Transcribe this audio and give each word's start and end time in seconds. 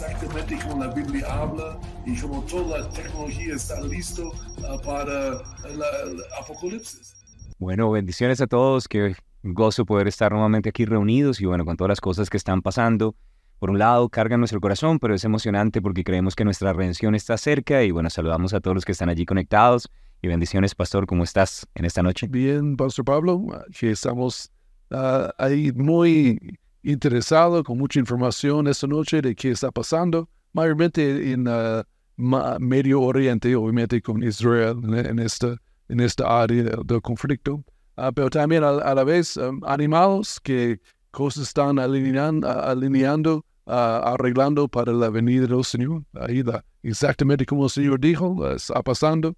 Exactamente 0.00 0.58
como 0.66 0.82
la 0.82 0.92
Biblia 0.92 1.26
habla 1.30 1.78
y 2.06 2.16
como 2.16 2.42
toda 2.44 2.78
la 2.78 2.88
tecnología 2.88 3.54
está 3.54 3.80
listo 3.82 4.28
uh, 4.28 4.80
para 4.82 5.42
el 5.68 6.22
apocalipsis. 6.40 7.14
Bueno, 7.58 7.90
bendiciones 7.90 8.40
a 8.40 8.46
todos, 8.46 8.88
que 8.88 9.14
gozo 9.42 9.84
poder 9.84 10.08
estar 10.08 10.32
nuevamente 10.32 10.70
aquí 10.70 10.86
reunidos 10.86 11.40
y 11.40 11.46
bueno, 11.46 11.64
con 11.66 11.76
todas 11.76 11.90
las 11.90 12.00
cosas 12.00 12.30
que 12.30 12.38
están 12.38 12.62
pasando. 12.62 13.14
Por 13.58 13.70
un 13.70 13.78
lado, 13.78 14.08
carga 14.08 14.38
nuestro 14.38 14.58
corazón, 14.58 14.98
pero 14.98 15.14
es 15.14 15.24
emocionante 15.24 15.82
porque 15.82 16.02
creemos 16.02 16.34
que 16.34 16.44
nuestra 16.44 16.72
redención 16.72 17.14
está 17.14 17.36
cerca 17.36 17.82
y 17.82 17.90
bueno, 17.90 18.08
saludamos 18.08 18.54
a 18.54 18.60
todos 18.60 18.74
los 18.74 18.84
que 18.86 18.92
están 18.92 19.10
allí 19.10 19.26
conectados 19.26 19.90
y 20.22 20.28
bendiciones, 20.28 20.74
Pastor, 20.74 21.06
¿cómo 21.06 21.24
estás 21.24 21.66
en 21.74 21.84
esta 21.84 22.02
noche? 22.02 22.26
Bien, 22.26 22.76
Pastor 22.76 23.04
Pablo, 23.04 23.42
que 23.78 23.90
estamos 23.90 24.50
uh, 24.90 25.28
ahí 25.36 25.72
muy 25.72 26.58
interesado 26.82 27.62
con 27.62 27.78
mucha 27.78 27.98
información 27.98 28.66
esta 28.66 28.86
noche 28.86 29.20
de 29.20 29.34
qué 29.34 29.50
está 29.50 29.70
pasando, 29.70 30.28
mayormente 30.52 31.32
en 31.32 31.46
uh, 31.46 31.82
Medio 32.16 33.02
Oriente, 33.02 33.54
obviamente 33.54 34.00
con 34.00 34.22
Israel 34.22 34.78
en, 34.84 35.18
esta, 35.18 35.56
en 35.88 36.00
esta 36.00 36.42
área 36.42 36.62
del 36.84 37.02
conflicto, 37.02 37.64
uh, 37.96 38.12
pero 38.14 38.30
también 38.30 38.64
a, 38.64 38.94
la 38.94 39.04
vez 39.04 39.36
um, 39.36 39.60
animados 39.64 40.40
que 40.40 40.80
cosas 41.10 41.48
están 41.48 41.78
alineando, 41.78 42.48
alineando 42.48 43.44
uh, 43.66 43.70
arreglando 43.70 44.68
para 44.68 44.92
la 44.92 45.10
venida 45.10 45.46
del 45.46 45.64
Señor. 45.64 46.04
Ahí 46.14 46.42
exactamente 46.82 47.44
como 47.46 47.64
el 47.64 47.70
Señor 47.70 48.00
dijo, 48.00 48.48
está 48.50 48.82
pasando. 48.82 49.34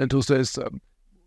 entonces, 0.00 0.58
um, 0.58 0.78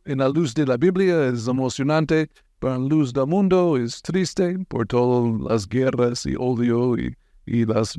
en 0.06 0.20
la 0.20 0.30
luz 0.30 0.54
de 0.54 0.66
la 0.66 0.78
Biblia 0.78 1.28
es 1.28 1.48
emocionante 1.48 2.30
para 2.66 2.80
luz 2.80 3.14
del 3.14 3.28
mundo 3.28 3.78
es 3.78 4.02
triste 4.02 4.58
por 4.68 4.88
todas 4.88 5.40
las 5.40 5.70
guerras 5.70 6.26
y 6.26 6.36
odio 6.36 6.98
y, 6.98 7.16
y 7.46 7.64
los 7.64 7.96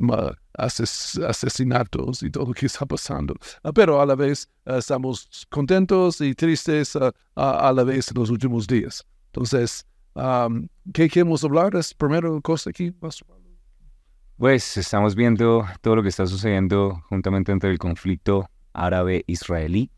asesinatos 0.57 2.21
y 2.21 2.29
todo 2.29 2.47
lo 2.47 2.53
que 2.53 2.65
está 2.65 2.85
pasando. 2.85 3.33
Ah, 3.63 3.71
pero 3.71 4.01
a 4.01 4.05
la 4.05 4.15
vez 4.15 4.49
ah, 4.65 4.79
estamos 4.79 5.47
contentos 5.49 6.19
y 6.19 6.35
tristes 6.35 6.97
ah, 6.97 7.13
a 7.37 7.71
la 7.71 7.85
vez 7.85 8.11
en 8.11 8.19
los 8.19 8.29
últimos 8.29 8.67
días. 8.67 9.05
Entonces, 9.27 9.85
¿qué 10.93 11.07
queremos 11.07 11.45
hablar? 11.45 11.73
Es 11.73 11.93
primero 11.93 12.41
cosa 12.41 12.69
aquí, 12.69 12.93
Pues 14.35 14.75
estamos 14.75 15.15
viendo 15.15 15.65
todo 15.79 15.95
lo 15.95 16.03
que 16.03 16.09
está 16.09 16.27
sucediendo 16.27 17.01
juntamente 17.07 17.53
entre 17.53 17.71
el 17.71 17.77
conflicto 17.77 18.49
árabe-israelí 18.73 19.89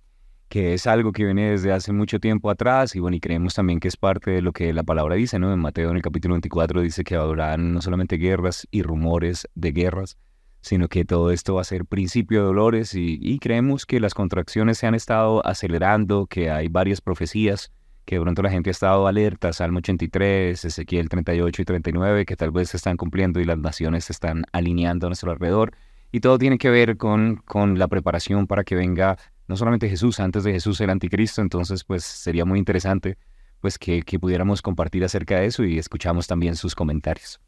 que 0.49 0.73
es 0.73 0.87
algo 0.87 1.11
que 1.11 1.23
viene 1.23 1.51
desde 1.51 1.71
hace 1.71 1.93
mucho 1.93 2.19
tiempo 2.19 2.49
atrás 2.49 2.95
y 2.95 2.99
bueno, 2.99 3.15
y 3.15 3.19
creemos 3.19 3.53
también 3.53 3.79
que 3.79 3.87
es 3.87 3.97
parte 3.97 4.31
de 4.31 4.41
lo 4.41 4.51
que 4.51 4.73
la 4.73 4.83
palabra 4.83 5.15
dice, 5.15 5.37
¿no? 5.37 5.53
En 5.53 5.59
Mateo 5.59 5.91
en 5.91 5.97
el 5.97 6.01
capítulo 6.01 6.33
24 6.33 6.81
dice 6.81 7.03
que 7.03 7.15
habrán 7.15 7.73
no 7.73 7.81
solamente 7.81 8.17
guerras 8.17 8.67
y 8.71 8.81
rumores 8.81 9.47
de 9.53 9.71
guerras, 9.71 10.17
sino 10.61 10.87
que 10.87 11.05
todo 11.05 11.31
esto 11.31 11.55
va 11.55 11.61
a 11.61 11.65
ser 11.65 11.85
principio 11.85 12.39
de 12.39 12.47
dolores 12.47 12.95
y, 12.95 13.19
y 13.21 13.37
creemos 13.39 13.85
que 13.85 13.99
las 13.99 14.15
contracciones 14.15 14.79
se 14.79 14.87
han 14.87 14.95
estado 14.95 15.45
acelerando, 15.45 16.25
que 16.25 16.49
hay 16.49 16.67
varias 16.67 16.99
profecías, 16.99 17.71
que 18.05 18.15
de 18.15 18.21
pronto 18.21 18.41
la 18.41 18.49
gente 18.49 18.71
ha 18.71 18.71
estado 18.71 19.05
alerta, 19.05 19.53
Salmo 19.53 19.77
83, 19.77 20.65
Ezequiel 20.65 21.09
38 21.09 21.61
y 21.61 21.65
39, 21.65 22.25
que 22.25 22.35
tal 22.35 22.49
vez 22.49 22.69
se 22.69 22.77
están 22.77 22.97
cumpliendo 22.97 23.39
y 23.39 23.45
las 23.45 23.59
naciones 23.59 24.05
se 24.05 24.13
están 24.13 24.45
alineando 24.51 25.05
a 25.05 25.09
nuestro 25.09 25.31
alrededor. 25.31 25.73
Y 26.11 26.21
todo 26.21 26.39
tiene 26.39 26.57
que 26.57 26.71
ver 26.71 26.97
con, 26.97 27.35
con 27.45 27.77
la 27.77 27.87
preparación 27.87 28.47
para 28.47 28.63
que 28.63 28.73
venga 28.73 29.19
no 29.49 29.57
solamente 29.57 29.89
Jesús, 29.89 30.19
antes 30.19 30.43
de 30.43 30.53
Jesús 30.53 30.79
el 30.79 30.91
anticristo, 30.91 31.41
entonces 31.41 31.83
pues 31.83 32.03
sería 32.03 32.45
muy 32.45 32.59
interesante 32.59 33.17
pues 33.59 33.77
que, 33.79 34.03
que 34.03 34.19
pudiéramos 34.19 34.61
compartir 34.61 35.03
acerca 35.03 35.39
de 35.39 35.47
eso 35.47 35.65
y 35.65 35.79
escuchamos 35.79 36.27
también 36.27 36.55
sus 36.55 36.75
comentarios. 36.75 37.41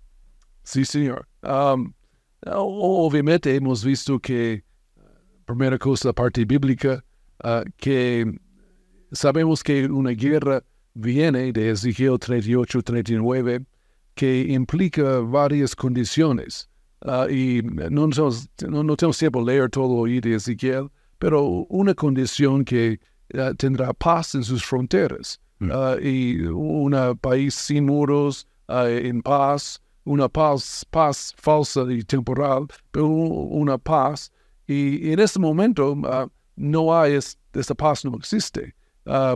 Sí, 0.64 0.84
señor. 0.84 1.28
Um, 1.44 1.94
obviamente 2.48 3.56
hemos 3.56 3.86
visto 3.86 4.20
que, 4.20 4.64
primera 5.46 5.78
cosa, 5.78 6.10
la 6.10 6.14
parte 6.14 6.44
bíblica, 6.44 7.04
uh, 7.44 7.64
que 7.78 8.26
sabemos 9.12 9.64
que 9.64 9.86
una 9.86 10.12
guerra 10.12 10.64
viene 10.96 11.54
de 11.54 11.70
Ezequiel 11.70 12.18
38, 12.20 12.82
39, 12.82 13.64
que 14.16 14.42
implica 14.50 15.20
varias 15.20 15.76
condiciones. 15.76 16.68
Uh, 17.06 17.30
y 17.30 17.62
no, 17.62 18.08
no, 18.08 18.84
no, 18.84 18.96
tenemos 18.96 19.18
tiempo 19.20 19.46
de 19.46 19.54
leer 19.54 19.70
todo 19.70 20.04
ahí 20.06 20.20
de 20.20 20.36
Ezequiel, 20.36 20.90
pero 21.22 21.68
una 21.70 21.94
condición 21.94 22.66
que 22.66 23.00
uh, 23.36 23.54
tendrá 23.54 23.94
paz 23.94 24.34
en 24.34 24.44
sus 24.44 24.66
fronteras 24.66 25.40
uh, 25.62 25.96
y 26.02 26.42
un 26.48 26.94
país 27.22 27.54
sin 27.54 27.86
muros, 27.86 28.48
uh, 28.70 28.88
en 28.88 29.22
paz, 29.22 29.80
una 30.06 30.28
paz, 30.28 30.84
paz 30.90 31.32
falsa 31.38 31.86
y 31.92 32.02
temporal, 32.02 32.66
pero 32.92 33.06
una 33.06 33.78
paz. 33.78 34.32
Y 34.66 35.12
en 35.12 35.20
este 35.20 35.38
momento 35.38 35.96
no 36.56 37.00
hay, 37.00 37.20
esta 37.54 37.76
paz 37.76 38.04
no 38.04 38.16
existe 38.18 38.74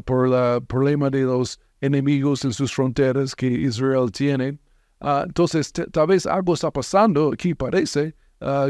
por 0.06 0.34
el 0.34 0.63
problema 0.66 1.12
de 1.12 1.22
los 1.22 1.59
enemigos 1.81 2.44
en 2.46 2.53
sus 2.53 2.73
fronteras 2.73 3.35
que 3.35 3.46
Israel 3.46 4.12
tiene. 4.12 4.57
entonces, 5.02 5.72
tal 5.72 6.07
vez 6.07 6.25
algo 6.25 6.56
está 6.56 6.72
pasando, 6.72 7.31
aquí 7.34 7.53
parece, 7.53 8.16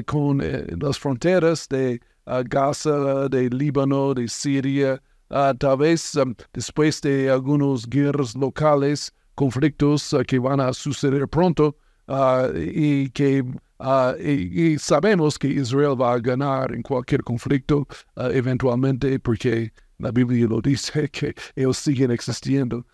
con 0.06 0.42
eh, 0.42 0.66
las 0.80 1.00
fronteras 1.00 1.68
de 1.70 2.02
Gaza, 2.26 3.30
de 3.30 3.50
Líbano, 3.50 4.14
de 4.14 4.28
Siria, 4.28 5.02
tal 5.30 5.78
vez 5.78 6.16
um, 6.16 6.34
después 6.54 7.02
de 7.02 7.30
algunas 7.30 7.86
guerras 7.88 8.36
locales, 8.36 9.12
conflictos 9.36 10.14
uh, 10.14 10.24
que 10.24 10.40
van 10.40 10.60
a 10.60 10.74
suceder 10.74 11.28
pronto 11.28 11.76
uh, 12.08 12.56
y 12.56 13.10
que 13.10 13.42
uh, 13.80 14.16
y, 14.20 14.78
sabemos 14.80 15.38
que 15.38 15.48
Israel 15.48 16.00
va 16.00 16.14
a 16.14 16.20
ganar 16.20 16.74
en 16.74 16.82
cualquier 16.82 17.22
conflicto 17.24 17.86
eventualmente 18.16 19.20
porque 19.20 19.72
la 20.00 20.12
Biblia 20.12 20.48
lo 20.48 20.62
dice 20.62 21.10
que 21.12 21.36
ellos 21.56 21.78
siguen 21.78 22.12
existiendo 22.12 22.86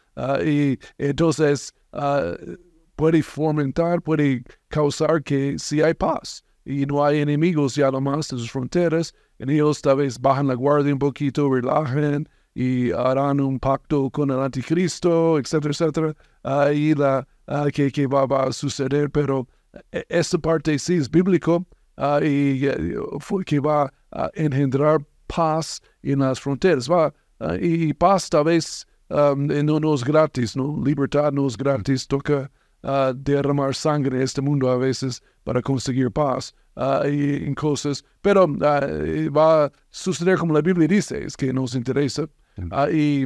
y 0.43 0.77
entonces 0.97 1.73
puede 2.95 3.23
fomentar, 3.23 4.01
puede 4.01 4.43
causar 4.67 5.23
que 5.23 5.57
si 5.57 5.81
hay 5.81 5.93
paz 5.93 6.43
y 6.65 6.85
no 6.85 7.03
hay 7.03 7.19
enemigos 7.19 7.75
ya 7.75 7.91
nomás 7.91 8.31
en 8.31 8.39
sus 8.39 8.51
fronteras, 8.51 9.13
en 9.39 9.49
ellos 9.49 9.81
tal 9.81 9.97
vez 9.97 10.19
bajan 10.19 10.47
la 10.47 10.53
guardia 10.53 10.93
un 10.93 10.99
poquito, 10.99 11.49
relajen 11.49 12.27
y 12.53 12.91
harán 12.91 13.39
un 13.39 13.59
pacto 13.59 14.09
con 14.09 14.29
el 14.29 14.39
anticristo, 14.39 15.39
etcétera, 15.39 15.71
etcétera, 15.71 16.15
ahí 16.43 16.93
la, 16.93 17.25
que, 17.73 17.91
que 17.91 18.07
va, 18.07 18.23
a 18.23 18.51
suceder, 18.51 19.09
pero 19.09 19.47
e, 19.91 20.05
esta 20.09 20.37
parte 20.37 20.77
sí 20.77 20.95
es 20.95 21.09
bíblico. 21.09 21.65
Y 22.23 22.61
que 23.45 23.59
va 23.59 23.93
a 24.11 24.29
engendrar 24.33 25.05
paz 25.27 25.81
en 26.01 26.19
las 26.19 26.39
fronteras, 26.39 26.89
va, 26.89 27.13
y 27.59 27.93
paz 27.93 28.29
tal 28.29 28.45
vez 28.45 28.87
um, 29.09 29.47
no, 29.47 29.79
no 29.79 29.93
es 29.93 30.03
gratis, 30.03 30.55
¿no? 30.55 30.81
Libertad 30.83 31.31
no 31.31 31.47
es 31.47 31.57
gratis, 31.57 32.07
toca 32.07 32.49
uh, 32.83 33.13
derramar 33.13 33.75
sangre 33.75 34.17
en 34.17 34.23
este 34.23 34.41
mundo 34.41 34.69
a 34.69 34.77
veces 34.77 35.21
para 35.43 35.61
conseguir 35.61 36.11
paz 36.11 36.53
uh, 36.75 37.07
y, 37.07 37.45
en 37.45 37.55
cosas, 37.55 38.03
pero 38.21 38.45
uh, 38.45 39.31
va 39.31 39.65
a 39.65 39.71
suceder 39.89 40.37
como 40.37 40.53
la 40.53 40.61
Biblia 40.61 40.87
dice, 40.87 41.23
es 41.23 41.35
que 41.35 41.51
nos 41.53 41.75
interesa. 41.75 42.27
y, 42.91 43.25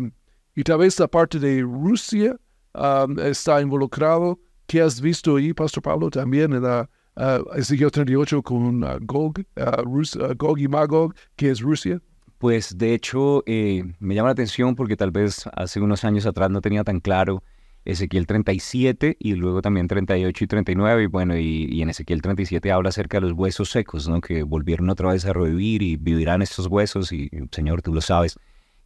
y, 0.56 0.64
tal 0.64 0.80
vez 0.80 1.00
la 1.00 1.08
parte 1.08 1.40
de 1.40 1.62
Rusia 1.62 2.38
um, 2.74 3.20
está 3.20 3.62
involucrado. 3.62 4.40
¿Qué 4.68 4.82
has 4.82 5.00
visto 5.00 5.36
ahí, 5.36 5.54
Pastor 5.54 5.84
Pablo, 5.84 6.10
también 6.10 6.54
en 6.54 6.64
la 6.64 6.90
Ezequiel 7.56 7.92
38 7.92 8.42
con 8.42 8.82
Gog, 9.06 9.44
Rus, 9.84 10.18
Gog 10.38 10.60
y 10.60 10.68
Magog, 10.68 11.14
que 11.36 11.52
es 11.52 11.62
Rusia? 11.62 12.02
Pues 12.38 12.78
de 12.78 12.94
hecho 12.94 13.44
eh, 13.46 13.84
me 14.00 14.14
llama 14.14 14.30
la 14.30 14.34
atención 14.34 14.76
porque 14.76 14.98
tal 14.98 15.12
vez 15.12 15.48
hace 15.54 15.80
unos 15.80 16.04
años 16.04 16.26
atrás 16.26 16.50
no 16.50 16.62
tenía 16.62 16.84
tan 16.84 17.00
claro 17.00 17.44
Ezequiel 17.86 18.28
37 18.28 19.16
y 19.20 19.36
luego 19.36 19.62
también 19.62 19.88
38 19.88 20.44
y 20.44 20.48
39. 20.48 21.04
Y 21.04 21.06
bueno, 21.06 21.38
y, 21.38 21.82
en 21.82 21.90
Ezequiel 21.90 22.22
37 22.22 22.72
habla 22.72 22.90
acerca 22.90 23.18
de 23.18 23.22
los 23.22 23.32
huesos 23.34 23.70
secos, 23.70 24.10
¿no? 24.10 24.22
Que 24.22 24.44
volvieron 24.44 24.90
otra 24.90 25.12
vez 25.12 25.26
a 25.26 25.34
revivir 25.34 25.82
y 25.82 25.96
vivirán 25.96 26.42
estos 26.42 26.68
huesos 26.68 27.12
y, 27.12 27.30
Señor, 27.52 27.82
tú 27.82 27.94
lo 27.94 28.02
sabes. 28.02 28.38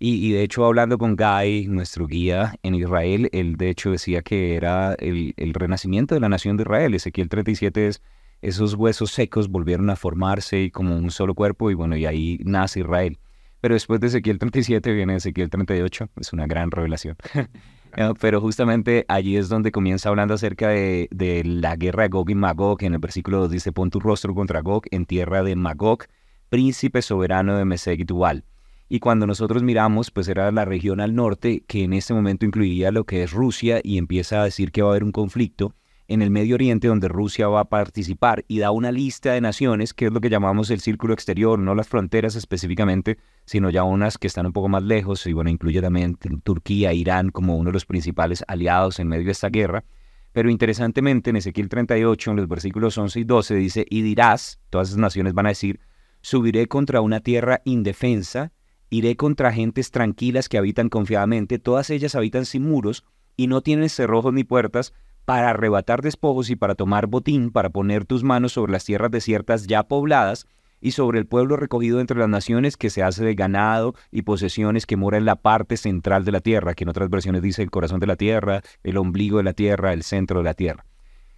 Y, 0.02 0.32
de 0.32 0.44
hecho, 0.44 0.66
hablando 0.66 0.98
con 0.98 1.18
Guy, 1.18 1.68
nuestro 1.68 2.08
guía 2.08 2.56
en 2.64 2.76
Israel, 2.76 3.30
él 3.34 3.58
de 3.58 3.70
hecho 3.70 3.92
decía 3.92 4.22
que 4.22 4.56
era 4.56 4.94
el, 4.94 5.34
el 5.36 5.54
renacimiento 5.54 6.16
de 6.16 6.22
la 6.22 6.30
nación 6.30 6.56
de 6.56 6.64
Israel. 6.64 6.94
Ezequiel 6.94 7.28
37 7.28 7.88
es 7.88 8.02
esos 8.42 8.76
huesos 8.76 9.12
secos 9.12 9.50
volvieron 9.50 9.90
a 9.90 9.96
formarse 9.96 10.62
y 10.62 10.72
como 10.72 10.96
un 10.96 11.12
solo 11.12 11.36
cuerpo 11.36 11.72
y 11.72 11.74
bueno, 11.74 11.98
y 11.98 12.06
ahí 12.06 12.40
nace 12.44 12.80
Israel. 12.82 13.20
pero 13.60 13.74
después 13.74 14.00
de 14.00 14.08
Ezequiel 14.08 14.40
37 14.40 14.94
viene 14.94 15.16
Ezequiel 15.18 15.50
38, 15.50 16.10
es 16.16 16.34
una 16.34 16.48
gran 16.48 16.72
revelación. 16.72 17.18
Eh, 18.00 18.14
pero 18.18 18.40
justamente 18.40 19.04
allí 19.10 19.36
es 19.36 19.50
donde 19.50 19.74
comienza 19.74 20.08
hablando 20.08 20.34
acerca 20.34 20.70
de, 20.70 21.10
la 21.44 21.76
guerra 21.76 22.04
de 22.04 22.10
Gog 22.10 22.30
y 22.30 22.36
Magog. 22.36 22.82
En 22.82 22.94
el 22.94 23.00
versículo 23.00 23.40
2 23.40 23.52
dice, 23.52 23.74
pon 23.74 23.90
tu 23.90 24.00
rostro 24.00 24.34
contra 24.34 24.62
Gog 24.62 24.84
en 24.92 25.06
tierra 25.06 25.44
de 25.44 25.58
Magog, 25.58 26.06
príncipe 26.48 27.02
soberano 27.02 27.58
de 27.58 27.66
Meseg 27.66 28.06
y. 28.06 28.46
Y 28.88 29.00
cuando 29.02 29.28
nosotros 29.28 29.64
miramos, 29.64 30.12
pues 30.12 30.30
era 30.30 30.50
la 30.54 30.64
región 30.64 31.02
al 31.02 31.14
norte, 31.14 31.66
que 31.68 31.84
en 31.84 31.92
este 31.92 32.14
momento 32.14 32.46
incluiría 32.46 32.92
lo 32.92 33.04
que 33.04 33.22
es 33.24 33.34
Rusia, 33.34 33.82
y 33.84 33.98
empieza 33.98 34.42
a 34.42 34.46
decir 34.46 34.72
que 34.72 34.82
va 34.82 34.88
a 34.88 34.92
haber 34.92 35.04
un 35.04 35.12
conflicto 35.12 35.76
en 36.10 36.24
el 36.24 36.32
Medio 36.32 36.56
Oriente 36.56 36.88
donde 36.88 37.08
Rusia 37.08 37.48
va 37.48 37.62
a 37.62 37.70
participar 37.70 38.44
y 38.48 38.58
da 38.58 38.72
una 38.72 38.92
lista 38.92 39.32
de 39.34 39.42
naciones, 39.42 39.94
que 39.94 40.08
es 40.08 40.12
lo 40.12 40.20
que 40.20 40.30
llamamos 40.30 40.72
el 40.72 40.82
círculo 40.82 41.14
exterior, 41.14 41.60
no 41.60 41.76
las 41.76 41.88
fronteras 41.88 42.36
específicamente, 42.36 43.20
sino 43.46 43.70
ya 43.70 43.84
unas 43.84 44.18
que 44.18 44.26
están 44.26 44.48
un 44.48 44.52
poco 44.52 44.70
más 44.70 44.82
lejos, 44.82 45.26
y 45.28 45.34
bueno, 45.34 45.52
incluye 45.52 45.82
también 45.82 46.18
Turquía, 46.44 46.94
Irán 46.94 47.30
como 47.30 47.56
uno 47.56 47.70
de 47.70 47.74
los 47.74 47.86
principales 47.86 48.44
aliados 48.48 49.00
en 49.00 49.08
medio 49.08 49.26
de 49.26 49.32
esta 49.32 49.50
guerra. 49.50 49.86
Pero 50.32 50.50
interesantemente, 50.50 51.30
en 51.30 51.36
Ezequiel 51.36 51.70
38, 51.70 52.32
en 52.32 52.38
los 52.38 52.48
versículos 52.48 52.98
11 52.98 53.20
y 53.20 53.24
12, 53.24 53.56
dice, 53.56 53.86
y 53.88 54.02
dirás, 54.02 54.60
todas 54.72 54.90
esas 54.90 55.00
naciones 55.00 55.34
van 55.34 55.46
a 55.46 55.50
decir, 55.50 55.80
subiré 56.22 56.68
contra 56.68 57.02
una 57.02 57.20
tierra 57.20 57.62
indefensa, 57.66 58.52
iré 58.90 59.16
contra 59.16 59.54
gentes 59.54 59.92
tranquilas 59.92 60.50
que 60.50 60.58
habitan 60.58 60.90
confiadamente, 60.90 61.60
todas 61.60 61.92
ellas 61.92 62.16
habitan 62.16 62.46
sin 62.46 62.68
muros 62.68 63.06
y 63.38 63.46
no 63.46 63.62
tienen 63.62 63.90
cerrojos 63.90 64.34
ni 64.34 64.44
puertas, 64.44 64.94
para 65.30 65.52
arrebatar 65.52 66.02
despojos 66.02 66.50
y 66.50 66.56
para 66.56 66.74
tomar 66.74 67.06
botín, 67.06 67.52
para 67.52 67.70
poner 67.70 68.04
tus 68.04 68.24
manos 68.24 68.54
sobre 68.54 68.72
las 68.72 68.84
tierras 68.84 69.12
desiertas 69.12 69.68
ya 69.68 69.84
pobladas, 69.84 70.48
y 70.82 70.94
sobre 70.94 71.20
el 71.20 71.28
pueblo 71.28 71.56
recogido 71.56 72.00
entre 72.00 72.18
las 72.18 72.30
naciones 72.30 72.78
que 72.78 72.90
se 72.90 73.04
hace 73.04 73.24
de 73.24 73.36
ganado 73.36 73.94
y 74.10 74.24
posesiones 74.24 74.88
que 74.88 74.98
mora 74.98 75.20
en 75.20 75.26
la 75.26 75.36
parte 75.36 75.78
central 75.78 76.26
de 76.26 76.32
la 76.32 76.40
tierra, 76.40 76.74
que 76.74 76.84
en 76.84 76.90
otras 76.90 77.12
versiones 77.12 77.44
dice 77.44 77.62
el 77.62 77.70
corazón 77.70 78.00
de 78.00 78.08
la 78.08 78.16
tierra, 78.16 78.64
el 78.84 78.98
ombligo 78.98 79.38
de 79.38 79.44
la 79.44 79.54
tierra, 79.54 79.94
el 79.94 80.02
centro 80.02 80.40
de 80.40 80.46
la 80.46 80.56
tierra. 80.56 80.84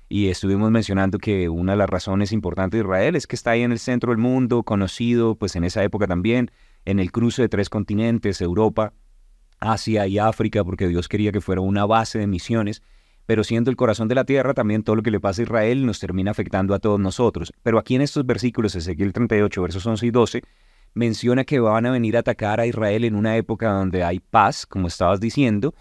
Y 0.08 0.30
estuvimos 0.30 0.72
mencionando 0.72 1.18
que 1.18 1.50
una 1.50 1.74
de 1.74 1.80
las 1.80 1.90
razones 1.90 2.32
importantes 2.32 2.78
de 2.78 2.86
Israel 2.86 3.18
es 3.18 3.28
que 3.28 3.36
está 3.36 3.52
ahí 3.52 3.64
en 3.64 3.74
el 3.74 3.80
centro 3.80 4.14
del 4.14 4.20
mundo, 4.20 4.64
conocido 4.64 5.36
pues 5.36 5.58
en 5.58 5.66
esa 5.66 5.84
época 5.84 6.08
también, 6.08 6.50
en 6.86 7.02
el 7.02 7.12
cruce 7.12 7.42
de 7.42 7.50
tres 7.50 7.70
continentes, 7.70 8.40
Europa, 8.40 8.94
Asia 9.60 10.08
y 10.08 10.18
África, 10.18 10.64
porque 10.64 10.88
Dios 10.88 11.10
quería 11.10 11.34
que 11.34 11.42
fuera 11.42 11.60
una 11.60 11.86
base 11.86 12.20
de 12.20 12.28
misiones 12.28 12.82
pero 13.32 13.46
siendo 13.46 13.72
el 13.72 13.78
corazón 13.78 14.10
de 14.10 14.16
la 14.16 14.26
tierra, 14.26 14.54
también 14.54 14.84
todo 14.84 14.98
lo 14.98 15.04
que 15.04 15.10
le 15.10 15.22
pasa 15.22 15.42
a 15.42 15.44
Israel 15.44 15.86
nos 15.86 16.02
termina 16.02 16.32
afectando 16.32 16.76
a 16.76 16.80
todos 16.80 17.00
nosotros. 17.00 17.54
Pero 17.64 17.80
aquí 17.80 17.96
en 17.96 18.02
estos 18.02 18.26
versículos, 18.26 18.76
Ezequiel 18.76 19.14
38, 19.14 19.62
versos 19.62 19.86
11 19.86 20.06
y 20.06 20.12
12, 20.12 20.42
menciona 20.96 21.46
que 21.46 21.62
van 21.62 21.86
a 21.86 21.92
venir 21.92 22.18
a 22.18 22.20
atacar 22.20 22.60
a 22.60 22.66
Israel 22.66 23.06
en 23.06 23.16
una 23.16 23.38
época 23.38 23.72
donde 23.72 24.04
hay 24.04 24.20
paz, 24.20 24.66
como 24.66 24.90
estabas 24.90 25.22
diciendo, 25.22 25.74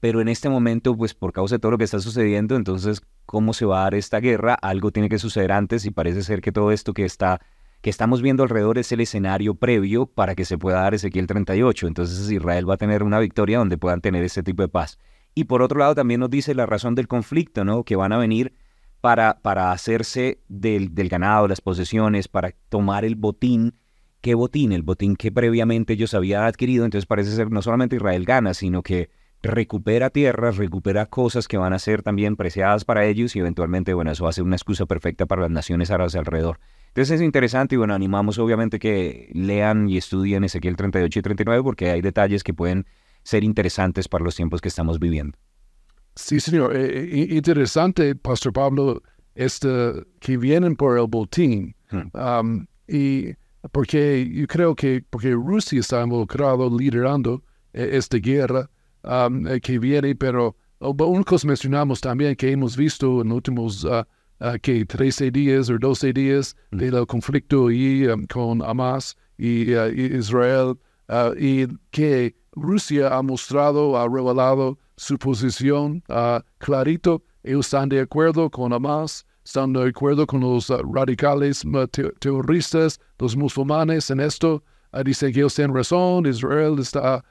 pero 0.00 0.20
en 0.20 0.28
este 0.28 0.50
momento, 0.50 0.94
pues 0.94 1.14
por 1.14 1.32
causa 1.32 1.54
de 1.54 1.60
todo 1.60 1.72
lo 1.72 1.78
que 1.78 1.84
está 1.84 1.98
sucediendo, 1.98 2.56
entonces, 2.56 3.00
¿cómo 3.24 3.54
se 3.54 3.64
va 3.64 3.80
a 3.80 3.82
dar 3.84 3.94
esta 3.94 4.20
guerra? 4.20 4.52
Algo 4.52 4.90
tiene 4.90 5.08
que 5.08 5.18
suceder 5.18 5.50
antes 5.50 5.86
y 5.86 5.90
parece 5.90 6.22
ser 6.22 6.42
que 6.42 6.52
todo 6.52 6.72
esto 6.72 6.92
que 6.92 7.06
está 7.06 7.40
que 7.80 7.88
estamos 7.88 8.20
viendo 8.20 8.42
alrededor 8.42 8.76
es 8.76 8.92
el 8.92 9.00
escenario 9.00 9.54
previo 9.54 10.04
para 10.04 10.34
que 10.34 10.44
se 10.44 10.58
pueda 10.58 10.82
dar 10.82 10.92
Ezequiel 10.92 11.26
38. 11.26 11.86
Entonces 11.86 12.30
Israel 12.30 12.68
va 12.68 12.74
a 12.74 12.76
tener 12.76 13.02
una 13.02 13.18
victoria 13.18 13.60
donde 13.60 13.78
puedan 13.78 14.02
tener 14.02 14.24
ese 14.24 14.42
tipo 14.42 14.60
de 14.60 14.68
paz. 14.68 14.98
Y 15.38 15.44
por 15.44 15.62
otro 15.62 15.78
lado 15.78 15.94
también 15.94 16.18
nos 16.18 16.30
dice 16.30 16.52
la 16.52 16.66
razón 16.66 16.96
del 16.96 17.06
conflicto, 17.06 17.64
¿no? 17.64 17.84
Que 17.84 17.94
van 17.94 18.10
a 18.10 18.18
venir 18.18 18.54
para, 19.00 19.38
para 19.40 19.70
hacerse 19.70 20.40
del, 20.48 20.96
del 20.96 21.08
ganado, 21.08 21.46
las 21.46 21.60
posesiones, 21.60 22.26
para 22.26 22.56
tomar 22.68 23.04
el 23.04 23.14
botín. 23.14 23.74
¿Qué 24.20 24.34
botín? 24.34 24.72
El 24.72 24.82
botín 24.82 25.14
que 25.14 25.30
previamente 25.30 25.92
ellos 25.92 26.12
habían 26.14 26.42
adquirido. 26.42 26.84
Entonces 26.84 27.06
parece 27.06 27.30
ser 27.30 27.52
no 27.52 27.62
solamente 27.62 27.94
Israel 27.94 28.24
gana, 28.24 28.52
sino 28.52 28.82
que 28.82 29.10
recupera 29.40 30.10
tierras, 30.10 30.56
recupera 30.56 31.06
cosas 31.06 31.46
que 31.46 31.56
van 31.56 31.72
a 31.72 31.78
ser 31.78 32.02
también 32.02 32.34
preciadas 32.34 32.84
para 32.84 33.06
ellos 33.06 33.36
y 33.36 33.38
eventualmente, 33.38 33.94
bueno, 33.94 34.10
eso 34.10 34.24
va 34.24 34.30
a 34.30 34.32
ser 34.32 34.42
una 34.42 34.56
excusa 34.56 34.86
perfecta 34.86 35.26
para 35.26 35.42
las 35.42 35.52
naciones 35.52 35.92
árabes 35.92 36.16
alrededor. 36.16 36.58
Entonces 36.88 37.20
es 37.20 37.22
interesante 37.22 37.76
y 37.76 37.78
bueno, 37.78 37.94
animamos 37.94 38.40
obviamente 38.40 38.80
que 38.80 39.30
lean 39.34 39.88
y 39.88 39.98
estudien 39.98 40.42
Ezequiel 40.42 40.74
38 40.74 41.16
y 41.16 41.22
39 41.22 41.62
porque 41.62 41.90
hay 41.90 42.00
detalles 42.00 42.42
que 42.42 42.54
pueden 42.54 42.86
ser 43.28 43.44
interesantes 43.44 44.08
para 44.08 44.24
los 44.24 44.36
tiempos 44.36 44.62
que 44.62 44.68
estamos 44.68 44.98
viviendo. 44.98 45.36
Sí, 46.14 46.40
señor. 46.40 46.74
Eh, 46.74 47.10
eh 47.12 47.26
interesante, 47.36 48.14
Pastor 48.14 48.54
Pablo, 48.54 49.02
este, 49.34 49.68
que 50.20 50.38
vienen 50.38 50.74
por 50.74 50.98
el 50.98 51.06
botín. 51.06 51.74
Hmm. 51.90 52.08
Um, 52.14 52.66
y 52.88 53.34
porque 53.72 54.26
yo 54.32 54.46
creo 54.46 54.74
que 54.74 55.04
porque 55.10 55.32
Rusia 55.32 55.80
está 55.80 56.02
involucrado, 56.02 56.70
liderando 56.70 57.42
eh, 57.74 57.90
esta 57.92 58.16
guerra 58.16 58.70
um, 59.04 59.46
eh, 59.46 59.60
que 59.60 59.78
viene, 59.78 60.14
pero 60.14 60.56
oh, 60.78 60.94
una 61.04 61.24
cosa 61.24 61.46
mencionamos 61.46 62.00
también 62.00 62.34
que 62.34 62.50
hemos 62.50 62.76
visto 62.78 63.20
en 63.20 63.28
los 63.28 63.36
últimos 63.36 63.84
uh, 63.84 64.04
uh, 64.40 64.58
que 64.62 64.86
13 64.86 65.30
días 65.30 65.68
o 65.68 65.78
12 65.78 66.14
días 66.14 66.56
hmm. 66.70 66.78
del 66.78 67.06
conflicto 67.06 67.70
y, 67.70 68.06
um, 68.06 68.26
con 68.26 68.62
Hamas 68.62 69.16
y 69.36 69.74
uh, 69.74 69.92
Israel, 69.92 70.78
y 71.38 71.66
que 71.90 72.34
Rusia 72.52 73.16
ha 73.16 73.22
mostrado, 73.22 73.96
ha 73.96 74.08
revelado 74.08 74.78
su 74.96 75.18
posición 75.18 76.02
uh, 76.08 76.40
clarito. 76.58 77.22
Ellos 77.42 77.66
están 77.66 77.88
de 77.88 78.00
acuerdo 78.00 78.50
con 78.50 78.72
Hamas, 78.72 79.24
están 79.44 79.72
de 79.72 79.88
acuerdo 79.88 80.26
con 80.26 80.40
los 80.40 80.68
uh, 80.70 80.82
radicales 80.92 81.64
terroristas, 82.20 83.00
los 83.18 83.36
musulmanes 83.36 84.10
en 84.10 84.20
esto. 84.20 84.62
Dicen 85.04 85.32
que 85.32 85.40
ellos 85.40 85.54
tienen 85.54 85.76
razón, 85.76 86.26
Israel 86.26 86.78
está 86.78 87.22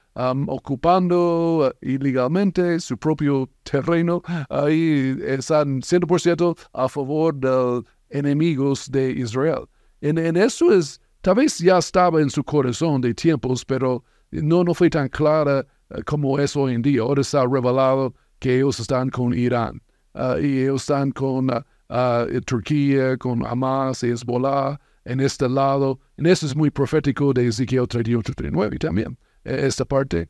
ocupando 0.48 1.74
ilegalmente 1.82 2.80
su 2.80 2.98
propio 2.98 3.50
terreno 3.64 4.22
y 4.70 5.22
están 5.24 5.82
100% 5.82 6.58
a 6.74 6.88
favor 6.88 7.36
de 7.36 7.84
enemigos 8.12 8.92
de 8.92 9.12
Israel. 9.12 9.68
En, 10.02 10.20
en 10.20 10.38
eso 10.38 10.72
es, 10.72 11.02
tal 11.28 11.36
vez 11.36 11.60
ya 11.60 11.78
estaba 11.78 12.22
en 12.22 12.30
su 12.30 12.42
corazón 12.42 13.02
de 13.02 13.14
tiempos, 13.14 13.66
pero 13.66 14.02
no, 14.32 14.64
no 14.64 14.74
fue 14.74 14.90
tan 14.90 15.10
clara 15.10 15.66
eh, 15.90 16.02
como 16.06 16.40
es 16.40 16.56
hoy 16.56 16.76
en 16.76 16.82
día. 16.82 17.02
Ahora 17.02 17.20
está 17.20 17.46
revelado 17.46 18.16
que 18.40 18.56
ellos 18.56 18.80
están 18.80 19.10
con 19.10 19.34
Irán 19.34 19.82
uh, 20.14 20.40
y 20.40 20.62
ellos 20.62 20.84
están 20.84 21.12
con 21.12 21.50
uh, 21.50 22.42
Turquía, 22.46 23.18
con 23.18 23.46
Hamas 23.46 24.04
y 24.04 24.12
Hezbollah 24.12 24.80
en 25.04 25.20
este 25.20 25.50
lado. 25.50 26.00
En 26.16 26.28
eso 26.28 26.46
es 26.46 26.56
muy 26.56 26.70
profético 26.70 27.34
de 27.34 27.48
Ezequiel 27.48 27.90
38, 27.90 28.32
39 28.34 28.78
también, 28.80 29.18
e, 29.44 29.68
esta 29.68 29.84
parte. 29.84 30.30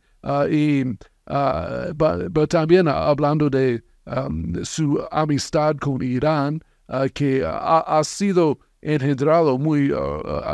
y 0.49 0.83
pero 1.27 2.47
también 2.47 2.87
hablando 2.87 3.51
de 3.51 3.83
um, 4.07 4.55
su 4.63 4.99
amistad 5.11 5.75
con 5.77 6.01
Irán, 6.01 6.59
que 7.13 7.43
ha, 7.45 8.01
sido 8.03 8.57
engendrado 8.93 9.57
muy, 9.57 9.89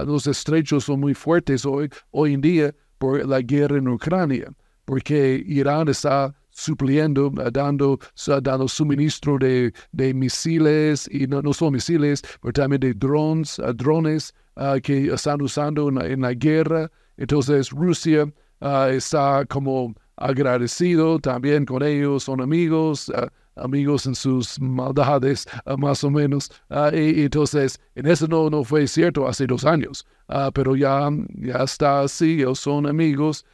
los 0.05 0.27
estrechos 0.27 0.85
son 0.85 0.99
muy 0.99 1.13
fuertes 1.13 1.65
hoy, 1.65 1.89
hoy 2.11 2.33
en 2.33 2.41
día 2.41 2.75
por 2.97 3.25
la 3.27 3.41
guerra 3.41 3.77
en 3.77 3.87
Ucrania, 3.87 4.51
porque 4.85 5.43
Irán 5.45 5.87
está 5.87 6.33
supliendo, 6.53 7.31
dando, 7.51 7.99
dando 8.41 8.67
suministro 8.67 9.37
de, 9.37 9.73
de 9.91 10.13
misiles, 10.13 11.09
y 11.11 11.27
no, 11.27 11.41
no 11.41 11.53
solo 11.53 11.71
misiles, 11.71 12.21
pero 12.41 12.53
también 12.53 12.79
de 12.79 12.93
drones, 12.93 13.59
drones 13.75 14.33
uh, 14.55 14.79
que 14.81 15.07
están 15.13 15.41
usando 15.41 15.89
en 15.89 16.21
la, 16.21 16.33
guerra. 16.33 16.89
Entonces 17.17 17.71
Rusia 17.71 18.25
uh, 18.61 18.89
está 18.89 19.45
como 19.45 19.93
agradecido 20.15 21.19
también 21.19 21.65
con 21.65 21.83
ellos, 21.83 22.23
son 22.23 22.41
amigos, 22.41 23.09
uh, 23.09 23.27
amigos 23.55 24.05
en 24.05 24.15
sus 24.15 24.59
maldades, 24.59 25.47
más 25.77 26.03
o 26.03 26.09
menos. 26.09 26.51
y, 26.93 27.23
entonces, 27.23 27.79
en 27.95 28.07
eso 28.07 28.27
no, 28.27 28.49
no 28.49 28.63
fue 28.63 28.87
cierto 28.87 29.27
hace 29.27 29.45
dos 29.47 29.65
años. 29.65 30.05
Ah, 30.27 30.51
pero 30.53 30.75
ya, 30.75 31.09
ya 31.35 31.63
está 31.63 32.01
así, 32.01 32.35
ellos 32.35 32.59
son 32.59 32.87
amigos 32.87 33.45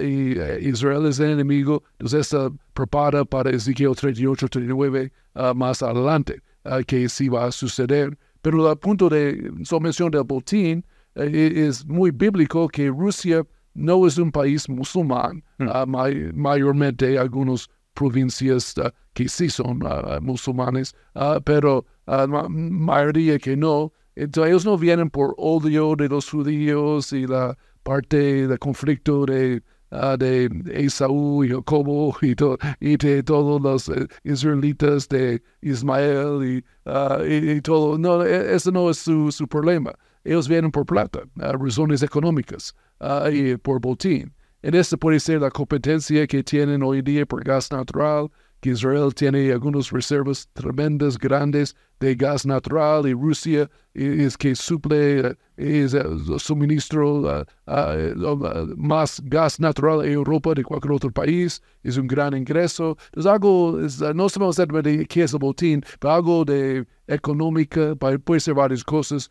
y 0.00 0.38
eh, 0.38 0.58
Israel 0.62 1.06
es 1.06 1.18
el 1.18 1.32
enemigo, 1.32 1.82
entonces 1.92 2.20
está 2.20 2.50
prepara 2.72 3.24
para 3.24 3.50
Ezequiel 3.50 3.94
38, 3.94 4.48
39 4.48 5.12
uh, 5.34 5.54
más 5.54 5.82
adelante, 5.82 6.40
que 6.86 7.08
sí 7.08 7.28
va 7.28 7.46
a 7.46 7.52
suceder. 7.52 8.16
Pero 8.42 8.70
el 8.70 8.78
punto 8.78 9.10
de 9.10 9.52
su 9.64 9.78
mención 9.80 10.10
del 10.10 10.22
botín 10.22 10.84
e, 11.14 11.66
es 11.66 11.84
muy 11.84 12.10
bíblico 12.10 12.68
que 12.68 12.88
Rusia 12.88 13.44
no 13.74 14.06
es 14.06 14.16
un 14.16 14.32
país 14.32 14.68
musulmán, 14.68 15.44
hmm. 15.58 15.90
may, 15.90 16.32
mayormente 16.32 17.18
algunas 17.18 17.68
provincias 17.94 18.74
que 19.14 19.28
sí 19.28 19.48
son 19.48 19.80
musulmanes, 20.22 20.94
pero 21.44 21.84
la 22.06 22.26
mayoría 22.48 23.38
que 23.38 23.56
no, 23.56 23.92
entonces 24.16 24.50
ellos 24.50 24.64
no 24.66 24.76
vienen 24.76 25.08
por 25.10 25.34
odio 25.38 25.94
de 25.96 26.08
los 26.08 26.28
judíos 26.28 27.12
y 27.12 27.26
la 27.26 27.56
parte 27.82 28.46
del 28.46 28.58
conflicto 28.58 29.24
de, 29.24 29.62
uh, 29.92 30.16
de 30.18 30.50
Esaú 30.74 31.44
y 31.44 31.50
Jacobo 31.50 32.14
y, 32.80 32.96
de 32.96 33.22
todos 33.22 33.62
los 33.62 33.88
eh, 33.88 34.06
israelitas 34.24 35.08
de 35.08 35.42
Ismael 35.62 36.64
ah, 36.86 37.18
y, 37.26 37.50
y, 37.50 37.60
todo. 37.60 37.96
No, 37.98 38.22
e, 38.24 38.54
ese 38.54 38.70
no 38.72 38.90
es 38.90 38.98
su, 38.98 39.32
su, 39.32 39.48
problema. 39.48 39.92
Ellos 40.24 40.48
vienen 40.48 40.70
por 40.70 40.84
plata, 40.84 41.20
razones 41.36 42.02
económicas. 42.02 42.74
ah, 43.00 43.30
y 43.32 43.56
por 43.56 43.80
botín. 43.80 44.34
En 44.62 44.74
este 44.74 44.98
puede 44.98 45.20
ser 45.20 45.40
la 45.40 45.50
competencia 45.50 46.26
que 46.26 46.42
tienen 46.44 46.82
hoy 46.82 47.00
día 47.00 47.24
por 47.24 47.42
gas 47.42 47.70
natural, 47.72 48.30
que 48.60 48.70
Israel 48.70 49.14
tiene 49.14 49.52
algunas 49.52 49.90
reservas 49.90 50.48
tremendas, 50.52 51.18
grandes 51.18 51.74
de 52.00 52.14
gas 52.14 52.46
natural 52.46 53.06
y 53.06 53.12
Rusia 53.12 53.70
es 53.92 54.36
que 54.36 54.54
suple, 54.54 55.36
es 55.56 55.92
uh, 55.94 56.38
suministro 56.38 57.20
uh, 57.20 57.44
uh, 57.66 58.74
más 58.76 59.20
gas 59.24 59.60
natural 59.60 60.04
en 60.04 60.12
Europa 60.12 60.54
de 60.54 60.64
cualquier 60.64 60.92
otro 60.92 61.10
país, 61.10 61.60
es 61.82 61.98
un 61.98 62.06
gran 62.06 62.34
ingreso. 62.34 62.96
Es 63.14 63.26
algo, 63.26 63.80
es, 63.80 64.00
no 64.00 64.28
sabemos 64.28 64.58
exactamente 64.58 65.06
qué 65.06 65.24
es 65.24 65.32
el 65.32 65.40
botín, 65.40 65.84
pero 65.98 66.14
algo 66.14 66.44
de 66.44 66.86
económica, 67.08 67.96
puede 67.96 68.40
ser 68.40 68.54
varias 68.54 68.84
cosas, 68.84 69.30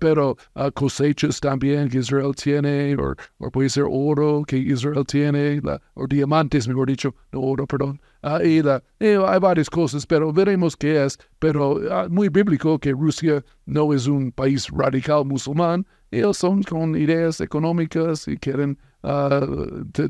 pero 0.00 0.36
cosechas 0.74 1.38
también 1.40 1.88
que 1.90 1.98
Israel 1.98 2.34
tiene, 2.34 2.96
o, 2.96 3.50
puede 3.50 3.68
ser 3.68 3.84
oro 3.88 4.42
que 4.46 4.56
Israel 4.56 5.04
tiene, 5.06 5.60
o 5.94 6.06
diamantes, 6.06 6.66
mejor 6.66 6.88
dicho, 6.88 7.14
no 7.30 7.42
oro, 7.42 7.66
perdón. 7.66 8.00
Y 8.44 8.62
la, 8.62 8.82
hay 9.00 9.38
varias 9.40 9.68
cosas, 9.68 10.06
pero 10.06 10.32
veremos 10.32 10.76
qué 10.76 11.04
es, 11.04 11.18
pero 11.38 11.80
muy 12.08 12.28
bíblico 12.28 12.78
que 12.78 12.92
Rusia 12.92 13.44
no 13.66 13.92
es 13.92 14.06
un 14.06 14.30
país 14.30 14.68
radical 14.70 15.24
musulmán, 15.24 15.86
ellos 16.12 16.36
son 16.36 16.62
con 16.62 16.94
ideas 16.94 17.40
económicas 17.40 18.28
y 18.28 18.36
quieren 18.36 18.78
ah, 19.02 19.46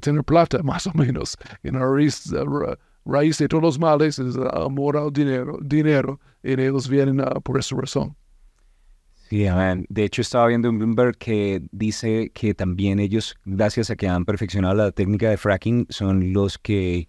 tener 0.00 0.24
plata, 0.24 0.60
más 0.62 0.86
o 0.86 0.92
menos. 0.94 1.38
En 1.62 1.74
la 1.74 1.86
raíz, 3.04 3.38
de 3.38 3.48
todos 3.48 3.62
los 3.62 3.78
males 3.78 4.18
es 4.18 4.36
amor 4.52 4.96
al 4.96 5.12
dinero, 5.12 5.58
dinero 5.62 6.20
y 6.42 6.52
ellos 6.52 6.88
vienen 6.88 7.20
ah, 7.20 7.40
por 7.42 7.58
esa 7.58 7.76
razón. 7.76 8.16
Sí, 9.30 9.46
De 9.88 10.04
hecho, 10.04 10.20
estaba 10.20 10.48
viendo 10.48 10.68
un 10.68 10.78
Bloomberg 10.78 11.16
que 11.16 11.62
dice 11.70 12.30
que 12.34 12.52
también 12.52 12.98
ellos, 12.98 13.34
gracias 13.46 13.88
a 13.88 13.96
que 13.96 14.06
han 14.06 14.26
perfeccionado 14.26 14.74
la 14.74 14.90
técnica 14.90 15.30
de 15.30 15.38
fracking, 15.38 15.86
son 15.88 16.34
los 16.34 16.58
que 16.58 17.08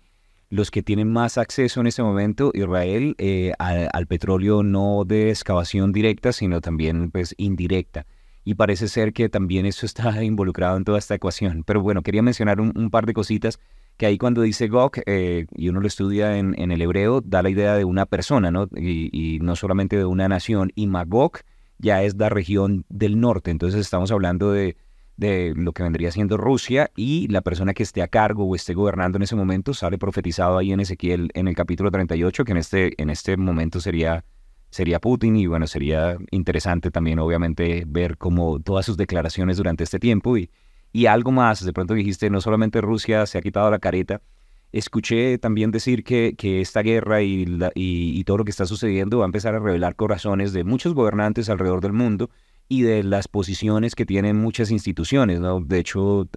los 0.53 0.69
que 0.69 0.83
tienen 0.83 1.11
más 1.11 1.39
acceso 1.39 1.81
en 1.81 1.87
este 1.87 2.03
momento, 2.03 2.51
Israel, 2.53 3.15
eh, 3.17 3.53
al, 3.57 4.05
petróleo 4.05 4.61
no 4.61 5.03
de 5.03 5.29
excavación 5.29 5.91
directa, 5.91 6.31
sino 6.31 6.61
también 6.61 7.09
pues 7.09 7.33
indirecta. 7.39 8.05
Y 8.45 8.53
parece 8.53 8.87
ser 8.87 9.13
que 9.13 9.29
también 9.29 9.65
eso 9.65 9.85
está 9.87 10.23
involucrado 10.23 10.77
en 10.77 10.83
toda 10.83 10.99
esta 10.99 11.15
ecuación. 11.15 11.63
Pero 11.65 11.81
bueno, 11.81 12.03
quería 12.03 12.21
mencionar 12.21 12.61
un, 12.61 12.91
par 12.91 13.07
de 13.07 13.13
cositas 13.13 13.59
que 13.97 14.05
ahí 14.05 14.19
cuando 14.19 14.43
dice 14.43 14.67
Gog, 14.67 14.91
eh, 15.07 15.47
y 15.55 15.69
uno 15.69 15.79
lo 15.79 15.87
estudia 15.87 16.37
en, 16.37 16.53
el 16.71 16.81
hebreo, 16.83 17.21
da 17.21 17.41
la 17.41 17.49
idea 17.49 17.75
de 17.75 17.85
una 17.85 18.05
persona, 18.05 18.51
¿no? 18.51 18.67
Y, 18.75 19.09
y, 19.11 19.39
no 19.39 19.55
solamente 19.55 19.97
de 19.97 20.05
una 20.05 20.27
nación. 20.29 20.71
Y 20.75 20.85
Magog 20.85 21.39
ya 21.79 22.03
es 22.03 22.15
la 22.15 22.29
región 22.29 22.85
del 22.89 23.19
norte. 23.19 23.49
Entonces 23.49 23.81
estamos 23.81 24.11
hablando 24.11 24.51
de 24.51 24.77
de 25.17 25.53
lo 25.55 25.73
que 25.73 25.83
vendría 25.83 26.11
siendo 26.11 26.37
Rusia 26.37 26.91
y 26.95 27.27
la 27.27 27.41
persona 27.41 27.73
que 27.73 27.83
esté 27.83 28.01
a 28.01 28.07
cargo 28.07 28.45
o 28.45 28.55
esté 28.55 28.73
gobernando 28.73 29.17
en 29.17 29.23
ese 29.23 29.35
momento 29.35 29.73
sale 29.73 29.97
profetizado 29.97 30.57
ahí 30.57 30.71
en 30.71 30.79
Ezequiel 30.79 31.29
en 31.33 31.47
el 31.47 31.55
capítulo 31.55 31.91
38 31.91 32.43
que 32.43 32.51
en 32.51 32.57
este, 32.57 33.01
en 33.01 33.09
este 33.09 33.37
momento 33.37 33.79
sería, 33.79 34.25
sería 34.71 34.99
Putin 34.99 35.35
y 35.35 35.45
bueno, 35.45 35.67
sería 35.67 36.17
interesante 36.31 36.89
también 36.89 37.19
obviamente 37.19 37.83
ver 37.87 38.17
cómo 38.17 38.59
todas 38.59 38.85
sus 38.85 38.97
declaraciones 38.97 39.57
durante 39.57 39.83
este 39.83 39.99
tiempo 39.99 40.35
y, 40.37 40.49
y 40.91 41.05
algo 41.05 41.31
más, 41.31 41.63
de 41.63 41.73
pronto 41.73 41.93
dijiste 41.93 42.29
no 42.31 42.41
solamente 42.41 42.81
Rusia 42.81 43.25
se 43.27 43.37
ha 43.37 43.41
quitado 43.41 43.69
la 43.69 43.79
careta, 43.79 44.21
escuché 44.71 45.37
también 45.37 45.69
decir 45.69 46.03
que, 46.03 46.33
que 46.35 46.59
esta 46.59 46.81
guerra 46.81 47.21
y, 47.21 47.45
y, 47.75 48.19
y 48.19 48.23
todo 48.23 48.37
lo 48.37 48.45
que 48.45 48.51
está 48.51 48.65
sucediendo 48.65 49.19
va 49.19 49.25
a 49.25 49.27
empezar 49.27 49.53
a 49.53 49.59
revelar 49.59 49.95
corazones 49.95 50.53
de 50.53 50.63
muchos 50.63 50.95
gobernantes 50.95 51.51
alrededor 51.51 51.81
del 51.81 51.93
mundo 51.93 52.31
y 52.67 52.81
de 52.81 53.03
las 53.03 53.27
posiciones 53.27 53.95
que 53.95 54.05
tienen 54.05 54.37
muchas 54.37 54.71
instituciones. 54.71 55.39
¿no? 55.39 55.59
De 55.59 55.79
hecho, 55.79 56.27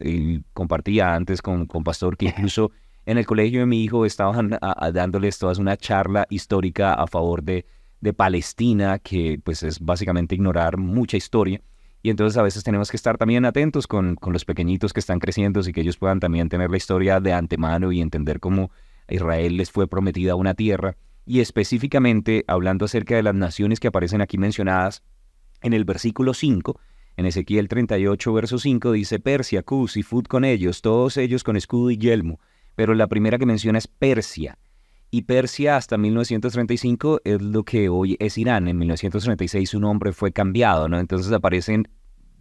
compartía 0.53 1.15
antes 1.15 1.43
con, 1.43 1.67
con 1.67 1.85
Pastor 1.85 2.17
que 2.17 2.27
incluso 2.27 2.71
en 3.07 3.19
el 3.19 3.27
colegio 3.27 3.61
de 3.61 3.67
mi 3.67 3.85
hijo 3.85 4.05
estaban 4.05 4.59
dándoles 4.93 5.39
todas 5.39 5.59
una 5.59 5.77
charla 5.77 6.27
histórica 6.29 6.95
a 6.95 7.07
favor 7.07 7.43
de, 7.43 7.65
de 8.01 8.13
Palestina, 8.13 8.99
que 8.99 9.41
pues 9.43 9.63
es 9.63 9.81
básicamente 9.81 10.35
ignorar 10.35 10.77
mucha 10.77 11.17
historia. 11.17 11.61
Y 12.03 12.11
entonces 12.11 12.37
a 12.37 12.43
veces 12.43 12.63
tenemos 12.63 12.91
que 12.91 12.97
estar 12.97 13.19
también 13.19 13.45
atentos 13.45 13.87
con, 13.87 14.17
con 14.17 14.33
los 14.33 14.45
pequeñitos 14.45 14.93
que 14.93 15.01
están 15.01 15.19
creciendo 15.19 15.61
y 15.67 15.73
que 15.73 15.81
ellos 15.81 15.97
puedan 15.97 16.21
también 16.21 16.49
tener 16.49 16.71
la 16.71 16.77
historia 16.77 17.21
de 17.21 17.33
antemano 17.33 17.91
y 17.91 18.01
entender 18.01 18.39
cómo 18.39 18.71
Israel 19.09 19.57
les 19.57 19.71
fue 19.71 19.89
prometida 19.89 20.35
una 20.35 20.55
tierra. 20.55 20.97
Y 21.25 21.41
específicamente 21.41 22.45
hablando 22.47 22.85
acerca 22.85 23.17
de 23.17 23.23
las 23.23 23.35
naciones 23.35 23.81
que 23.81 23.89
aparecen 23.89 24.21
aquí 24.21 24.39
mencionadas, 24.39 25.03
en 25.67 25.75
el 25.75 25.85
versículo 25.85 26.33
5, 26.33 26.81
en 27.17 27.27
Ezequiel 27.27 27.69
38, 27.69 28.33
verso 28.33 28.59
5, 28.59 28.93
dice 28.93 29.19
Persia, 29.19 29.63
Cus 29.63 29.97
y 29.97 30.03
Fud 30.03 30.27
con 30.27 30.45
ellos, 30.45 30.81
todos 30.81 31.17
ellos 31.17 31.43
con 31.45 31.57
escudo 31.57 31.91
y 31.91 31.99
yelmo. 31.99 32.41
Pero 32.75 32.95
la 32.95 33.09
primera 33.09 33.39
que 33.39 33.47
menciona 33.47 33.79
es 33.79 33.89
Persia. 33.89 34.59
Y 35.11 35.23
Persia 35.23 35.77
hasta 35.77 35.97
1935 35.97 37.23
es 37.25 37.41
lo 37.41 37.65
que 37.65 37.89
hoy 37.89 38.17
es 38.21 38.39
Irán. 38.39 38.69
En 38.69 38.77
1936 38.79 39.71
su 39.71 39.81
nombre 39.81 40.13
fue 40.13 40.33
cambiado, 40.33 40.89
¿no? 40.89 41.01
Entonces 41.01 41.33
aparecen, 41.33 41.89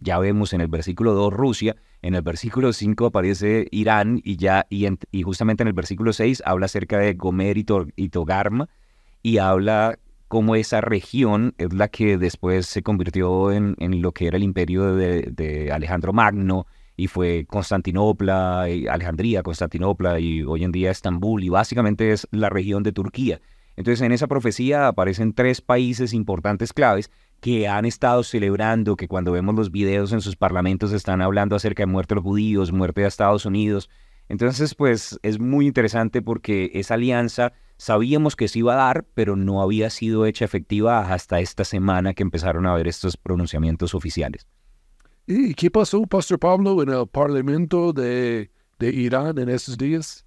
ya 0.00 0.18
vemos 0.18 0.52
en 0.52 0.60
el 0.60 0.68
versículo 0.68 1.14
2 1.14 1.32
Rusia, 1.32 1.76
en 2.02 2.14
el 2.14 2.22
versículo 2.22 2.72
5 2.72 3.06
aparece 3.06 3.66
Irán 3.70 4.20
y 4.22 4.36
ya 4.36 4.66
y, 4.68 4.86
y 5.10 5.22
justamente 5.22 5.62
en 5.62 5.68
el 5.68 5.74
versículo 5.74 6.12
6 6.12 6.42
habla 6.44 6.66
acerca 6.66 6.98
de 6.98 7.14
Gomer 7.14 7.56
y, 7.56 7.66
y 7.96 8.08
Togarma 8.10 8.68
y 9.22 9.38
habla 9.38 9.98
cómo 10.28 10.56
esa 10.56 10.80
región 10.80 11.54
es 11.58 11.72
la 11.72 11.88
que 11.88 12.18
después 12.18 12.66
se 12.66 12.82
convirtió 12.82 13.52
en, 13.52 13.76
lo 14.02 14.12
que 14.12 14.26
era 14.26 14.36
el 14.36 14.42
imperio 14.42 14.94
de, 14.94 15.70
Alejandro 15.72 16.12
Magno 16.12 16.66
y 16.96 17.08
fue 17.08 17.46
Constantinopla, 17.46 18.62
Alejandría, 18.62 19.42
Constantinopla 19.42 20.18
y 20.18 20.42
hoy 20.42 20.64
en 20.64 20.72
día 20.72 20.90
Estambul 20.90 21.44
y 21.44 21.48
básicamente 21.48 22.12
es 22.12 22.26
la 22.30 22.48
región 22.48 22.82
de 22.82 22.92
Turquía. 22.92 23.40
Entonces 23.76 24.00
en 24.00 24.12
esa 24.12 24.26
profecía 24.26 24.88
aparecen 24.88 25.34
tres 25.34 25.60
países 25.60 26.14
importantes 26.14 26.72
claves 26.72 27.10
que 27.40 27.68
han 27.68 27.84
estado 27.84 28.22
celebrando, 28.22 28.96
que 28.96 29.08
cuando 29.08 29.32
vemos 29.32 29.54
los 29.54 29.70
videos 29.70 30.12
en 30.12 30.22
sus 30.22 30.36
parlamentos 30.36 30.92
están 30.92 31.20
hablando 31.20 31.54
acerca 31.54 31.82
de 31.82 31.86
muerte 31.86 32.14
de 32.14 32.16
los 32.16 32.24
judíos, 32.24 32.72
muerte 32.72 33.02
de 33.02 33.08
Estados 33.08 33.44
Unidos. 33.44 33.90
Entonces 34.30 34.74
pues 34.74 35.20
es 35.22 35.38
muy 35.38 35.66
interesante 35.66 36.22
porque 36.22 36.70
esa 36.74 36.94
alianza 36.94 37.52
Sabíamos 37.78 38.36
que 38.36 38.48
se 38.48 38.60
iba 38.60 38.72
a 38.72 38.76
dar, 38.76 39.04
pero 39.14 39.36
no 39.36 39.60
había 39.60 39.90
sido 39.90 40.24
hecha 40.24 40.44
efectiva 40.44 41.12
hasta 41.12 41.40
esta 41.40 41.64
semana 41.64 42.14
que 42.14 42.22
empezaron 42.22 42.66
a 42.66 42.72
haber 42.72 42.88
estos 42.88 43.16
pronunciamientos 43.16 43.94
oficiales. 43.94 44.46
¿Y 45.26 45.54
qué 45.54 45.70
pasó, 45.70 46.02
Pastor 46.02 46.38
Pablo, 46.38 46.82
en 46.82 46.88
el 46.88 47.06
Parlamento 47.06 47.92
de, 47.92 48.50
Irán 48.80 49.38
en 49.38 49.48
estos 49.48 49.76
días? 49.76 50.24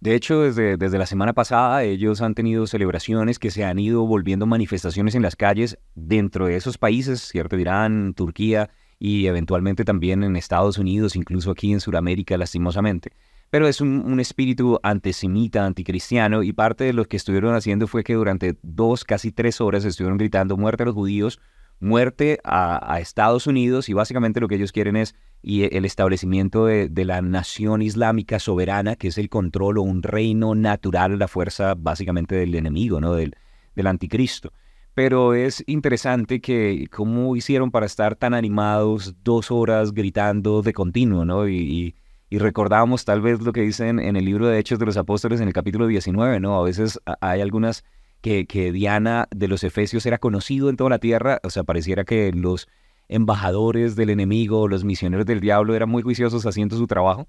De 0.00 0.14
hecho, 0.14 0.40
desde, 0.40 0.76
desde 0.76 0.98
la 0.98 1.06
semana 1.06 1.32
pasada 1.32 1.84
ellos 1.84 2.20
han 2.20 2.34
tenido 2.34 2.66
celebraciones 2.66 3.38
que 3.38 3.50
se 3.50 3.64
han 3.64 3.78
ido 3.78 4.06
volviendo 4.06 4.46
manifestaciones 4.46 5.14
en 5.14 5.22
las 5.22 5.36
calles 5.36 5.78
dentro 5.94 6.46
de 6.46 6.56
esos 6.56 6.78
países, 6.78 7.20
¿cierto? 7.20 7.58
Irán, 7.58 8.14
Turquía 8.14 8.70
y 8.98 9.26
eventualmente 9.26 9.84
también 9.84 10.24
en 10.24 10.36
Estados 10.36 10.78
Unidos, 10.78 11.14
incluso 11.14 11.50
aquí 11.50 11.72
en 11.72 11.80
Sudamérica, 11.80 12.36
lastimosamente 12.36 13.12
pero 13.50 13.66
es 13.66 13.80
un, 13.80 14.20
espíritu 14.20 14.78
antisemita, 14.82 15.64
anticristiano, 15.64 16.42
y 16.42 16.52
parte 16.52 16.84
de 16.84 16.92
lo 16.92 17.06
que 17.06 17.16
estuvieron 17.16 17.54
haciendo 17.54 17.86
fue 17.86 18.04
que 18.04 18.14
durante 18.14 18.58
dos, 18.62 19.04
casi 19.04 19.32
tres 19.32 19.60
horas 19.60 19.84
estuvieron 19.84 20.18
gritando 20.18 20.56
muerte 20.56 20.82
a 20.82 20.86
los 20.86 20.94
judíos, 20.94 21.40
muerte 21.80 22.40
a, 22.44 22.98
Estados 23.00 23.46
Unidos, 23.46 23.88
y 23.88 23.94
básicamente 23.94 24.40
lo 24.40 24.48
que 24.48 24.56
ellos 24.56 24.72
quieren 24.72 24.96
es 24.96 25.14
y 25.40 25.74
el 25.74 25.84
establecimiento 25.84 26.66
de, 26.66 26.90
la 27.04 27.22
nación 27.22 27.80
islámica 27.80 28.38
soberana, 28.38 28.96
que 28.96 29.08
es 29.08 29.18
el 29.18 29.28
control 29.28 29.78
o 29.78 29.82
un 29.82 30.02
reino 30.02 30.54
natural, 30.54 31.18
la 31.18 31.28
fuerza 31.28 31.74
básicamente 31.74 32.34
del 32.34 32.54
enemigo, 32.54 33.00
¿no? 33.00 33.14
del, 33.14 33.36
del 33.74 33.86
anticristo. 33.86 34.52
Pero 34.94 35.34
es 35.34 35.62
interesante 35.68 36.40
que 36.40 36.88
cómo 36.90 37.36
hicieron 37.36 37.70
para 37.70 37.86
estar 37.86 38.16
tan 38.16 38.34
animados 38.34 39.14
dos 39.22 39.52
horas 39.52 39.92
gritando 39.92 40.60
de 40.60 40.72
continuo, 40.72 41.24
¿no? 41.24 41.48
y 41.48 41.54
y 41.54 41.94
recordábamos 42.36 43.06
tal 43.06 43.22
vez 43.22 43.40
lo 43.40 43.52
que 43.52 43.62
dicen 43.62 43.98
en 43.98 44.16
el 44.16 44.26
libro 44.26 44.46
de 44.46 44.58
Hechos 44.58 44.78
de 44.78 44.84
los 44.84 44.98
Apóstoles 44.98 45.40
en 45.40 45.48
el 45.48 45.54
capítulo 45.54 45.86
19, 45.86 46.40
¿no? 46.40 46.60
A 46.60 46.62
veces 46.62 47.00
hay 47.22 47.40
algunas 47.40 47.84
que, 48.20 48.46
que 48.46 48.70
Diana 48.70 49.28
de 49.30 49.48
los 49.48 49.64
Efesios 49.64 50.04
era 50.04 50.18
conocido 50.18 50.68
en 50.68 50.76
toda 50.76 50.90
la 50.90 50.98
tierra, 50.98 51.40
o 51.42 51.48
sea, 51.48 51.64
pareciera 51.64 52.04
que 52.04 52.30
los 52.32 52.68
embajadores 53.08 53.96
del 53.96 54.10
enemigo, 54.10 54.68
los 54.68 54.84
misioneros 54.84 55.24
del 55.24 55.40
diablo 55.40 55.74
eran 55.74 55.88
muy 55.88 56.02
juiciosos 56.02 56.44
haciendo 56.44 56.76
su 56.76 56.86
trabajo. 56.86 57.28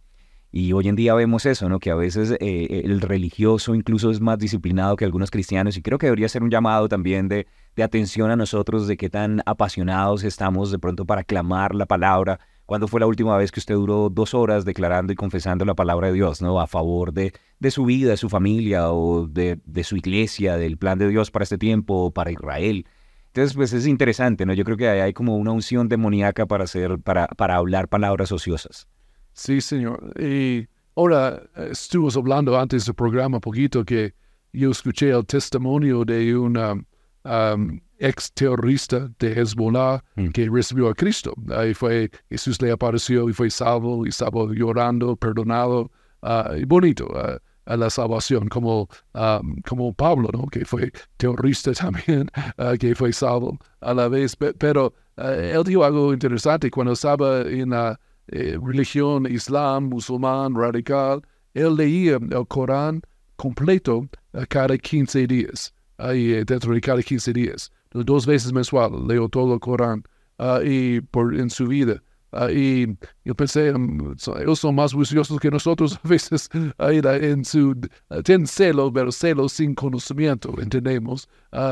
Y 0.51 0.73
hoy 0.73 0.87
en 0.87 0.95
día 0.95 1.13
vemos 1.13 1.45
eso, 1.45 1.69
¿no? 1.69 1.79
Que 1.79 1.91
a 1.91 1.95
veces 1.95 2.31
eh, 2.39 2.81
el 2.83 3.01
religioso 3.01 3.75
incluso 3.75 4.09
es 4.09 4.19
más 4.19 4.39
disciplinado 4.39 4.95
que 4.95 5.05
algunos 5.05 5.29
cristianos 5.29 5.77
y 5.77 5.83
creo 5.83 5.99
que 5.99 6.07
debería 6.07 6.27
ser 6.27 6.41
un 6.41 6.49
llamado 6.49 6.89
también 6.89 7.27
de, 7.27 7.45
de 7.75 7.83
atención 7.83 8.31
a 8.31 8.35
nosotros, 8.35 8.87
de 8.87 8.97
qué 8.97 9.11
tan 9.11 9.43
apasionados 9.45 10.23
estamos 10.23 10.71
de 10.71 10.79
pronto 10.79 11.05
para 11.05 11.23
clamar 11.23 11.75
la 11.75 11.85
palabra, 11.85 12.39
¿Cuándo 12.69 12.87
fue 12.87 12.99
la 12.99 13.07
última 13.07 13.35
vez 13.35 13.51
que 13.51 13.59
usted 13.59 13.73
duró 13.73 14.11
dos 14.11 14.35
horas 14.35 14.63
declarando 14.63 15.11
y 15.11 15.15
confesando 15.15 15.65
la 15.65 15.73
palabra 15.73 16.09
de 16.09 16.13
Dios, 16.13 16.39
¿no? 16.39 16.61
A 16.61 16.67
favor 16.67 17.11
de, 17.11 17.33
de 17.57 17.71
su 17.71 17.83
vida, 17.83 18.11
de 18.11 18.17
su 18.17 18.29
familia 18.29 18.91
o 18.91 19.25
de, 19.25 19.59
de, 19.65 19.83
su 19.83 19.97
iglesia, 19.97 20.55
del 20.55 20.77
plan 20.77 20.99
de 20.99 21.07
Dios 21.07 21.31
para 21.31 21.41
este 21.41 21.57
tiempo 21.57 21.95
o 21.95 22.11
para 22.11 22.31
Israel. 22.31 22.85
Entonces, 23.25 23.55
pues 23.55 23.73
es 23.73 23.87
interesante, 23.87 24.45
¿no? 24.45 24.53
Yo 24.53 24.65
creo 24.65 24.77
que 24.77 24.87
hay 24.87 25.13
como 25.13 25.35
una 25.37 25.51
unción 25.51 25.89
demoníaca 25.89 26.45
para 26.45 26.65
hacer, 26.65 26.99
para, 26.99 27.25
para 27.29 27.55
hablar 27.55 27.87
palabras 27.87 28.31
ociosas. 28.31 28.87
Sí, 29.33 29.61
señor. 29.61 30.13
Y 30.21 30.67
ahora 30.95 31.41
estuvimos 31.71 32.17
hablando 32.17 32.55
antes 32.55 32.85
del 32.85 32.93
programa 32.93 33.39
poquito 33.39 33.83
que 33.83 34.13
yo 34.53 34.69
escuché 34.69 35.09
el 35.09 35.25
testimonio 35.25 36.05
de 36.05 36.37
un 36.37 36.55
um, 36.55 37.79
ex 37.99 38.31
terrorista 38.33 39.09
de 39.19 39.33
Hezbollah 39.39 40.01
Mm. 40.15 40.29
que 40.29 40.49
recibió 40.49 40.89
a 40.89 40.93
Cristo. 40.95 41.33
Ahí 41.55 41.73
fue, 41.73 42.09
Jesús 42.29 42.61
le 42.61 42.71
apareció 42.71 43.29
y 43.29 43.33
fue 43.33 43.49
salvo 43.49 44.05
y 44.05 44.09
estaba 44.09 44.45
llorando, 44.53 45.15
perdonado. 45.15 45.91
ah, 46.21 46.51
y 46.57 46.65
bonito 46.65 47.07
ah, 47.15 47.37
a 47.65 47.77
la 47.77 47.89
salvación, 47.89 48.49
como, 48.49 48.89
um, 49.13 49.55
como 49.67 49.93
Pablo, 49.93 50.27
¿no? 50.33 50.47
que 50.47 50.65
fue 50.65 50.91
terrorista 51.17 51.71
también, 51.73 52.29
ah, 52.57 52.73
que 52.79 52.93
fue 52.95 53.13
salvo 53.13 53.57
a 53.81 53.93
la 53.93 54.07
vez. 54.09 54.35
Pe- 54.35 54.53
Pero 54.53 54.93
ah, 55.17 55.33
él 55.33 55.63
dijo 55.63 55.83
algo 55.85 56.11
interesante 56.13 56.69
cuando 56.71 56.93
estaba 56.93 57.41
en 57.41 57.69
la 57.69 57.99
eh, 58.31 58.57
religión 58.61 59.25
islam, 59.31 59.85
musulmán, 59.89 60.55
radical. 60.55 61.21
Él 61.53 61.75
leía 61.75 62.15
el 62.17 62.47
Corán 62.47 63.01
completo 63.37 64.07
cada 64.49 64.77
15 64.77 65.25
días, 65.27 65.73
ahí 65.97 66.33
eh, 66.33 66.43
dentro 66.45 66.73
de 66.73 66.81
cada 66.81 67.01
15 67.01 67.31
días, 67.33 67.71
dos 67.91 68.25
veces 68.25 68.53
mensual, 68.53 69.07
leo 69.07 69.29
todo 69.29 69.53
el 69.53 69.59
Corán 69.59 70.03
ah, 70.37 70.59
y 70.63 71.01
por, 71.01 71.35
en 71.35 71.49
su 71.49 71.67
vida. 71.67 72.01
Ah, 72.31 72.51
y 72.51 72.85
yo 73.25 73.33
pensé, 73.33 73.73
mm, 73.73 74.15
so- 74.17 74.37
ellos 74.39 74.59
son 74.59 74.75
más 74.75 74.93
juiciosos 74.93 75.39
que 75.39 75.49
nosotros 75.49 75.99
a 76.03 76.07
veces, 76.07 76.49
la- 76.77 77.15
en 77.17 77.43
su, 77.43 77.71
uh, 78.09 78.21
tienen 78.23 78.45
celo, 78.45 78.93
pero 78.93 79.11
celo 79.11 79.49
sin 79.49 79.73
conocimiento, 79.73 80.53
entendemos, 80.61 81.27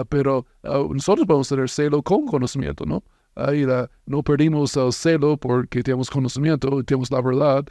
pero 0.10 0.46
nosotros 0.64 1.28
a 1.52 1.56
tener 1.56 1.70
celo 1.70 2.02
con 2.02 2.26
conocimiento, 2.26 2.86
¿no? 2.86 3.04
La- 3.36 3.88
no 4.08 4.24
perdimos 4.24 4.76
el 4.78 4.92
celo 4.94 5.38
porque 5.38 5.84
tenemos 5.84 6.10
conocimiento, 6.10 6.82
tenemos 6.84 7.12
la 7.12 7.22
verdad, 7.22 7.64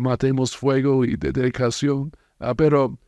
matemos 0.00 0.56
fuego 0.56 1.04
y 1.04 1.14
de- 1.16 1.30
dedicación, 1.30 2.10
pero 2.56 2.98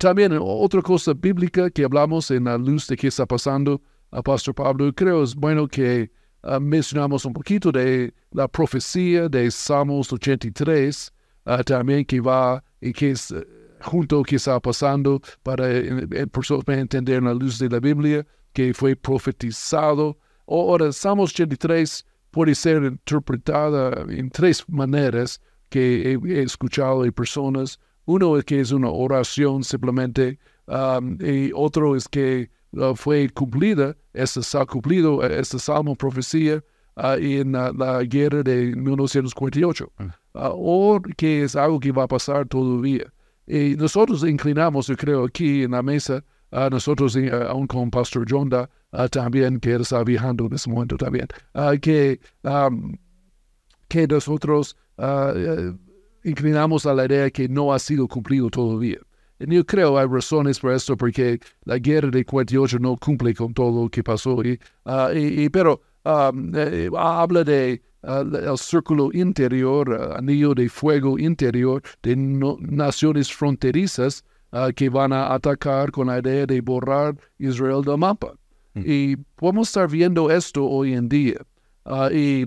también 0.00 0.36
otra 0.40 0.82
cosa 0.82 1.12
bíblica 1.14 1.70
que 1.70 1.84
hablamos 1.84 2.30
en 2.32 2.44
la 2.44 2.58
luz 2.58 2.88
de 2.88 2.96
qué 2.96 3.06
está 3.06 3.24
pasando, 3.24 3.80
a 4.10 4.22
Pastor 4.22 4.54
Pablo, 4.54 4.92
creo 4.92 5.22
es 5.22 5.34
bueno 5.34 5.68
que 5.68 6.10
ah, 6.42 6.58
mencionamos 6.60 7.24
un 7.24 7.32
poquito 7.32 7.70
de 7.70 8.12
la 8.32 8.48
profecía 8.48 9.28
de 9.28 9.50
Salmos 9.50 10.12
83, 10.12 11.12
ah, 11.46 11.62
también 11.62 12.04
que 12.04 12.20
va 12.20 12.62
y 12.80 12.92
que 12.92 13.12
es 13.12 13.30
eh, 13.30 13.46
junto 13.80 14.22
que 14.22 14.36
está 14.36 14.60
pasando 14.60 15.20
para 15.42 15.70
eh, 15.70 16.06
eh, 16.12 16.26
entender 16.66 17.18
en 17.18 17.24
la 17.24 17.34
luz 17.34 17.58
de 17.58 17.68
la 17.68 17.80
Biblia 17.80 18.26
que 18.52 18.74
fue 18.74 18.96
profetizado. 18.96 20.18
Ahora, 20.46 20.92
Salmos 20.92 21.30
83 21.30 22.04
puede 22.30 22.54
ser 22.54 22.82
interpretada 22.82 24.04
en 24.08 24.30
tres 24.30 24.64
maneras 24.68 25.40
que 25.68 26.18
he, 26.24 26.42
escuchado 26.42 27.04
de 27.04 27.12
personas. 27.12 27.78
Uno 28.06 28.36
es 28.36 28.44
que 28.44 28.60
es 28.60 28.72
una 28.72 28.90
oración 28.90 29.62
simplemente, 29.62 30.38
um, 30.66 31.16
y 31.20 31.52
otro 31.54 31.94
es 31.94 32.08
que 32.08 32.50
uh, 32.72 32.94
fue 32.94 33.28
cumplida, 33.30 33.96
este 34.12 34.40
ha 34.58 34.66
cumplido, 34.66 35.22
este 35.22 35.58
salmo 35.58 35.94
profecía 35.94 36.62
uh, 36.96 37.18
en 37.18 37.54
uh, 37.54 37.72
la 37.72 38.02
guerra 38.04 38.42
de 38.42 38.74
1948, 38.76 39.92
uh, 39.98 40.10
o 40.34 41.00
que 41.16 41.44
es 41.44 41.56
algo 41.56 41.80
que 41.80 41.92
va 41.92 42.04
a 42.04 42.08
pasar 42.08 42.46
todavía. 42.46 43.12
Y 43.46 43.74
nosotros 43.76 44.22
inclinamos, 44.24 44.86
yo 44.86 44.96
creo, 44.96 45.24
aquí 45.24 45.64
en 45.64 45.72
la 45.72 45.82
mesa, 45.82 46.22
nosotros, 46.70 47.16
eh, 47.16 47.30
aún 47.48 47.66
con 47.66 47.90
Pastor 47.90 48.24
Jonda, 48.28 48.68
también, 49.10 49.60
que 49.60 49.72
él 49.72 49.82
está 49.82 50.02
viajando 50.02 50.46
en 50.46 50.54
ese 50.54 50.68
momento 50.68 50.96
también, 50.96 51.26
que, 51.80 52.20
am, 52.42 52.98
que 53.88 54.06
nosotros 54.06 54.76
eh, 54.98 55.72
inclinamos 56.24 56.86
a 56.86 56.94
la 56.94 57.06
idea 57.06 57.30
que 57.30 57.48
no 57.48 57.72
ha 57.72 57.78
sido 57.78 58.06
cumplido 58.06 58.50
todavía. 58.50 58.98
Yo 59.40 59.64
creo 59.64 59.98
hay 59.98 60.06
razones 60.06 60.58
por 60.60 60.72
esto, 60.72 60.96
porque 60.96 61.40
la 61.64 61.78
guerra 61.78 62.10
de 62.10 62.24
48 62.24 62.78
no 62.78 62.96
cumple 62.96 63.34
con 63.34 63.54
todo 63.54 63.84
lo 63.84 63.88
que 63.88 64.02
pasó. 64.02 64.42
Y, 64.44 64.58
ah, 64.84 65.10
y- 65.14 65.44
y- 65.44 65.48
pero 65.48 65.80
am, 66.04 66.52
eh, 66.54 66.90
habla 66.96 67.42
de 67.44 67.80
ah, 68.02 68.22
el 68.22 68.58
círculo 68.58 69.10
interior, 69.12 69.98
ah, 69.98 70.18
anillo 70.18 70.54
de 70.54 70.68
fuego 70.68 71.18
interior 71.18 71.82
de 72.02 72.16
no- 72.16 72.56
naciones 72.60 73.32
fronterizas 73.32 74.24
que 74.74 74.88
van 74.88 75.12
a 75.12 75.32
atacar 75.32 75.92
con 75.92 76.08
la 76.08 76.18
idea 76.18 76.44
de 76.44 76.60
borrar 76.60 77.14
Israel 77.38 77.82
del 77.84 77.98
mapa. 77.98 78.34
Y 78.74 79.16
podemos 79.36 79.68
estar 79.68 79.88
viendo 79.88 80.28
esto 80.30 80.64
hoy 80.66 80.92
en 80.94 81.08
día. 81.08 81.40
Y 82.12 82.46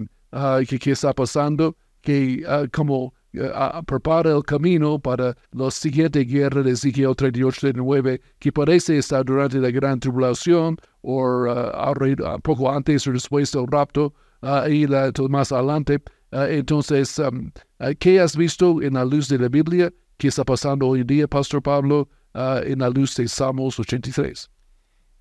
que, 0.68 0.80
que 0.80 0.92
está 0.92 1.14
pasando, 1.14 1.76
que 2.02 2.44
como 2.74 3.14
ah, 3.54 3.82
prepara 3.86 4.32
el 4.32 4.44
camino 4.44 5.00
para 5.00 5.36
la 5.52 5.72
siguiente 5.72 6.24
guerra 6.24 6.62
de 6.64 6.72
Ezequiel 6.72 7.16
38-39, 7.16 8.22
que 8.40 8.52
parece 8.52 8.98
estar 8.98 9.26
durante 9.26 9.60
la 9.60 9.72
gran 9.72 10.00
tribulación 10.00 10.78
o 11.02 11.46
ah, 11.50 11.94
poco 12.42 12.72
antes 12.72 13.08
o 13.08 13.12
después 13.12 13.52
del 13.52 13.68
rapto, 13.68 14.14
ah, 14.42 14.68
y 14.70 14.88
la, 14.88 15.12
más 15.30 15.52
adelante. 15.52 16.02
Ah, 16.32 16.48
entonces, 16.50 17.20
um, 17.20 17.52
ah, 17.80 17.94
¿qué 18.00 18.20
has 18.20 18.36
visto 18.36 18.82
en 18.82 18.94
la 18.94 19.06
luz 19.06 19.28
de 19.28 19.38
la 19.38 19.50
Biblia? 19.50 19.94
¿Qué 20.18 20.30
está 20.30 20.44
pasando 20.44 20.88
hoy 20.88 21.02
en 21.02 21.08
día, 21.08 21.28
Pastor 21.28 21.62
Pablo, 21.62 22.10
en 22.34 22.80
la 22.80 22.90
luz 22.90 23.16
de 23.16 23.28
Salmos 23.28 23.80
83? 23.80 24.50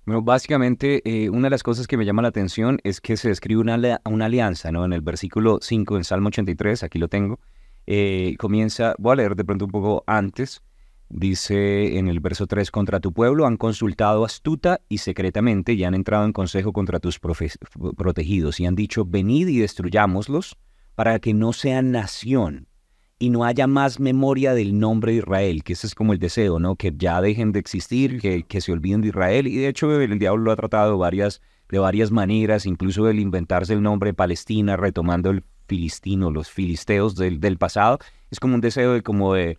Bueno, 0.05 0.21
básicamente, 0.21 1.01
eh, 1.05 1.29
una 1.29 1.43
de 1.43 1.51
las 1.51 1.63
cosas 1.63 1.87
que 1.87 1.95
me 1.95 2.05
llama 2.05 2.21
la 2.21 2.27
atención 2.27 2.79
es 2.83 2.99
que 2.99 3.15
se 3.15 3.29
describe 3.29 3.61
una 3.61 4.25
alianza, 4.25 4.71
¿no? 4.71 4.83
En 4.83 4.91
el 4.91 5.01
versículo 5.01 5.59
5 5.61 5.95
en 5.95 6.03
Salmo 6.03 6.27
83, 6.27 6.83
aquí 6.83 6.99
lo 6.99 7.07
tengo, 7.07 7.39
eh, 7.87 8.35
comienza, 8.39 8.95
voy 8.97 9.13
a 9.13 9.15
leer 9.15 9.35
de 9.35 9.45
pronto 9.45 9.65
un 9.65 9.71
poco 9.71 10.03
antes, 10.07 10.61
dice 11.09 11.97
en 11.97 12.07
el 12.07 12.19
verso 12.19 12.47
3, 12.47 12.71
contra 12.71 12.99
tu 12.99 13.13
pueblo 13.13 13.45
han 13.45 13.57
consultado 13.57 14.25
astuta 14.25 14.81
y 14.89 14.99
secretamente 14.99 15.73
y 15.73 15.83
han 15.83 15.93
entrado 15.93 16.25
en 16.25 16.33
consejo 16.33 16.73
contra 16.73 16.99
tus 16.99 17.19
protegidos 17.19 18.59
y 18.59 18.65
han 18.65 18.75
dicho, 18.75 19.05
venid 19.05 19.47
y 19.47 19.59
destruyámoslos 19.59 20.57
para 20.95 21.19
que 21.19 21.33
no 21.33 21.53
sean 21.53 21.91
nación 21.91 22.67
y 23.23 23.29
no 23.29 23.45
haya 23.45 23.67
más 23.67 24.01
memoria 24.01 24.53
del 24.53 24.77
nombre 24.77 25.13
de 25.13 25.19
Israel, 25.19 25.63
que 25.63 25.73
ese 25.73 25.87
es 25.87 25.95
como 25.95 26.11
el 26.11 26.19
deseo, 26.19 26.59
¿no? 26.59 26.75
Que 26.75 26.91
ya 26.93 27.21
dejen 27.21 27.53
de 27.53 27.59
existir, 27.59 28.19
que, 28.19 28.43
que 28.43 28.59
se 28.59 28.73
olviden 28.73 28.99
de 28.99 29.07
Israel. 29.09 29.47
Y 29.47 29.55
de 29.55 29.69
hecho 29.69 29.89
el, 30.01 30.19
diablo 30.19 30.43
lo 30.43 30.51
ha 30.51 30.57
tratado 30.57 30.97
varias, 30.97 31.41
de 31.69 31.79
varias 31.79 32.11
maneras, 32.11 32.65
incluso 32.65 33.07
el 33.09 33.21
inventarse 33.21 33.71
el 33.73 33.81
nombre 33.81 34.13
Palestina, 34.13 34.75
retomando 34.75 35.29
el 35.29 35.45
filistino, 35.67 36.31
los 36.31 36.49
filisteos 36.49 37.15
del, 37.15 37.39
del 37.39 37.57
pasado. 37.57 37.99
Es 38.31 38.39
como 38.39 38.55
un 38.55 38.61
deseo 38.61 38.93
de, 38.93 39.01
como 39.01 39.33
de, 39.33 39.57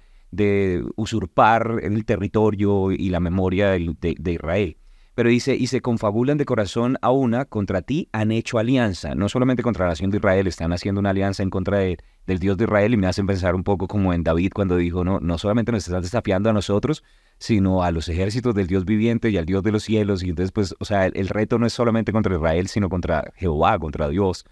usurpar 0.96 1.78
el 1.82 2.04
territorio 2.04 2.90
y 2.92 3.08
la 3.10 3.20
memoria 3.20 3.70
de, 3.70 3.94
de 4.18 4.32
Israel. 4.32 4.76
Pero 5.14 5.28
dice, 5.28 5.54
y 5.54 5.68
se 5.68 5.80
confabulan 5.80 6.38
de 6.38 6.44
corazón 6.44 6.98
a 7.00 7.12
una, 7.12 7.44
contra 7.44 7.82
ti 7.82 8.08
han 8.10 8.32
hecho 8.32 8.58
alianza, 8.58 9.14
no 9.14 9.28
solamente 9.28 9.62
contra 9.62 9.84
la 9.84 9.90
nación 9.92 10.10
de 10.10 10.16
Israel, 10.16 10.48
están 10.48 10.72
haciendo 10.72 10.98
una 11.00 11.10
alianza 11.10 11.44
en 11.44 11.50
contra 11.50 11.78
de- 11.78 11.98
del 12.26 12.40
Dios 12.40 12.56
de 12.56 12.64
Israel 12.64 12.94
y 12.94 12.96
me 12.96 13.06
hacen 13.06 13.26
pensar 13.26 13.54
un 13.54 13.62
poco 13.62 13.86
como 13.86 14.12
en 14.12 14.24
David 14.24 14.50
cuando 14.52 14.76
dijo, 14.76 15.04
no, 15.04 15.20
no 15.20 15.38
solamente 15.38 15.70
nos 15.70 15.86
están 15.86 16.02
desafiando 16.02 16.50
a 16.50 16.52
nosotros, 16.52 17.04
sino 17.38 17.84
a 17.84 17.92
los 17.92 18.08
ejércitos 18.08 18.56
del 18.56 18.66
Dios 18.66 18.84
viviente 18.84 19.30
y 19.30 19.36
al 19.36 19.46
Dios 19.46 19.62
de 19.62 19.70
los 19.70 19.84
cielos. 19.84 20.24
Y 20.24 20.30
entonces, 20.30 20.50
pues, 20.50 20.74
o 20.80 20.84
sea, 20.84 21.06
el 21.06 21.28
reto 21.28 21.58
no 21.60 21.66
es 21.66 21.72
solamente 21.72 22.10
contra 22.10 22.34
Israel, 22.34 22.66
sino 22.66 22.88
contra 22.88 23.32
Jehová, 23.36 23.78
contra 23.78 24.08
Dios 24.08 24.44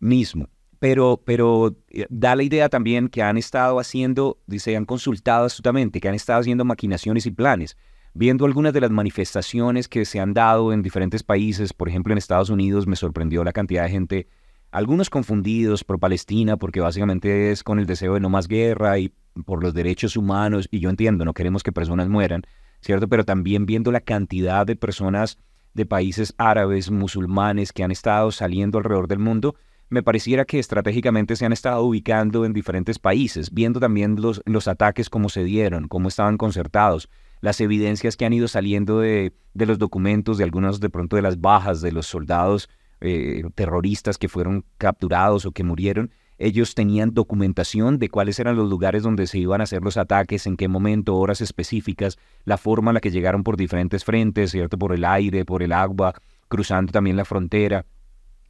mismo. 0.00 0.48
Pero, 0.84 1.22
pero 1.24 1.74
eh, 1.88 2.04
da 2.10 2.36
la 2.36 2.42
idea 2.42 2.68
también 2.68 3.08
que 3.08 3.22
han 3.22 3.38
estado 3.38 3.80
haciendo, 3.80 4.36
dice, 4.46 4.76
han 4.76 4.84
consultado 4.84 5.46
astutamente, 5.46 5.98
que 5.98 6.10
han 6.10 6.14
estado 6.14 6.40
haciendo 6.40 6.66
maquinaciones 6.66 7.24
y 7.24 7.30
planes 7.30 7.78
viendo 8.12 8.44
algunas 8.44 8.74
de 8.74 8.82
las 8.82 8.90
manifestaciones 8.90 9.88
que 9.88 10.04
se 10.04 10.20
han 10.20 10.34
dado 10.34 10.74
en 10.74 10.82
diferentes 10.82 11.22
países, 11.22 11.72
por 11.72 11.88
ejemplo 11.88 12.12
en 12.12 12.18
Estados 12.18 12.50
Unidos 12.50 12.86
me 12.86 12.96
sorprendió 12.96 13.42
la 13.44 13.54
cantidad 13.54 13.84
de 13.84 13.90
gente, 13.92 14.28
algunos 14.72 15.08
confundidos 15.08 15.84
por 15.84 15.98
Palestina, 15.98 16.58
porque 16.58 16.82
básicamente 16.82 17.50
es 17.50 17.64
con 17.64 17.78
el 17.78 17.86
deseo 17.86 18.12
de 18.12 18.20
no 18.20 18.28
más 18.28 18.46
guerra 18.46 18.98
y 18.98 19.10
por 19.46 19.62
los 19.62 19.72
derechos 19.72 20.18
humanos, 20.18 20.68
y 20.70 20.80
yo 20.80 20.90
entiendo, 20.90 21.24
no 21.24 21.32
queremos 21.32 21.62
que 21.62 21.72
personas 21.72 22.10
mueran, 22.10 22.42
¿cierto? 22.82 23.08
Pero 23.08 23.24
también 23.24 23.64
viendo 23.64 23.90
la 23.90 24.00
cantidad 24.00 24.66
de 24.66 24.76
personas 24.76 25.38
de 25.72 25.86
países 25.86 26.34
árabes, 26.36 26.90
musulmanes, 26.90 27.72
que 27.72 27.84
han 27.84 27.90
estado 27.90 28.30
saliendo 28.32 28.76
alrededor 28.76 29.08
del 29.08 29.18
mundo, 29.18 29.54
me 29.94 30.02
pareciera 30.02 30.44
que 30.44 30.58
estratégicamente 30.58 31.36
se 31.36 31.46
han 31.46 31.52
estado 31.52 31.82
ubicando 31.82 32.44
en 32.44 32.52
diferentes 32.52 32.98
países, 32.98 33.52
viendo 33.52 33.80
también 33.80 34.20
los, 34.20 34.42
los 34.44 34.68
ataques 34.68 35.08
cómo 35.08 35.28
se 35.28 35.44
dieron, 35.44 35.88
cómo 35.88 36.08
estaban 36.08 36.36
concertados, 36.36 37.08
las 37.40 37.60
evidencias 37.60 38.16
que 38.16 38.26
han 38.26 38.32
ido 38.32 38.48
saliendo 38.48 39.00
de, 39.00 39.32
de 39.54 39.66
los 39.66 39.78
documentos, 39.78 40.36
de 40.36 40.44
algunos 40.44 40.80
de 40.80 40.90
pronto 40.90 41.16
de 41.16 41.22
las 41.22 41.40
bajas 41.40 41.80
de 41.80 41.92
los 41.92 42.06
soldados 42.06 42.68
eh, 43.00 43.44
terroristas 43.54 44.18
que 44.18 44.28
fueron 44.28 44.64
capturados 44.78 45.46
o 45.46 45.52
que 45.52 45.62
murieron, 45.62 46.10
ellos 46.38 46.74
tenían 46.74 47.14
documentación 47.14 47.98
de 47.98 48.08
cuáles 48.08 48.40
eran 48.40 48.56
los 48.56 48.68
lugares 48.68 49.04
donde 49.04 49.28
se 49.28 49.38
iban 49.38 49.60
a 49.60 49.64
hacer 49.64 49.82
los 49.82 49.96
ataques, 49.96 50.46
en 50.46 50.56
qué 50.56 50.66
momento, 50.66 51.14
horas 51.14 51.40
específicas, 51.40 52.18
la 52.44 52.56
forma 52.56 52.90
en 52.90 52.94
la 52.94 53.00
que 53.00 53.12
llegaron 53.12 53.44
por 53.44 53.56
diferentes 53.56 54.04
frentes, 54.04 54.50
¿cierto? 54.50 54.76
Por 54.76 54.92
el 54.92 55.04
aire, 55.04 55.44
por 55.44 55.62
el 55.62 55.72
agua, 55.72 56.14
cruzando 56.48 56.90
también 56.90 57.16
la 57.16 57.24
frontera, 57.24 57.86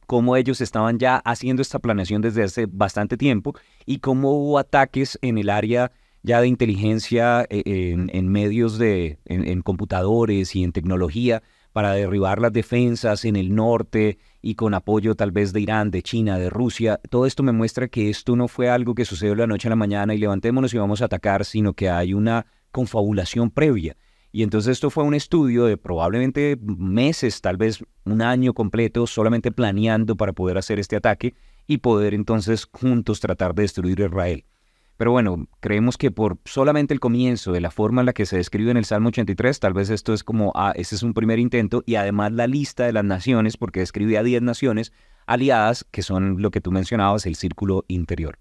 cómo 0.05 0.35
ellos 0.35 0.61
estaban 0.61 0.99
ya 0.99 1.17
haciendo 1.17 1.61
esta 1.61 1.79
planeación 1.79 2.21
desde 2.21 2.43
hace 2.43 2.65
bastante 2.67 3.17
tiempo 3.17 3.55
y 3.85 3.99
cómo 3.99 4.31
hubo 4.31 4.59
ataques 4.59 5.17
en 5.21 5.37
el 5.37 5.49
área 5.49 5.91
ya 6.23 6.41
de 6.41 6.47
inteligencia 6.47 7.45
eh, 7.49 7.63
en, 7.65 8.29
medios 8.29 8.77
de, 8.79 9.19
en, 9.25 9.61
computadores 9.61 10.55
y 10.55 10.63
en 10.63 10.71
tecnología 10.71 11.43
para 11.71 11.91
derribar 11.91 12.39
las 12.39 12.51
defensas 12.51 13.25
en 13.25 13.35
el 13.35 13.53
norte 13.53 14.17
y 14.41 14.55
con 14.55 14.73
apoyo 14.73 15.15
tal 15.15 15.31
vez 15.31 15.53
de 15.53 15.61
Irán, 15.61 15.91
de 15.91 16.01
China, 16.01 16.39
de 16.39 16.49
Rusia. 16.49 16.99
Todo 17.09 17.25
esto 17.25 17.43
me 17.43 17.51
muestra 17.51 17.89
que 17.89 18.09
esto 18.09 18.35
no 18.35 18.47
fue 18.47 18.69
algo 18.69 18.95
que 18.95 19.05
sucedió 19.05 19.35
la 19.35 19.45
noche 19.45 19.67
a 19.67 19.69
la 19.69 19.75
mañana 19.75 20.15
y 20.15 20.17
levantémonos 20.17 20.73
y 20.73 20.77
vamos 20.77 21.01
a 21.01 21.05
atacar, 21.05 21.45
sino 21.45 21.73
que 21.73 21.89
hay 21.89 22.13
una 22.13 22.47
confabulación 22.71 23.51
previa. 23.51 23.95
Y 24.35 24.43
entonces 24.43 24.73
esto 24.73 24.89
fue 24.89 25.05
un 25.05 25.13
estudio 25.13 25.63
de 25.63 25.77
probablemente 25.77 26.57
meses, 26.61 27.39
tal 27.39 27.55
vez 27.55 27.81
un 28.03 28.21
año 28.21 28.53
completo, 28.53 29.07
solamente 29.07 29.49
planeando 29.49 30.17
para 30.17 30.33
poder 30.33 30.57
hacer 30.57 30.77
este 30.77 30.97
ataque 30.97 31.35
y 31.67 31.77
poder 31.77 32.13
entonces 32.13 32.67
juntos 32.69 33.21
tratar 33.21 33.55
de 33.55 33.61
destruir 33.61 34.01
Israel. 34.01 34.43
Pero 34.97 35.11
bueno, 35.11 35.47
creemos 35.61 35.97
que 35.97 36.11
por 36.11 36.37
solamente 36.43 36.93
el 36.93 36.99
comienzo 36.99 37.53
de 37.53 37.61
la 37.61 37.71
forma 37.71 38.01
en 38.01 38.07
la 38.07 38.13
que 38.13 38.25
se 38.25 38.35
describe 38.35 38.71
en 38.71 38.75
el 38.75 38.83
Salmo 38.83 39.07
83, 39.07 39.57
tal 39.61 39.71
vez 39.71 39.89
esto 39.89 40.13
es 40.13 40.25
como, 40.25 40.51
ah, 40.53 40.73
ese 40.75 40.95
es 40.95 41.03
un 41.03 41.13
primer 41.13 41.39
intento, 41.39 41.81
y 41.85 41.95
además 41.95 42.33
la 42.33 42.47
lista 42.47 42.83
de 42.85 42.91
las 42.91 43.05
naciones, 43.05 43.55
porque 43.55 43.79
describe 43.79 44.17
a 44.17 44.23
10 44.23 44.41
naciones 44.41 44.91
aliadas, 45.27 45.85
que 45.91 46.01
son 46.01 46.41
lo 46.41 46.51
que 46.51 46.59
tú 46.59 46.73
mencionabas, 46.73 47.25
el 47.25 47.37
círculo 47.37 47.85
interior. 47.87 48.37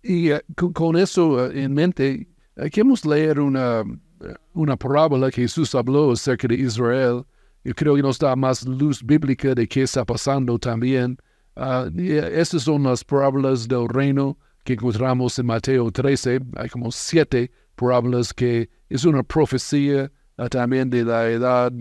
Y 0.00 0.30
eh, 0.30 0.42
con, 0.54 0.96
eso 0.96 1.50
eh, 1.50 1.64
en 1.64 1.74
mente, 1.74 2.28
eh, 2.54 2.70
queremos 2.70 3.04
leer 3.04 3.40
una, 3.40 3.82
una 4.54 4.76
parábola 4.76 5.30
que 5.30 5.42
Jesús 5.42 5.74
habló 5.74 6.12
acerca 6.12 6.48
de 6.48 6.56
Israel. 6.56 7.24
Yo 7.64 7.74
creo 7.74 7.96
que 7.96 8.02
nos 8.02 8.18
da 8.18 8.36
más 8.36 8.64
luz 8.64 9.02
bíblica 9.02 9.54
de 9.54 9.66
qué 9.66 9.82
está 9.82 10.04
pasando 10.04 10.58
también. 10.58 11.18
Uh, 11.56 11.90
estas 11.98 12.62
son 12.62 12.84
las 12.84 13.02
parábolas 13.02 13.66
del 13.66 13.88
reino 13.88 14.36
que 14.64 14.74
encontramos 14.74 15.38
en 15.38 15.46
Mateo 15.46 15.90
13. 15.90 16.40
Hay 16.56 16.68
como 16.68 16.92
siete 16.92 17.50
parábolas 17.76 18.32
que 18.32 18.68
es 18.88 19.04
una 19.04 19.22
profecía 19.22 20.10
ah, 20.36 20.48
también 20.48 20.90
de 20.90 21.04
la 21.04 21.28
edad 21.28 21.72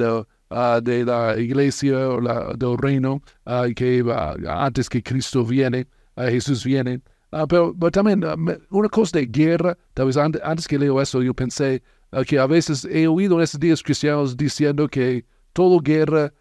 ah, 0.49 0.79
de 0.81 1.05
la 1.05 1.37
iglesia 1.37 2.09
o 2.09 2.21
la, 2.21 2.53
del 2.57 2.77
reino 2.77 3.21
uh, 3.45 3.73
que 3.75 4.03
antes 4.47 4.89
que 4.89 5.03
Cristo 5.03 5.45
viene, 5.45 5.87
Jesús 6.15 6.63
viene. 6.63 7.01
Pero, 7.49 7.75
también 7.91 8.23
una 8.69 8.89
cosa 8.89 9.19
de 9.19 9.25
guerra, 9.25 9.77
tal 9.93 10.05
vez 10.05 10.15
antes, 10.15 10.67
que 10.67 10.79
leo 10.79 11.01
eso 11.01 11.21
yo 11.21 11.33
pensé 11.33 11.83
que 12.23 12.39
a 12.39 12.47
veces 12.47 12.85
he 12.85 13.07
oído 13.07 13.35
en 13.35 13.43
estos 13.43 13.59
días 13.59 13.83
cristianos 13.83 14.37
diciendo 14.37 14.87
que 14.87 15.25
toda 15.53 15.79
guerra 15.81 16.33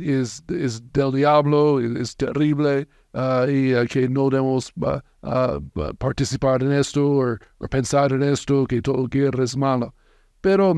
es, 0.00 0.42
es, 0.48 0.92
del 0.92 1.12
diablo, 1.12 1.80
es 1.80 2.16
terrible, 2.16 2.88
uh, 3.14 3.48
y 3.48 3.74
uh, 3.74 3.86
que 3.86 4.08
no 4.08 4.28
debemos 4.28 4.72
uh, 4.76 5.60
participar 5.98 6.62
en 6.62 6.72
esto 6.72 7.06
o, 7.06 7.68
pensar 7.68 8.12
en 8.12 8.22
esto, 8.22 8.66
que 8.66 8.82
todo 8.82 9.06
guerra 9.06 9.44
es 9.44 9.56
malo. 9.56 9.94
Pero 10.40 10.74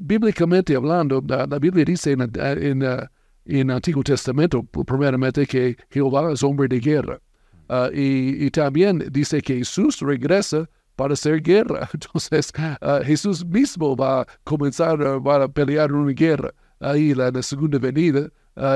bíblicamente 0.00 0.74
hablando, 0.74 1.22
la 1.28 1.58
Biblia 1.60 1.84
dice 1.84 2.12
en, 2.12 2.32
en, 2.34 3.08
en, 3.44 3.70
Antiguo 3.70 4.02
Testamento, 4.02 4.64
primeramente, 4.64 5.46
que 5.46 5.76
Jehová 5.90 6.32
es 6.32 6.42
hombre 6.42 6.66
de 6.66 6.80
guerra. 6.80 7.20
Y, 7.92 8.44
y, 8.44 8.50
también 8.50 9.04
dice 9.12 9.40
que 9.40 9.58
Jesús 9.58 10.00
regresa 10.00 10.68
para 10.98 11.14
hacer 11.14 11.40
guerra. 11.40 11.88
Entonces, 11.94 12.52
Jesús 13.04 13.46
mismo 13.46 13.96
va 13.96 14.22
a 14.22 14.26
comenzar, 14.42 14.98
va 15.24 15.44
a 15.44 15.48
pelear 15.48 15.92
una 15.92 16.12
guerra 16.12 16.52
ahí 16.80 17.12
en 17.12 17.18
la 17.18 17.42
segunda 17.42 17.78
venida. 17.78 18.28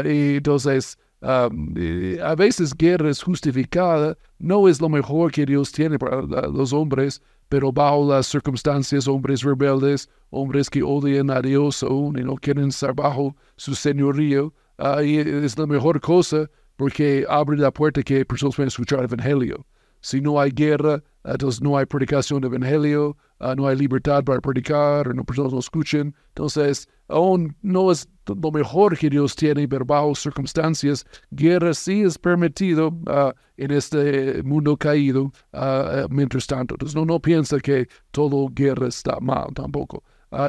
y 0.04 0.36
entonces, 0.36 0.96
a 1.20 2.34
veces 2.36 2.74
guerra 2.76 3.10
es 3.10 3.22
justificada, 3.22 4.16
no 4.38 4.68
es 4.68 4.80
lo 4.80 4.88
mejor 4.88 5.32
que 5.32 5.44
Dios 5.44 5.72
tiene 5.72 5.98
para 5.98 6.22
los 6.22 6.72
hombres, 6.72 7.20
pero 7.48 7.72
bajo 7.72 8.08
las 8.08 8.28
circunstancias, 8.28 9.08
hombres 9.08 9.42
rebeldes, 9.42 10.08
hombres 10.30 10.70
que 10.70 10.82
odian 10.82 11.28
a 11.30 11.40
Dios 11.40 11.82
aún 11.82 12.18
y 12.18 12.22
no 12.22 12.36
quieren 12.36 12.68
estar 12.68 12.94
bajo 12.94 13.34
su 13.56 13.74
señorío, 13.74 14.52
ahí 14.78 15.16
es 15.18 15.58
la 15.58 15.66
mejor 15.66 16.00
cosa 16.00 16.48
porque 16.76 17.26
abre 17.28 17.58
la 17.58 17.72
puerta 17.72 18.00
que 18.02 18.24
personas 18.24 18.56
pueden 18.56 18.68
escuchar 18.68 19.00
el 19.00 19.06
Evangelio. 19.06 19.66
Si 20.00 20.20
no 20.20 20.40
hay 20.40 20.50
guerra, 20.50 21.02
entonces 21.24 21.62
no 21.62 21.76
hay 21.76 21.86
predicación 21.86 22.40
del 22.40 22.54
Evangelio, 22.54 23.16
ah, 23.38 23.54
no 23.56 23.66
hay 23.66 23.76
libertad 23.76 24.24
para 24.24 24.40
predicar, 24.40 25.14
no 25.14 25.24
personas 25.24 25.52
no 25.52 25.58
escuchen. 25.58 26.14
Entonces, 26.28 26.88
aún 27.08 27.54
no 27.62 27.90
es 27.90 28.08
lo 28.26 28.50
mejor 28.50 28.96
que 28.98 29.08
Dios 29.08 29.36
tiene, 29.36 29.68
pero 29.68 29.84
bajo 29.84 30.14
circunstancias, 30.14 31.06
guerra 31.30 31.74
sí 31.74 32.02
es 32.02 32.18
permitido 32.18 32.96
ah, 33.06 33.34
en 33.56 33.70
este 33.70 34.42
mundo 34.42 34.76
caído 34.76 35.32
uh, 35.52 36.08
mientras 36.10 36.46
tanto. 36.46 36.74
Entonces, 36.74 36.96
no, 36.96 37.04
no 37.04 37.20
piensa 37.20 37.58
que 37.60 37.88
todo 38.10 38.48
guerra 38.48 38.88
está 38.88 39.18
mal 39.20 39.48
tampoco. 39.54 40.02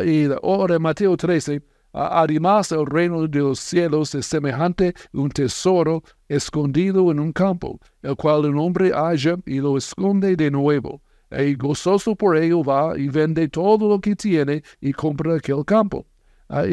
y 0.06 0.26
ahora, 0.42 0.80
Mateo 0.80 1.16
13, 1.16 1.62
Además, 1.94 2.72
el 2.72 2.88
reino 2.88 3.28
de 3.28 3.40
los 3.40 3.60
cielos 3.60 4.16
es 4.16 4.26
semejante 4.26 4.96
a 5.14 5.18
un 5.18 5.30
tesoro 5.30 6.04
escondido 6.28 7.12
en 7.12 7.20
un 7.20 7.32
campo, 7.32 7.80
el 8.02 8.16
cual 8.16 8.46
un 8.46 8.58
hombre 8.58 8.92
halla 8.92 9.38
y 9.46 9.60
lo 9.60 9.78
esconde 9.78 10.36
de 10.36 10.50
nuevo. 10.50 11.02
Y 11.32 11.54
gozoso 11.54 12.16
por 12.16 12.36
ello 12.36 12.64
va 12.64 12.98
y 12.98 13.10
vende 13.10 13.48
todo 13.48 13.88
lo 13.88 14.00
que 14.00 14.16
tiene 14.16 14.64
y 14.82 14.92
compra 14.92 15.36
aquel 15.36 15.64
campo. 15.66 16.06
Ah, 16.50 16.66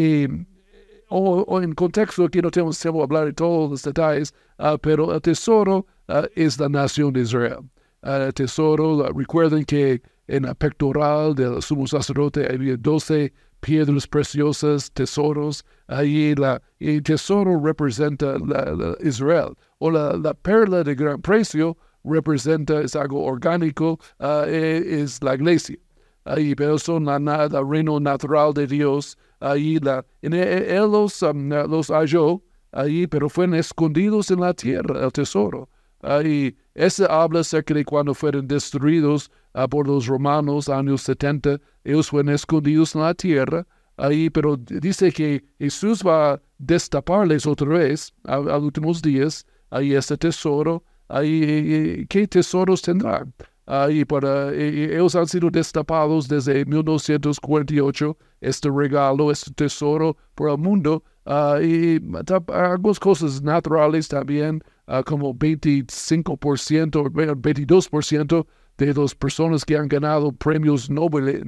o, 1.11 1.61
en 1.61 1.75
contexto, 1.75 2.25
aquí 2.25 2.41
no 2.41 2.51
tenemos 2.51 2.79
tiempo 2.79 2.99
de 2.99 3.05
hablar 3.05 3.25
de 3.27 3.33
todos 3.33 3.71
los 3.71 3.83
detalles, 3.83 4.33
ah, 4.59 4.79
pero 4.81 5.13
el 5.13 5.21
tesoro 5.21 5.87
ah, 6.09 6.27
es 6.35 6.59
la 6.59 6.69
nación 6.69 7.13
de 7.13 7.23
Israel. 7.23 7.69
el 8.03 8.33
tesoro, 8.33 9.07
recuerden 9.13 9.65
que 9.65 10.01
en 10.29 10.45
la 10.45 10.55
pectoral 10.55 11.35
del 11.35 11.61
sumo 11.61 11.87
sacerdote 11.87 12.47
había 12.51 12.77
doce 12.77 13.33
piedras 13.61 14.07
preciosas, 14.07 14.91
tesoros. 14.93 15.65
Ahí 15.89 16.35
la, 16.35 16.61
el 16.79 17.03
tesoro 17.03 17.61
representa 17.63 18.39
la, 18.39 18.97
Israel. 19.01 19.55
O 19.79 19.91
la, 19.91 20.35
perla 20.35 20.83
de 20.83 20.95
gran 20.95 21.21
precio 21.21 21.77
representa, 22.05 22.81
es 22.81 22.97
algo 22.97 23.25
orgánico, 23.25 23.99
uh, 24.21 24.45
es 24.47 25.23
la 25.23 25.35
iglesia. 25.35 25.77
Ahí, 26.25 26.55
pero 26.55 26.79
son 26.79 27.07
la, 27.07 27.19
la, 27.19 27.63
reino 27.63 27.99
natural 27.99 28.53
de 28.55 28.67
Dios. 28.67 29.17
Ahí 29.41 29.79
la, 29.79 30.05
en, 30.23 30.35
él 30.35 30.91
los, 30.91 31.23
um, 31.23 31.49
los 31.49 31.89
halló, 31.89 32.43
ahí, 32.73 33.07
pero 33.07 33.29
fueron 33.29 33.55
escondidos 33.55 34.31
en 34.31 34.41
la 34.41 34.55
tierra, 34.55 35.05
el 35.05 35.13
tesoro. 35.13 35.69
Ahí, 36.03 36.57
ese 36.75 37.07
habla 37.09 37.41
acerca 37.41 37.75
de 37.75 37.85
cuando 37.85 38.15
fueron 38.15 38.47
destruidos 38.49 39.31
uh, 39.55 39.69
por 39.69 39.87
los 39.87 40.07
romanos, 40.07 40.69
años 40.69 41.03
70, 41.03 41.61
ellos 41.85 42.09
fueron 42.09 42.35
escondidos 42.35 42.95
en 42.95 43.03
la 43.03 43.15
tierra, 43.15 43.67
ahí, 43.97 44.31
pero 44.31 44.57
dice 44.57 45.13
que 45.13 45.45
Jesús 45.59 46.03
va 46.03 46.33
a 46.33 46.43
destaparles 46.59 47.47
otra 47.47 47.69
vez 47.69 48.15
a, 48.25 48.39
los 48.39 48.63
últimos 48.63 49.03
días, 49.03 49.45
ahí 49.71 49.95
ese 49.95 50.17
tesoro, 50.17 50.83
ahí, 51.09 52.07
¿qué 52.09 52.27
tesoros 52.27 52.81
tendrán? 52.81 53.35
Ahí 53.67 54.05
para, 54.05 54.53
ellos 54.53 55.15
han 55.15 55.29
sido 55.29 55.51
destapados 55.51 56.27
desde 56.29 56.65
1948, 56.65 58.17
este 58.41 58.71
regalo, 58.71 59.31
este 59.31 59.53
tesoro 59.53 60.17
por 60.35 60.51
el 60.51 60.59
mundo, 60.59 61.05
uh, 61.27 61.61
y 61.63 62.01
algunas 62.49 62.99
cosas 62.99 63.43
naturales 63.43 64.09
también, 64.09 64.63
uh, 64.91 65.03
como 65.05 65.35
25%, 65.35 67.11
22% 67.11 68.47
de 68.79 68.95
las 68.95 69.15
personas 69.15 69.65
que 69.65 69.77
han 69.77 69.89
ganado 69.89 70.33
premios 70.33 70.91
Nobel, 70.91 71.45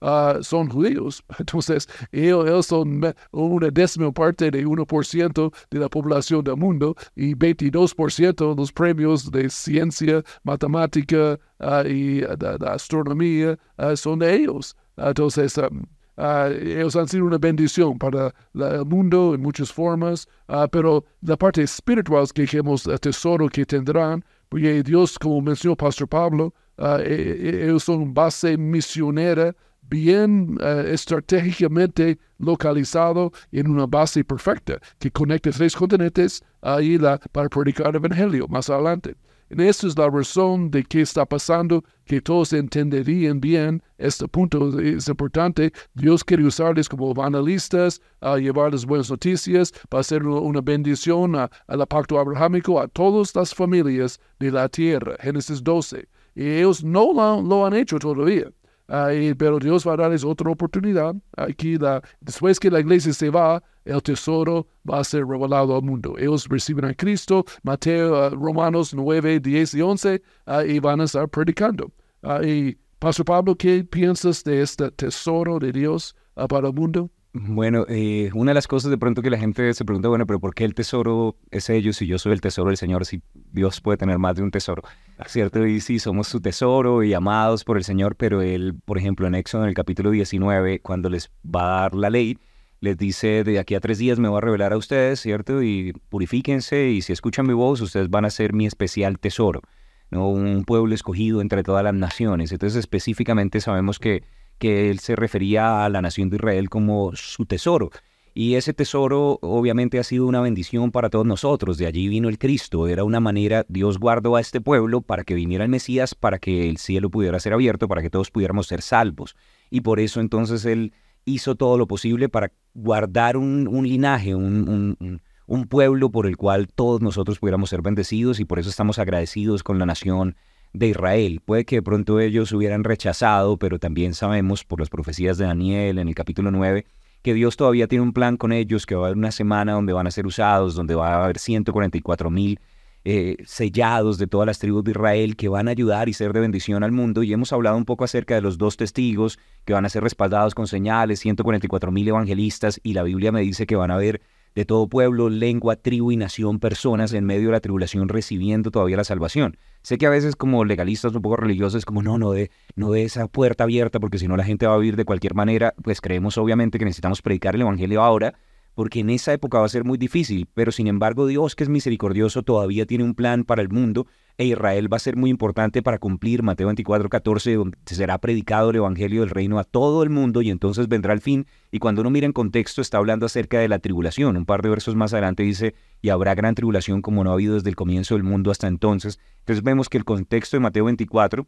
uh, 0.00 0.42
son 0.42 0.68
judíos. 0.68 1.24
Entonces, 1.38 1.88
ellos, 2.12 2.66
son 2.66 3.14
una 3.32 3.70
décima 3.70 4.12
parte 4.12 4.50
de 4.50 4.66
1% 4.66 5.54
de 5.70 5.78
la 5.78 5.88
población 5.88 6.44
del 6.44 6.56
mundo 6.56 6.94
y 7.14 7.34
22% 7.34 8.50
de 8.50 8.56
los 8.56 8.72
premios 8.72 9.30
de 9.30 9.48
ciencia, 9.50 10.22
matemática 10.44 11.38
uh, 11.60 11.86
y 11.86 12.22
uh, 12.22 12.64
astronomía 12.66 13.58
son 13.94 14.18
de 14.18 14.34
ellos. 14.34 14.76
Entonces, 14.96 15.58
um, 15.58 15.84
ellos 16.16 16.96
han 16.96 17.08
sido 17.08 17.26
una 17.26 17.38
bendición 17.38 17.98
para 17.98 18.34
el 18.54 18.84
mundo 18.86 19.34
en 19.34 19.42
muchas 19.42 19.72
formas, 19.72 20.26
pero 20.70 21.04
la 21.20 21.36
parte 21.36 21.62
espiritual 21.62 22.24
es 22.24 22.32
que 22.32 22.42
dijimos 22.42 22.86
el 22.86 22.98
tesoro 22.98 23.48
que 23.48 23.66
tendrán 23.66 24.24
porque 24.48 24.82
Dios, 24.82 25.18
como 25.18 25.40
mencionó 25.40 25.76
Pastor 25.76 26.08
Pablo, 26.08 26.54
uh, 26.78 26.98
ellos 27.00 27.84
son 27.84 28.14
base 28.14 28.56
misionera 28.56 29.54
bien 29.82 30.58
uh, 30.60 30.86
estratégicamente 30.86 32.18
localizado 32.38 33.32
en 33.52 33.68
una 33.68 33.86
base 33.86 34.24
perfecta 34.24 34.78
que 34.98 35.10
conecta 35.10 35.50
tres 35.50 35.74
continentes 35.74 36.42
ahí 36.62 36.98
la, 36.98 37.18
para 37.32 37.48
predicar 37.48 37.88
el 37.88 37.96
evangelio 37.96 38.46
más 38.48 38.70
adelante. 38.70 39.16
Esa 39.48 39.86
es 39.86 39.96
la 39.96 40.10
razón 40.10 40.70
de 40.70 40.82
qué 40.82 41.02
está 41.02 41.24
pasando, 41.24 41.84
que 42.04 42.20
todos 42.20 42.52
entenderían 42.52 43.40
bien 43.40 43.82
este 43.96 44.26
punto. 44.26 44.78
Es 44.80 45.08
importante. 45.08 45.72
Dios 45.94 46.24
quiere 46.24 46.44
usarles 46.44 46.88
como 46.88 47.12
evangelistas, 47.12 48.00
a 48.20 48.38
llevarles 48.38 48.84
buenas 48.84 49.10
noticias, 49.10 49.72
para 49.88 50.00
hacer 50.00 50.26
una 50.26 50.60
bendición 50.60 51.36
a, 51.36 51.48
pacto 51.88 52.18
abrahámico 52.18 52.80
a 52.80 52.88
todas 52.88 53.34
las 53.36 53.54
familias 53.54 54.18
de 54.40 54.50
la 54.50 54.68
tierra. 54.68 55.16
Génesis 55.20 55.62
12. 55.62 56.08
Y 56.34 56.44
ellos 56.44 56.82
no 56.82 57.12
lo 57.42 57.66
han 57.66 57.74
hecho 57.74 57.98
todavía 57.98 58.50
pero 58.86 59.58
Dios 59.58 59.86
va 59.86 59.94
a 59.94 59.96
darles 59.96 60.24
otra 60.24 60.50
oportunidad. 60.50 61.14
Aquí, 61.36 61.76
después 62.20 62.60
que 62.60 62.70
la 62.70 62.80
iglesia 62.80 63.12
se 63.12 63.30
va, 63.30 63.62
el 63.86 64.02
tesoro 64.02 64.66
va 64.88 65.00
a 65.00 65.04
ser 65.04 65.24
revelado 65.26 65.76
al 65.76 65.82
mundo. 65.82 66.16
Ellos 66.18 66.48
reciben 66.48 66.84
a 66.84 66.94
Cristo, 66.94 67.44
Mateo, 67.62 68.16
ah, 68.16 68.30
Romanos 68.30 68.92
9, 68.94 69.40
10 69.40 69.74
y 69.74 69.80
11, 69.80 70.22
ah, 70.46 70.64
y 70.64 70.78
van 70.80 71.00
a 71.00 71.04
estar 71.04 71.28
predicando. 71.28 71.92
Ah, 72.22 72.40
y 72.44 72.76
Pastor 72.98 73.24
Pablo, 73.24 73.56
¿qué 73.56 73.84
piensas 73.84 74.42
de 74.44 74.62
este 74.62 74.90
tesoro 74.90 75.58
de 75.58 75.72
Dios 75.72 76.16
para 76.48 76.68
el 76.68 76.74
mundo? 76.74 77.10
Bueno, 77.32 77.84
eh, 77.88 78.30
una 78.32 78.52
de 78.52 78.54
las 78.54 78.66
cosas 78.66 78.90
de 78.90 78.96
pronto 78.96 79.20
que 79.20 79.28
la 79.28 79.38
gente 79.38 79.72
se 79.74 79.84
pregunta, 79.84 80.08
bueno, 80.08 80.26
pero 80.26 80.40
¿por 80.40 80.54
qué 80.54 80.64
el 80.64 80.74
tesoro 80.74 81.36
es 81.50 81.68
ellos 81.68 81.96
si 81.96 82.06
yo 82.06 82.18
soy 82.18 82.32
el 82.32 82.40
tesoro 82.40 82.68
del 82.68 82.78
Señor, 82.78 83.04
si 83.04 83.22
Dios 83.52 83.82
puede 83.82 83.98
tener 83.98 84.18
más 84.18 84.36
de 84.36 84.42
un 84.42 84.50
tesoro? 84.50 84.82
¿Cierto? 85.26 85.66
Y 85.66 85.80
sí, 85.80 85.98
somos 85.98 86.28
su 86.28 86.40
tesoro 86.40 87.02
y 87.02 87.14
amados 87.14 87.64
por 87.64 87.78
el 87.78 87.84
Señor, 87.84 88.16
pero 88.16 88.42
Él, 88.42 88.74
por 88.84 88.98
ejemplo, 88.98 89.26
en 89.26 89.34
Éxodo, 89.34 89.62
en 89.62 89.70
el 89.70 89.74
capítulo 89.74 90.10
19, 90.10 90.80
cuando 90.80 91.08
les 91.08 91.30
va 91.44 91.62
a 91.62 91.80
dar 91.82 91.94
la 91.94 92.10
ley, 92.10 92.38
les 92.80 92.98
dice, 92.98 93.42
de 93.42 93.58
aquí 93.58 93.74
a 93.74 93.80
tres 93.80 93.96
días 93.96 94.18
me 94.18 94.28
voy 94.28 94.38
a 94.38 94.42
revelar 94.42 94.74
a 94.74 94.76
ustedes, 94.76 95.20
¿cierto? 95.20 95.62
Y 95.62 95.94
purifíquense 96.10 96.90
y 96.90 97.00
si 97.00 97.12
escuchan 97.12 97.46
mi 97.46 97.54
voz, 97.54 97.80
ustedes 97.80 98.10
van 98.10 98.26
a 98.26 98.30
ser 98.30 98.52
mi 98.52 98.66
especial 98.66 99.18
tesoro, 99.18 99.62
¿no? 100.10 100.28
Un 100.28 100.64
pueblo 100.64 100.94
escogido 100.94 101.40
entre 101.40 101.62
todas 101.62 101.82
las 101.82 101.94
naciones. 101.94 102.52
Entonces, 102.52 102.78
específicamente 102.78 103.60
sabemos 103.62 103.98
que 103.98 104.22
que 104.58 104.90
él 104.90 105.00
se 105.00 105.16
refería 105.16 105.84
a 105.84 105.88
la 105.88 106.02
nación 106.02 106.30
de 106.30 106.36
Israel 106.36 106.68
como 106.68 107.14
su 107.14 107.46
tesoro. 107.46 107.90
Y 108.38 108.56
ese 108.56 108.74
tesoro 108.74 109.38
obviamente 109.40 109.98
ha 109.98 110.02
sido 110.02 110.26
una 110.26 110.42
bendición 110.42 110.90
para 110.90 111.08
todos 111.08 111.24
nosotros. 111.24 111.78
De 111.78 111.86
allí 111.86 112.06
vino 112.06 112.28
el 112.28 112.38
Cristo. 112.38 112.86
Era 112.86 113.02
una 113.02 113.18
manera, 113.18 113.64
Dios 113.70 113.98
guardó 113.98 114.36
a 114.36 114.42
este 114.42 114.60
pueblo 114.60 115.00
para 115.00 115.24
que 115.24 115.32
viniera 115.32 115.64
el 115.64 115.70
Mesías, 115.70 116.14
para 116.14 116.38
que 116.38 116.68
el 116.68 116.76
cielo 116.76 117.08
pudiera 117.08 117.40
ser 117.40 117.54
abierto, 117.54 117.88
para 117.88 118.02
que 118.02 118.10
todos 118.10 118.30
pudiéramos 118.30 118.66
ser 118.66 118.82
salvos. 118.82 119.36
Y 119.70 119.80
por 119.80 120.00
eso 120.00 120.20
entonces 120.20 120.66
Él 120.66 120.92
hizo 121.24 121.54
todo 121.54 121.78
lo 121.78 121.86
posible 121.86 122.28
para 122.28 122.52
guardar 122.74 123.38
un, 123.38 123.70
linaje, 123.88 124.34
un, 124.34 125.22
un 125.46 125.64
pueblo 125.66 126.10
por 126.10 126.26
el 126.26 126.36
cual 126.36 126.68
todos 126.68 127.00
nosotros 127.00 127.38
pudiéramos 127.38 127.70
ser 127.70 127.80
bendecidos 127.80 128.38
y 128.38 128.44
por 128.44 128.58
eso 128.58 128.68
estamos 128.68 128.98
agradecidos 128.98 129.62
con 129.62 129.78
la 129.78 129.86
nación 129.86 130.36
de 130.74 130.88
Israel. 130.88 131.40
Puede 131.42 131.64
que 131.64 131.76
de 131.76 131.82
pronto 131.82 132.20
ellos 132.20 132.52
hubieran 132.52 132.84
rechazado, 132.84 133.56
pero 133.56 133.78
también 133.78 134.12
sabemos 134.12 134.62
por 134.62 134.78
las 134.80 134.90
profecías 134.90 135.38
de 135.38 135.46
Daniel 135.46 135.98
en 135.98 136.08
el 136.08 136.14
capítulo 136.14 136.50
9 136.50 136.84
que 137.26 137.34
Dios 137.34 137.56
todavía 137.56 137.88
tiene 137.88 138.04
un 138.04 138.12
plan 138.12 138.36
con 138.36 138.52
ellos, 138.52 138.86
que 138.86 138.94
va 138.94 139.02
a 139.02 139.06
haber 139.06 139.18
una 139.18 139.32
semana 139.32 139.72
donde 139.72 139.92
van 139.92 140.06
a 140.06 140.12
ser 140.12 140.28
usados, 140.28 140.76
donde 140.76 140.94
va 140.94 141.12
a 141.12 141.24
haber 141.24 141.40
144 141.40 142.30
mil 142.30 142.60
eh, 143.04 143.36
sellados 143.44 144.16
de 144.18 144.28
todas 144.28 144.46
las 144.46 144.60
tribus 144.60 144.84
de 144.84 144.92
Israel 144.92 145.34
que 145.34 145.48
van 145.48 145.66
a 145.66 145.72
ayudar 145.72 146.08
y 146.08 146.12
ser 146.12 146.32
de 146.32 146.38
bendición 146.38 146.84
al 146.84 146.92
mundo. 146.92 147.24
Y 147.24 147.32
hemos 147.32 147.52
hablado 147.52 147.76
un 147.78 147.84
poco 147.84 148.04
acerca 148.04 148.36
de 148.36 148.42
los 148.42 148.58
dos 148.58 148.76
testigos 148.76 149.40
que 149.64 149.72
van 149.72 149.84
a 149.84 149.88
ser 149.88 150.04
respaldados 150.04 150.54
con 150.54 150.68
señales, 150.68 151.18
144 151.18 151.90
mil 151.90 152.06
evangelistas, 152.06 152.78
y 152.84 152.92
la 152.92 153.02
Biblia 153.02 153.32
me 153.32 153.40
dice 153.40 153.66
que 153.66 153.74
van 153.74 153.90
a 153.90 153.94
haber 153.94 154.20
de 154.56 154.64
todo 154.64 154.88
pueblo, 154.88 155.28
lengua, 155.28 155.76
tribu 155.76 156.10
y 156.12 156.16
nación, 156.16 156.58
personas 156.58 157.12
en 157.12 157.26
medio 157.26 157.48
de 157.48 157.52
la 157.52 157.60
tribulación 157.60 158.08
recibiendo 158.08 158.70
todavía 158.70 158.96
la 158.96 159.04
salvación. 159.04 159.58
Sé 159.82 159.98
que 159.98 160.06
a 160.06 160.10
veces 160.10 160.34
como 160.34 160.64
legalistas 160.64 161.14
un 161.14 161.20
poco 161.20 161.36
religiosos, 161.36 161.84
como 161.84 162.02
no, 162.02 162.16
no 162.16 162.32
de, 162.32 162.50
no 162.74 162.90
de 162.90 163.04
esa 163.04 163.28
puerta 163.28 163.64
abierta 163.64 164.00
porque 164.00 164.18
si 164.18 164.26
no 164.26 164.36
la 164.36 164.44
gente 164.44 164.66
va 164.66 164.74
a 164.74 164.78
vivir 164.78 164.96
de 164.96 165.04
cualquier 165.04 165.34
manera, 165.34 165.74
pues 165.84 166.00
creemos 166.00 166.38
obviamente 166.38 166.78
que 166.78 166.86
necesitamos 166.86 167.20
predicar 167.20 167.54
el 167.54 167.60
Evangelio 167.60 168.02
ahora, 168.02 168.34
porque 168.74 169.00
en 169.00 169.10
esa 169.10 169.34
época 169.34 169.58
va 169.58 169.66
a 169.66 169.68
ser 169.68 169.84
muy 169.84 169.98
difícil, 169.98 170.48
pero 170.54 170.72
sin 170.72 170.86
embargo 170.86 171.26
Dios 171.26 171.54
que 171.54 171.64
es 171.64 171.68
misericordioso 171.68 172.42
todavía 172.42 172.86
tiene 172.86 173.04
un 173.04 173.14
plan 173.14 173.44
para 173.44 173.60
el 173.60 173.68
mundo 173.68 174.06
e 174.38 174.44
Israel 174.44 174.92
va 174.92 174.96
a 174.96 175.00
ser 175.00 175.16
muy 175.16 175.30
importante 175.30 175.82
para 175.82 175.98
cumplir 175.98 176.42
Mateo 176.42 176.66
24, 176.66 177.08
14, 177.08 177.54
donde 177.54 177.78
será 177.86 178.18
predicado 178.18 178.70
el 178.70 178.76
Evangelio 178.76 179.20
del 179.20 179.30
Reino 179.30 179.58
a 179.58 179.64
todo 179.64 180.02
el 180.02 180.10
mundo 180.10 180.42
y 180.42 180.50
entonces 180.50 180.88
vendrá 180.88 181.14
el 181.14 181.20
fin. 181.20 181.46
Y 181.70 181.78
cuando 181.78 182.02
uno 182.02 182.10
mira 182.10 182.26
en 182.26 182.32
contexto 182.32 182.82
está 182.82 182.98
hablando 182.98 183.26
acerca 183.26 183.58
de 183.58 183.68
la 183.68 183.78
tribulación. 183.78 184.36
Un 184.36 184.44
par 184.44 184.62
de 184.62 184.68
versos 184.68 184.94
más 184.94 185.14
adelante 185.14 185.42
dice, 185.42 185.74
y 186.02 186.10
habrá 186.10 186.34
gran 186.34 186.54
tribulación 186.54 187.00
como 187.00 187.24
no 187.24 187.30
ha 187.30 187.34
habido 187.34 187.54
desde 187.54 187.70
el 187.70 187.76
comienzo 187.76 188.14
del 188.14 188.24
mundo 188.24 188.50
hasta 188.50 188.66
entonces. 188.66 189.18
Entonces 189.40 189.64
vemos 189.64 189.88
que 189.88 189.96
el 189.96 190.04
contexto 190.04 190.56
de 190.56 190.60
Mateo 190.60 190.84
24 190.84 191.46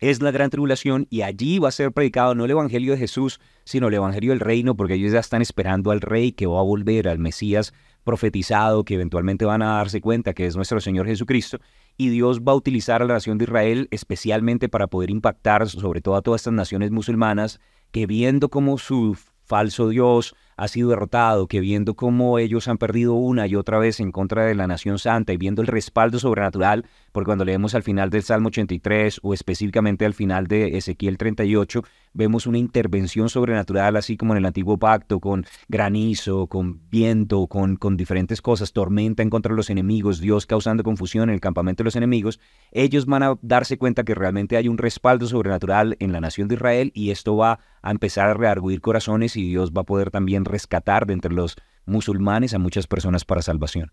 es 0.00 0.22
la 0.22 0.30
gran 0.30 0.50
tribulación 0.50 1.06
y 1.10 1.22
allí 1.22 1.58
va 1.58 1.68
a 1.68 1.72
ser 1.72 1.92
predicado 1.92 2.34
no 2.34 2.44
el 2.44 2.50
Evangelio 2.50 2.92
de 2.92 2.98
Jesús, 2.98 3.38
sino 3.64 3.88
el 3.88 3.94
Evangelio 3.94 4.30
del 4.30 4.40
Reino, 4.40 4.74
porque 4.74 4.94
ellos 4.94 5.12
ya 5.12 5.20
están 5.20 5.42
esperando 5.42 5.90
al 5.90 6.00
Rey 6.00 6.32
que 6.32 6.46
va 6.46 6.60
a 6.60 6.64
volver, 6.64 7.08
al 7.08 7.18
Mesías 7.18 7.72
profetizado, 8.02 8.84
que 8.84 8.94
eventualmente 8.94 9.44
van 9.44 9.62
a 9.62 9.76
darse 9.76 10.00
cuenta 10.00 10.32
que 10.32 10.46
es 10.46 10.56
nuestro 10.56 10.80
Señor 10.80 11.06
Jesucristo, 11.06 11.58
y 12.00 12.08
Dios 12.08 12.40
va 12.40 12.52
a 12.52 12.54
utilizar 12.54 13.02
a 13.02 13.04
la 13.04 13.12
nación 13.12 13.36
de 13.36 13.44
Israel 13.44 13.86
especialmente 13.90 14.70
para 14.70 14.86
poder 14.86 15.10
impactar 15.10 15.68
sobre 15.68 16.00
todo 16.00 16.16
a 16.16 16.22
todas 16.22 16.40
estas 16.40 16.54
naciones 16.54 16.90
musulmanas 16.90 17.60
que 17.90 18.06
viendo 18.06 18.48
cómo 18.48 18.78
su 18.78 19.18
falso 19.44 19.90
Dios 19.90 20.34
ha 20.56 20.68
sido 20.68 20.88
derrotado, 20.88 21.46
que 21.46 21.60
viendo 21.60 21.96
cómo 21.96 22.38
ellos 22.38 22.68
han 22.68 22.78
perdido 22.78 23.12
una 23.12 23.46
y 23.46 23.54
otra 23.54 23.78
vez 23.78 24.00
en 24.00 24.12
contra 24.12 24.46
de 24.46 24.54
la 24.54 24.66
nación 24.66 24.98
santa 24.98 25.34
y 25.34 25.36
viendo 25.36 25.60
el 25.60 25.68
respaldo 25.68 26.18
sobrenatural, 26.18 26.86
porque 27.12 27.26
cuando 27.26 27.44
leemos 27.44 27.74
al 27.74 27.82
final 27.82 28.10
del 28.10 28.22
Salmo 28.22 28.48
83 28.48 29.20
o 29.22 29.34
específicamente 29.34 30.04
al 30.04 30.14
final 30.14 30.46
de 30.46 30.76
Ezequiel 30.76 31.18
38, 31.18 31.82
vemos 32.12 32.46
una 32.46 32.58
intervención 32.58 33.28
sobrenatural, 33.28 33.96
así 33.96 34.16
como 34.16 34.32
en 34.34 34.38
el 34.38 34.46
antiguo 34.46 34.78
pacto, 34.78 35.20
con 35.20 35.44
granizo, 35.68 36.46
con 36.46 36.88
viento, 36.90 37.46
con, 37.46 37.76
con 37.76 37.96
diferentes 37.96 38.42
cosas, 38.42 38.72
tormenta 38.72 39.22
en 39.22 39.30
contra 39.30 39.52
de 39.52 39.56
los 39.56 39.70
enemigos, 39.70 40.20
Dios 40.20 40.46
causando 40.46 40.82
confusión 40.82 41.28
en 41.28 41.34
el 41.34 41.40
campamento 41.40 41.82
de 41.82 41.86
los 41.86 41.96
enemigos, 41.96 42.40
ellos 42.72 43.06
van 43.06 43.22
a 43.22 43.34
darse 43.42 43.78
cuenta 43.78 44.04
que 44.04 44.14
realmente 44.14 44.56
hay 44.56 44.68
un 44.68 44.78
respaldo 44.78 45.26
sobrenatural 45.26 45.96
en 46.00 46.12
la 46.12 46.20
nación 46.20 46.48
de 46.48 46.54
Israel 46.54 46.92
y 46.94 47.10
esto 47.10 47.36
va 47.36 47.60
a 47.82 47.90
empezar 47.90 48.28
a 48.28 48.34
rearguir 48.34 48.80
corazones 48.80 49.36
y 49.36 49.48
Dios 49.48 49.72
va 49.72 49.82
a 49.82 49.84
poder 49.84 50.10
también 50.10 50.44
rescatar 50.44 51.06
de 51.06 51.14
entre 51.14 51.32
los 51.32 51.56
musulmanes 51.86 52.54
a 52.54 52.58
muchas 52.58 52.86
personas 52.86 53.24
para 53.24 53.42
salvación. 53.42 53.92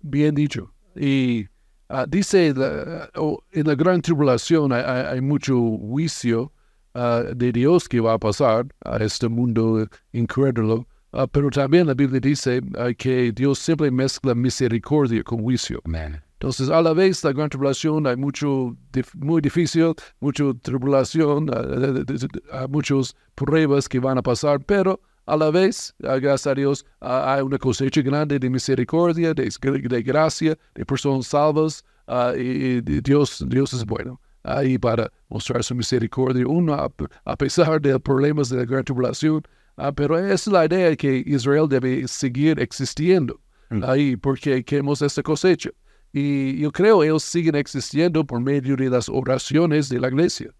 Bien 0.00 0.34
dicho. 0.34 0.72
Y 0.96 1.46
ah, 1.90 2.06
dice, 2.08 2.48
en 2.48 3.66
la 3.66 3.74
gran 3.74 4.00
tribulación 4.00 4.72
hay, 4.72 5.20
mucho 5.20 5.54
juicio 5.78 6.52
ah, 6.94 7.22
de 7.34 7.52
Dios 7.52 7.88
que 7.88 8.00
va 8.00 8.14
a 8.14 8.18
pasar 8.18 8.66
a 8.84 8.96
este 8.98 9.28
mundo 9.28 9.86
incrédulo, 10.12 10.86
ah, 11.12 11.26
pero 11.26 11.50
también 11.50 11.86
la 11.86 11.94
Biblia 11.94 12.20
dice 12.20 12.62
que 12.96 13.32
Dios 13.32 13.58
siempre 13.58 13.90
mezcla 13.90 14.34
misericordia 14.34 15.22
con 15.22 15.42
juicio. 15.42 15.82
Entonces, 16.40 16.70
a 16.70 16.80
la 16.80 16.94
vez, 16.94 17.22
la 17.22 17.32
gran 17.32 17.50
tribulación 17.50 18.06
hay 18.06 18.16
mucho, 18.16 18.74
muy 19.14 19.42
difícil, 19.42 19.92
mucha 20.20 20.44
tribulación, 20.62 21.50
muchas 22.70 23.14
pruebas 23.34 23.88
que 23.88 23.98
van 23.98 24.16
a 24.16 24.22
pasar, 24.22 24.60
pero 24.64 25.00
a 25.30 25.36
la 25.36 25.50
vez, 25.50 25.94
gracias 25.98 26.46
a 26.48 26.54
Dios, 26.54 26.84
hay 27.00 27.40
una 27.42 27.56
cosecha 27.56 28.02
grande 28.02 28.36
de 28.38 28.50
misericordia, 28.50 29.32
de, 29.32 30.02
gracia, 30.02 30.58
de 30.74 30.84
personas 30.84 31.28
salvas, 31.28 31.84
ah, 32.08 32.32
y, 32.36 32.80
Dios, 32.80 33.44
Dios 33.48 33.72
es 33.72 33.84
bueno. 33.84 34.20
Ahí 34.42 34.76
para 34.76 35.12
mostrar 35.28 35.62
su 35.62 35.74
misericordia, 35.74 36.44
uno 36.48 36.74
a, 36.74 37.36
pesar 37.36 37.80
de 37.80 37.92
los 37.92 38.02
problemas 38.02 38.48
de 38.48 38.56
la 38.56 38.64
gran 38.64 38.82
tribulación, 38.82 39.42
ah, 39.76 39.92
pero 39.92 40.18
es 40.18 40.48
la 40.48 40.64
idea 40.64 40.96
que 40.96 41.22
Israel 41.24 41.68
debe 41.68 42.08
seguir 42.08 42.58
existiendo 42.58 43.40
mm. 43.68 43.84
ahí 43.84 44.16
porque 44.16 44.64
queremos 44.64 45.00
esta 45.00 45.22
cosecha. 45.22 45.70
Y 46.12 46.58
yo 46.58 46.72
creo 46.72 47.04
ellos 47.04 47.22
siguen 47.22 47.54
existiendo 47.54 48.24
por 48.24 48.40
medio 48.40 48.74
de 48.74 48.90
las 48.90 49.08
oraciones 49.08 49.88
de 49.88 50.00
la 50.00 50.08
iglesia 50.08 50.52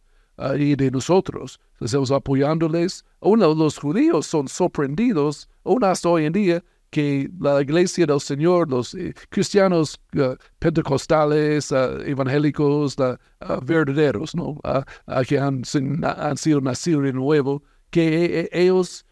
y 0.59 0.75
de 0.75 0.91
nosotros. 0.91 1.61
Estamos 1.81 2.11
apoyándoles. 2.11 3.05
Uno, 3.21 3.55
los 3.55 3.79
judíos 3.79 4.27
son 4.27 4.49
sorprendidos, 4.49 5.49
aún 5.65 5.85
hasta 5.85 6.09
hoy 6.09 6.27
en 6.27 6.33
día, 6.33 6.65
que 6.91 7.31
la 7.39 7.63
iglesia 7.63 8.07
del 8.07 8.21
Señor, 8.21 8.69
los 8.69 8.95
eh, 8.95 9.15
cristianos 9.31 10.01
uh, 10.17 10.35
pentecostales, 10.59 11.71
uh, 11.71 12.01
evangélicos, 12.05 12.97
uh, 12.99 13.17
verdaderos, 13.63 14.35
¿no? 14.35 14.61
que 15.27 15.39
han, 15.39 15.63
han, 16.03 16.37
sido 16.37 16.61
nacidos 16.61 17.05
de 17.05 17.13
nuevo, 17.13 17.63
que 17.91 18.41
eh, 18.41 18.49
ellos 18.53 19.05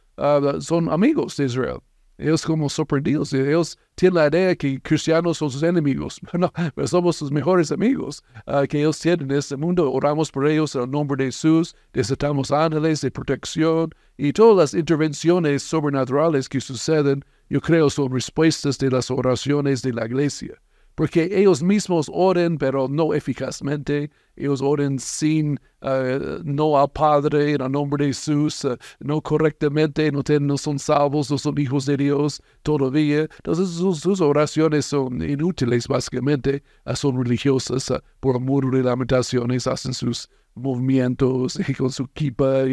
son 0.61 0.89
amigos 0.91 1.37
de 1.37 1.45
Israel. 1.45 1.79
Ellos 2.19 2.45
como 2.45 2.69
sorprendidos, 2.69 3.33
ellos 3.33 3.79
tienen 3.95 4.17
la 4.17 4.27
idea 4.27 4.57
que 4.57 4.81
cristianos 4.81 5.39
son 5.39 5.51
sus 5.51 5.63
enemigos. 5.63 6.21
No, 6.39 6.53
pero 6.75 6.87
somos 6.87 7.17
sus 7.17 7.31
mejores 7.31 7.73
amigos 7.73 8.23
ah, 8.47 8.65
que 8.69 8.81
ellos 8.81 8.99
tienen 8.99 9.31
en 9.31 9.39
este 9.39 9.57
mundo. 9.57 9.91
Oramos 9.91 10.31
por 10.31 10.47
ellos 10.47 10.75
en 10.75 10.83
el 10.83 10.91
nombre 10.91 11.25
de 11.25 11.31
Jesús, 11.31 11.77
desatamos 11.93 12.51
ángeles 12.51 13.01
de 13.01 13.11
protección 13.11 13.91
y 14.17 14.33
todas 14.33 14.73
las 14.73 14.81
intervenciones 14.81 15.63
sobrenaturales 15.63 16.49
que 16.49 16.61
suceden, 16.61 17.25
yo 17.49 17.61
creo, 17.61 17.89
son 17.89 18.13
respuestas 18.13 18.79
de 18.79 18.91
las 18.91 19.11
oraciones 19.11 19.83
de 19.83 19.93
la 19.93 20.07
iglesia. 20.07 20.61
Porque 20.99 21.31
ellos 21.31 21.63
mismos 21.63 22.11
oren, 22.13 22.59
pero 22.59 22.89
no 22.89 23.15
eficazmente. 23.15 24.11
Ellos 24.35 24.61
oren 24.61 24.99
sin, 24.99 25.57
eh, 25.81 26.41
no 26.43 26.77
al 26.77 26.91
Padre, 26.91 27.53
en 27.53 27.61
el 27.61 27.71
nombre 27.71 28.07
de 28.07 28.11
Jesús, 28.11 28.65
eh, 28.65 28.77
no 28.99 29.21
correctamente, 29.21 30.11
no, 30.11 30.59
son 30.59 30.77
salvos, 30.81 31.31
no 31.31 31.39
son 31.39 31.57
hijos 31.57 31.87
de 31.87 31.99
Dios 31.99 32.43
todavía. 32.65 33.29
Entonces 33.37 33.69
sus, 33.77 34.21
oraciones 34.21 34.87
son 34.87 35.23
inútiles, 35.23 35.87
básicamente, 35.87 36.65
eh, 36.85 36.97
son 36.97 37.23
religiosas, 37.23 37.93
por 38.19 38.35
amor 38.35 38.69
de 38.73 38.83
lamentaciones, 38.83 39.69
hacen 39.69 39.95
sus 39.95 40.29
movimientos 40.57 41.61
con 41.79 41.93
su 41.93 42.09
kipa 42.09 42.65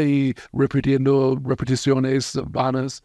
y, 0.00 0.34
repitiendo 0.54 1.38
repeticiones 1.44 2.32
vanas. 2.48 3.04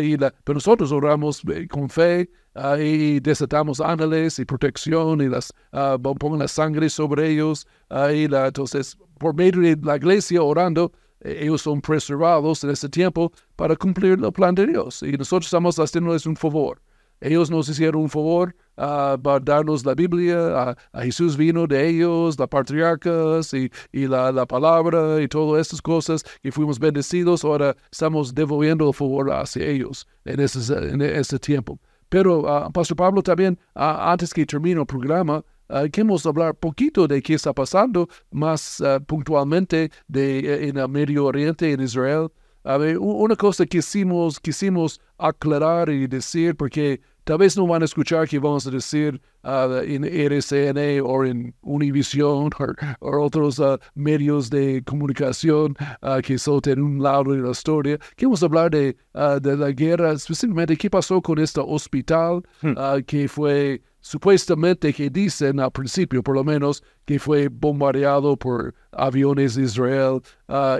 y 0.00 0.16
pero 0.16 0.54
nosotros 0.54 0.92
oramos 0.92 1.42
con 1.68 1.88
fe, 1.88 2.30
y 2.78 3.20
desatamos 3.20 3.80
ángeles 3.80 4.38
y 4.38 4.44
protección 4.44 5.20
y 5.20 5.28
las 5.28 5.52
uh, 5.72 5.98
pongan 5.98 6.40
la 6.40 6.48
sangre 6.48 6.90
sobre 6.90 7.30
ellos. 7.30 7.66
y 8.14 8.28
la, 8.28 8.48
entonces, 8.48 8.96
por 9.18 9.34
medio 9.34 9.60
de 9.62 9.76
la 9.82 9.96
iglesia 9.96 10.42
orando, 10.42 10.92
e, 11.20 11.44
ellos 11.44 11.62
son 11.62 11.80
preservados 11.80 12.62
en 12.64 12.70
ese 12.70 12.88
tiempo 12.88 13.32
para 13.56 13.76
cumplir 13.76 14.18
el 14.22 14.32
plan 14.32 14.54
de 14.54 14.66
Dios. 14.66 15.02
Y 15.02 15.12
nosotros 15.12 15.46
estamos 15.46 15.76
haciéndoles 15.78 16.26
un 16.26 16.36
favor. 16.36 16.80
Ellos 17.22 17.50
nos 17.52 17.68
hicieron 17.68 18.02
un 18.02 18.10
favor 18.10 18.54
uh, 18.78 19.16
para 19.22 19.38
darnos 19.40 19.86
la 19.86 19.94
Biblia, 19.94 20.76
a 20.92 21.02
Jesús 21.02 21.36
vino 21.36 21.68
de 21.68 21.88
ellos, 21.88 22.36
la 22.36 22.48
patriarcas 22.48 23.54
y, 23.54 23.70
y 23.92 24.08
la, 24.08 24.32
la, 24.32 24.44
palabra 24.44 25.22
y 25.22 25.28
todas 25.28 25.60
estas 25.60 25.80
cosas 25.80 26.24
y 26.42 26.50
fuimos 26.50 26.80
bendecidos. 26.80 27.44
Ahora 27.44 27.76
estamos 27.92 28.34
devolviendo 28.34 28.88
el 28.88 28.94
favor 28.94 29.30
hacia 29.30 29.64
ellos 29.64 30.06
en 30.24 30.40
ese, 30.40 30.74
en 30.74 31.00
ese 31.00 31.38
tiempo. 31.38 31.78
Pero, 32.12 32.40
uh, 32.40 32.70
Pastor 32.70 32.94
Pablo, 32.94 33.22
también, 33.22 33.58
uh, 33.74 34.12
antes 34.12 34.34
que 34.34 34.44
termine 34.44 34.78
el 34.78 34.84
programa, 34.84 35.42
uh, 35.70 35.88
queremos 35.90 36.26
hablar 36.26 36.54
poquito 36.54 37.08
de 37.08 37.22
qué 37.22 37.36
está 37.36 37.54
pasando 37.54 38.06
más 38.30 38.82
puntualmente 39.06 39.90
de, 40.08 40.40
eh, 40.40 40.68
en 40.68 40.76
el 40.76 40.88
Medio 40.90 41.24
Oriente, 41.24 41.72
en 41.72 41.80
Israel. 41.80 42.28
A 42.64 42.76
ver, 42.76 42.98
una 42.98 43.34
cosa 43.34 43.64
que 43.64 43.78
quisimos, 43.78 44.38
quisimos 44.38 45.00
aclarar 45.16 45.88
y 45.88 46.06
decir, 46.06 46.54
porque 46.54 47.00
Tal 47.24 47.38
vez 47.38 47.56
no 47.56 47.68
van 47.68 47.82
a 47.82 47.84
escuchar 47.84 48.26
que 48.26 48.40
vamos 48.40 48.66
a 48.66 48.70
decir 48.70 49.20
uh, 49.44 49.76
en 49.84 50.04
RCN 50.04 51.00
o 51.04 51.24
en 51.24 51.54
Univision 51.62 52.50
o 53.00 53.20
otros 53.20 53.60
uh, 53.60 53.78
medios 53.94 54.50
de 54.50 54.82
comunicación 54.84 55.76
uh, 56.02 56.20
que 56.20 56.36
son 56.36 56.60
en 56.66 56.82
un 56.82 57.02
lado 57.02 57.32
de 57.32 57.38
la 57.38 57.52
historia. 57.52 57.98
Queremos 58.16 58.42
hablar 58.42 58.70
de, 58.70 58.96
de 59.40 59.56
la 59.56 59.70
guerra, 59.70 60.12
específicamente 60.12 60.76
qué 60.76 60.90
pasó 60.90 61.22
con 61.22 61.38
este 61.38 61.60
hospital 61.60 62.42
hmm. 62.60 63.02
que 63.06 63.28
fue 63.28 63.82
supuestamente 64.00 64.92
que 64.92 65.08
dicen 65.08 65.60
al 65.60 65.70
principio, 65.70 66.22
por 66.24 66.34
lo 66.34 66.42
menos, 66.42 66.82
que 67.04 67.20
fue 67.20 67.48
bombardeado 67.48 68.36
por 68.36 68.74
aviones 68.90 69.54
de 69.54 69.62
Israel 69.62 70.20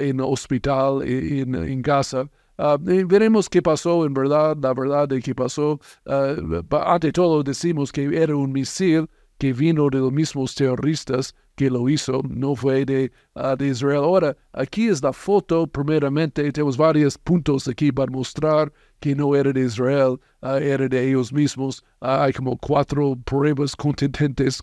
en 0.00 0.20
hospital 0.20 1.02
en, 1.04 1.54
en 1.54 1.82
Gaza. 1.82 2.28
Uh, 2.58 2.76
veremos 3.06 3.48
qué 3.48 3.62
pasó 3.62 4.04
en 4.04 4.12
verdad, 4.12 4.56
la 4.60 4.74
verdad 4.74 5.08
de 5.08 5.20
qué 5.20 5.34
pasó. 5.34 5.80
Uh, 6.04 6.76
ante 6.76 7.10
todo 7.10 7.42
decimos 7.42 7.90
que 7.90 8.04
era 8.22 8.36
un 8.36 8.52
misil 8.52 9.08
que 9.38 9.52
vino 9.52 9.88
de 9.88 9.98
los 9.98 10.12
mismos 10.12 10.54
terroristas 10.54 11.34
que 11.56 11.68
lo 11.70 11.88
hizo, 11.88 12.22
no 12.28 12.54
fue 12.54 12.84
de, 12.84 13.10
uh, 13.34 13.56
de 13.56 13.68
Israel. 13.68 14.04
Ahora, 14.04 14.36
aquí 14.52 14.88
es 14.88 15.02
la 15.02 15.12
foto, 15.12 15.66
primeramente, 15.66 16.52
tenemos 16.52 16.76
varios 16.76 17.16
puntos 17.18 17.66
aquí 17.68 17.90
para 17.90 18.12
mostrar 18.12 18.72
que 19.00 19.14
no 19.14 19.34
era 19.34 19.52
de 19.52 19.62
Israel, 19.62 20.20
era 20.42 20.88
de 20.88 21.08
ellos 21.08 21.32
mismos. 21.32 21.82
hay 22.00 22.32
como 22.32 22.56
cuatro 22.56 23.16
pruebas 23.24 23.74
contundentes 23.74 24.62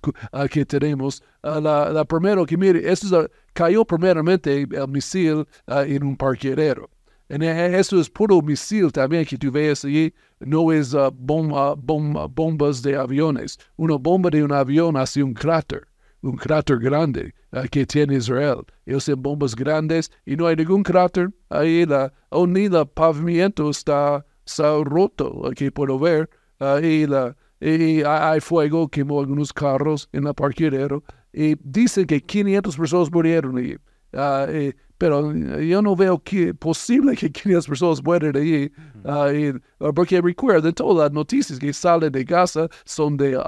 que 0.50 0.66
tenemos. 0.66 1.22
la, 1.44 1.92
la 1.92 2.06
primera 2.06 2.46
que 2.46 2.56
mire, 2.56 2.90
esto 2.90 3.30
cayó 3.54 3.84
primeramente 3.84 4.62
el 4.62 4.88
misil 4.88 5.46
en 5.68 6.04
un 6.04 6.16
parqueadero. 6.16 6.90
Eso 7.30 8.00
es 8.00 8.10
puro 8.10 8.42
misil 8.42 8.92
también 8.92 9.24
que 9.24 9.38
tú 9.38 9.52
ves 9.52 9.86
allí, 9.86 10.12
no 10.40 10.72
es 10.72 10.96
uh, 10.96 11.12
bomba, 11.14 11.76
bomba, 11.76 12.26
bombas 12.26 12.82
de 12.82 12.96
aviones. 12.96 13.60
Una 13.78 13.98
bomba 13.98 14.32
de 14.32 14.44
un 14.44 14.52
avión 14.52 14.98
hace 14.98 15.22
un 15.22 15.36
cráter, 15.36 15.88
un 16.24 16.36
cráter 16.36 16.80
grande 16.80 17.36
uh, 17.52 17.68
que 17.70 17.86
tiene 17.86 18.16
Israel. 18.16 18.66
Ellos 18.88 19.04
son 19.04 19.22
bombas 19.22 19.56
grandes 19.56 20.12
y 20.26 20.36
no 20.36 20.48
hay 20.48 20.56
ningún 20.56 20.82
cráter. 20.82 21.30
Ahí 21.50 21.86
la, 21.86 22.12
oh, 22.30 22.48
ni 22.48 22.66
el 22.66 22.88
pavimento 22.88 23.70
está, 23.70 24.26
está 24.44 24.84
roto, 24.84 25.48
aquí 25.48 25.70
puedo 25.70 26.00
ver. 26.00 26.28
Ahí 26.58 27.06
la, 27.06 27.36
y 27.62 28.02
hay 28.02 28.40
fuego, 28.40 28.88
quemó 28.88 29.20
algunos 29.20 29.54
carros 29.54 30.10
en 30.14 30.24
la 30.24 30.34
parqueadero. 30.34 31.04
Y 31.32 31.56
dicen 31.64 32.08
que 32.08 32.22
500 32.22 32.76
personas 32.76 33.12
murieron 33.12 33.56
allí. 33.56 33.76
Uh, 34.14 34.72
pero 35.00 35.34
yo 35.34 35.82
no 35.82 35.96
veo 35.96 36.20
que 36.20 36.54
posible 36.54 37.16
que 37.16 37.32
500 37.32 37.68
personas 37.68 38.04
mueran 38.04 38.36
allí, 38.36 38.72
uh, 39.06 39.94
porque 39.94 40.22
recuerden, 40.22 40.74
todas 40.74 41.06
las 41.06 41.12
noticias 41.12 41.58
que 41.58 41.74
salen 41.74 42.12
de 42.12 42.24
Gaza 42.24 42.68
son 42.86 43.18
de 43.18 43.38
uh, 43.38 43.42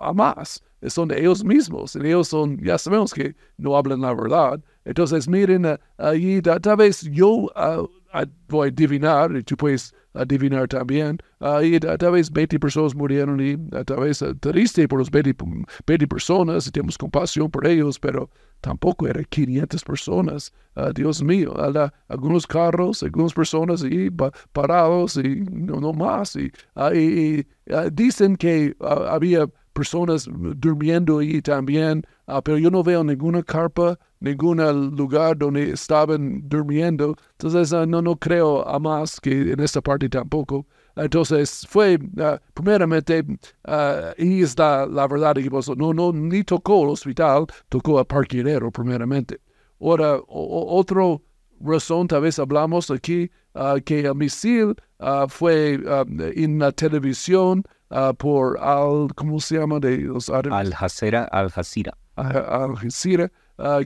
Hamas, 0.00 0.62
son 0.88 1.08
de 1.08 1.20
ellos 1.20 1.44
mismos, 1.44 1.94
y 1.96 2.06
ellos 2.06 2.28
son, 2.28 2.58
ya 2.64 2.78
sabemos 2.78 3.12
que 3.12 3.36
no 3.58 3.76
hablan 3.76 4.00
la 4.00 4.14
verdad. 4.14 4.60
Entonces, 4.86 5.28
miren, 5.28 5.78
allí 5.98 6.40
tal 6.40 6.76
vez 6.76 7.02
yo 7.02 7.50
voy 8.48 8.68
a 8.68 8.70
adivinar, 8.70 9.36
y 9.36 9.42
tú 9.42 9.56
puedes 9.56 9.94
adivinar 10.14 10.68
también, 10.68 11.18
y 11.62 11.78
tal 11.78 12.12
vez 12.12 12.30
20 12.30 12.58
personas 12.58 12.94
murieron 12.94 13.40
y 13.40 13.56
tal 13.84 14.00
vez 14.00 14.24
triste 14.40 14.88
por 14.88 14.98
los 14.98 15.10
20, 15.10 15.34
20 15.86 16.06
personas, 16.06 16.66
y 16.66 16.70
tenemos 16.70 16.96
compasión 16.96 17.50
por 17.50 17.66
ellos, 17.66 17.98
pero 17.98 18.30
tampoco 18.60 19.06
eran 19.06 19.24
500 19.28 19.84
personas. 19.84 20.52
Uh, 20.74 20.92
Dios 20.92 21.22
mío, 21.22 21.54
algunos 22.08 22.46
carros, 22.46 23.02
algunas 23.02 23.32
personas 23.32 23.82
ahí 23.82 24.10
parados 24.52 25.16
y 25.16 25.40
no, 25.50 25.92
más. 25.92 26.36
Y, 26.36 26.50
uh, 26.76 27.90
dicen 27.92 28.36
que 28.36 28.74
había 28.80 29.46
personas 29.72 30.28
durmiendo 30.56 31.18
ahí 31.18 31.42
también, 31.42 32.02
pero 32.44 32.58
yo 32.58 32.70
no 32.70 32.82
veo 32.82 33.04
ninguna 33.04 33.42
carpa, 33.42 33.98
ningún 34.20 34.58
lugar 34.96 35.38
donde 35.38 35.70
estaban 35.70 36.42
durmiendo. 36.48 37.16
Entonces 37.38 37.72
no, 37.88 38.02
no 38.02 38.16
creo 38.16 38.66
a 38.68 38.78
más 38.78 39.20
que 39.20 39.52
en 39.52 39.60
esta 39.60 39.80
parte 39.80 40.08
tampoco. 40.08 40.66
Entonces 40.96 41.66
fue, 41.68 41.96
uh, 41.96 42.38
primeramente, 42.54 43.22
y 44.16 44.42
está 44.42 44.86
la 44.86 45.06
verdad 45.06 45.34
que 45.34 45.50
no, 45.76 45.92
no, 45.92 46.12
ni 46.12 46.42
tocó 46.42 46.84
el 46.84 46.90
hospital, 46.90 47.46
tocó 47.68 47.98
al 47.98 48.06
parqueadero 48.06 48.70
primeramente. 48.70 49.38
Ahora, 49.78 50.18
otra 50.26 51.18
razón, 51.60 52.08
tal 52.08 52.22
vez 52.22 52.38
hablamos 52.38 52.90
aquí, 52.90 53.30
que 53.84 54.00
el 54.00 54.14
misil 54.14 54.74
fue 55.28 55.74
en 55.74 56.58
la 56.58 56.72
televisión 56.72 57.62
por 58.16 58.58
Al, 58.58 59.14
¿cómo 59.14 59.38
se 59.38 59.58
llama? 59.58 59.78
De 59.78 59.98
los 59.98 60.30
Al 60.30 60.74
Jazeera. 60.74 61.24
Al 61.24 61.50
Jazeera. 61.50 61.96
Al 62.16 62.74
Jazeera. 62.76 63.30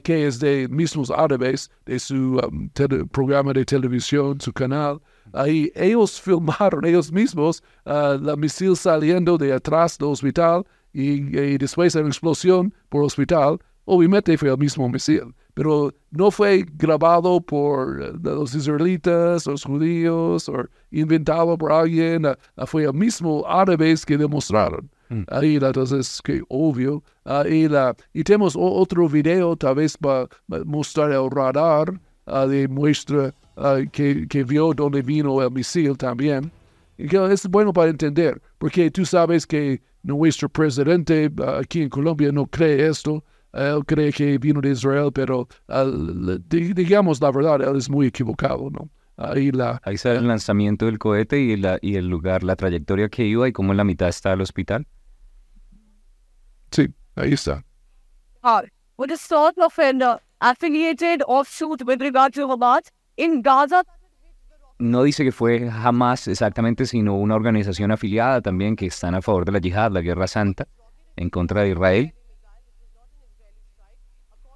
que 0.03 0.27
es 0.27 0.39
de 0.39 0.67
mismos 0.69 1.11
árabes, 1.11 1.69
de 1.85 1.99
su 1.99 2.39
um, 2.39 2.69
programa 3.07 3.53
de 3.53 3.63
televisión, 3.63 4.39
su 4.41 4.51
canal, 4.51 4.99
Ahí 5.33 5.71
ellos 5.75 6.19
filmaron 6.19 6.85
ellos 6.85 7.11
mismos 7.11 7.63
uh, 7.85 8.17
la 8.21 8.35
misil 8.35 8.75
saliendo 8.75 9.37
de 9.37 9.53
atrás 9.53 9.97
del 9.97 10.09
hospital 10.09 10.65
y, 10.93 11.57
después 11.57 11.93
de 11.93 12.01
la 12.01 12.07
explosión 12.07 12.73
por 12.89 13.01
el 13.01 13.05
hospital. 13.07 13.59
Obviamente 13.85 14.37
fue 14.37 14.49
el 14.49 14.57
mismo 14.57 14.87
misil, 14.89 15.33
pero 15.53 15.93
no 16.11 16.29
fue 16.31 16.65
grabado 16.73 17.41
por 17.41 17.99
uh, 17.99 18.19
los 18.21 18.53
israelitas, 18.53 19.45
los 19.47 19.63
judíos, 19.63 20.49
o 20.49 20.65
inventado 20.91 21.57
por 21.57 21.71
alguien. 21.71 22.25
Uh, 22.25 22.65
fue 22.65 22.83
el 22.83 22.93
mismo 22.93 23.43
árabes 23.47 24.05
que 24.05 24.17
demostraron. 24.17 24.89
Mm. 25.11 25.23
Ahí 25.27 25.55
entonces, 25.57 26.21
que 26.23 26.41
obvio. 26.47 27.03
Ahí 27.25 27.67
la, 27.67 27.93
y 28.13 28.23
tenemos 28.23 28.55
otro 28.57 29.09
video, 29.09 29.57
tal 29.57 29.75
vez 29.75 29.97
para 29.97 30.27
mostrar 30.65 31.11
el 31.11 31.29
radar 31.29 31.99
de 32.47 32.67
muestra 32.69 33.33
uh, 33.57 33.85
que, 33.91 34.25
que, 34.29 34.43
vio 34.45 34.73
dónde 34.73 35.01
vino 35.01 35.41
el 35.41 35.51
misil 35.51 35.97
también. 35.97 36.49
Y 36.97 37.07
que 37.07 37.17
es 37.31 37.45
bueno 37.47 37.73
para 37.73 37.89
entender, 37.89 38.41
porque 38.57 38.89
tú 38.89 39.05
sabes 39.05 39.45
que 39.45 39.81
nuestro 40.03 40.47
presidente 40.47 41.29
uh, 41.39 41.59
aquí 41.59 41.81
en 41.81 41.89
Colombia 41.89 42.31
no 42.31 42.47
cree 42.47 42.87
esto. 42.87 43.21
Él 43.51 43.83
cree 43.85 44.13
que 44.13 44.37
vino 44.37 44.61
de 44.61 44.69
Israel, 44.69 45.11
pero 45.13 45.45
uh, 45.67 46.39
digamos 46.49 47.19
la 47.21 47.31
verdad, 47.31 47.61
él 47.61 47.75
es 47.75 47.89
muy 47.89 48.07
equivocado, 48.07 48.69
¿no? 48.69 48.89
Ahí, 49.17 49.51
la, 49.51 49.81
Ahí 49.83 49.95
está 49.95 50.13
el 50.13 50.25
lanzamiento 50.25 50.85
del 50.85 50.97
cohete 50.97 51.37
y, 51.37 51.57
la, 51.57 51.77
y 51.81 51.95
el 51.95 52.07
lugar, 52.07 52.43
la 52.43 52.55
trayectoria 52.55 53.09
que 53.09 53.25
iba 53.25 53.47
y 53.47 53.51
cómo 53.51 53.73
en 53.73 53.77
la 53.77 53.83
mitad 53.83 54.07
está 54.07 54.31
el 54.33 54.41
hospital. 54.41 54.87
Sí, 56.71 56.87
ahí 57.15 57.33
está. 57.33 57.63
Uh, 58.43 58.61
would 58.97 59.11
a 59.11 59.17
sort 59.17 59.57
of 59.57 59.77
an 59.79 60.01
uh, 60.01 60.17
affiliated 60.41 61.21
offshoot 61.27 61.83
with 61.85 62.01
regard 62.01 62.33
to 62.33 62.47
Hamas 62.47 62.89
in 63.17 63.41
Gaza 63.41 63.83
no 64.81 65.03
dice 65.03 65.23
que 65.23 65.31
fue 65.31 65.69
jamás 65.69 66.27
exactamente, 66.27 66.85
sino 66.85 67.15
una 67.15 67.35
organización 67.35 67.91
afiliada 67.91 68.41
también 68.41 68.75
que 68.75 68.87
están 68.87 69.13
a 69.13 69.21
favor 69.21 69.45
de 69.45 69.51
la 69.51 69.59
yihad, 69.59 69.91
la 69.91 70.01
guerra 70.01 70.27
santa, 70.27 70.67
en 71.15 71.29
contra 71.29 71.61
de 71.61 71.69
Israel. 71.69 72.13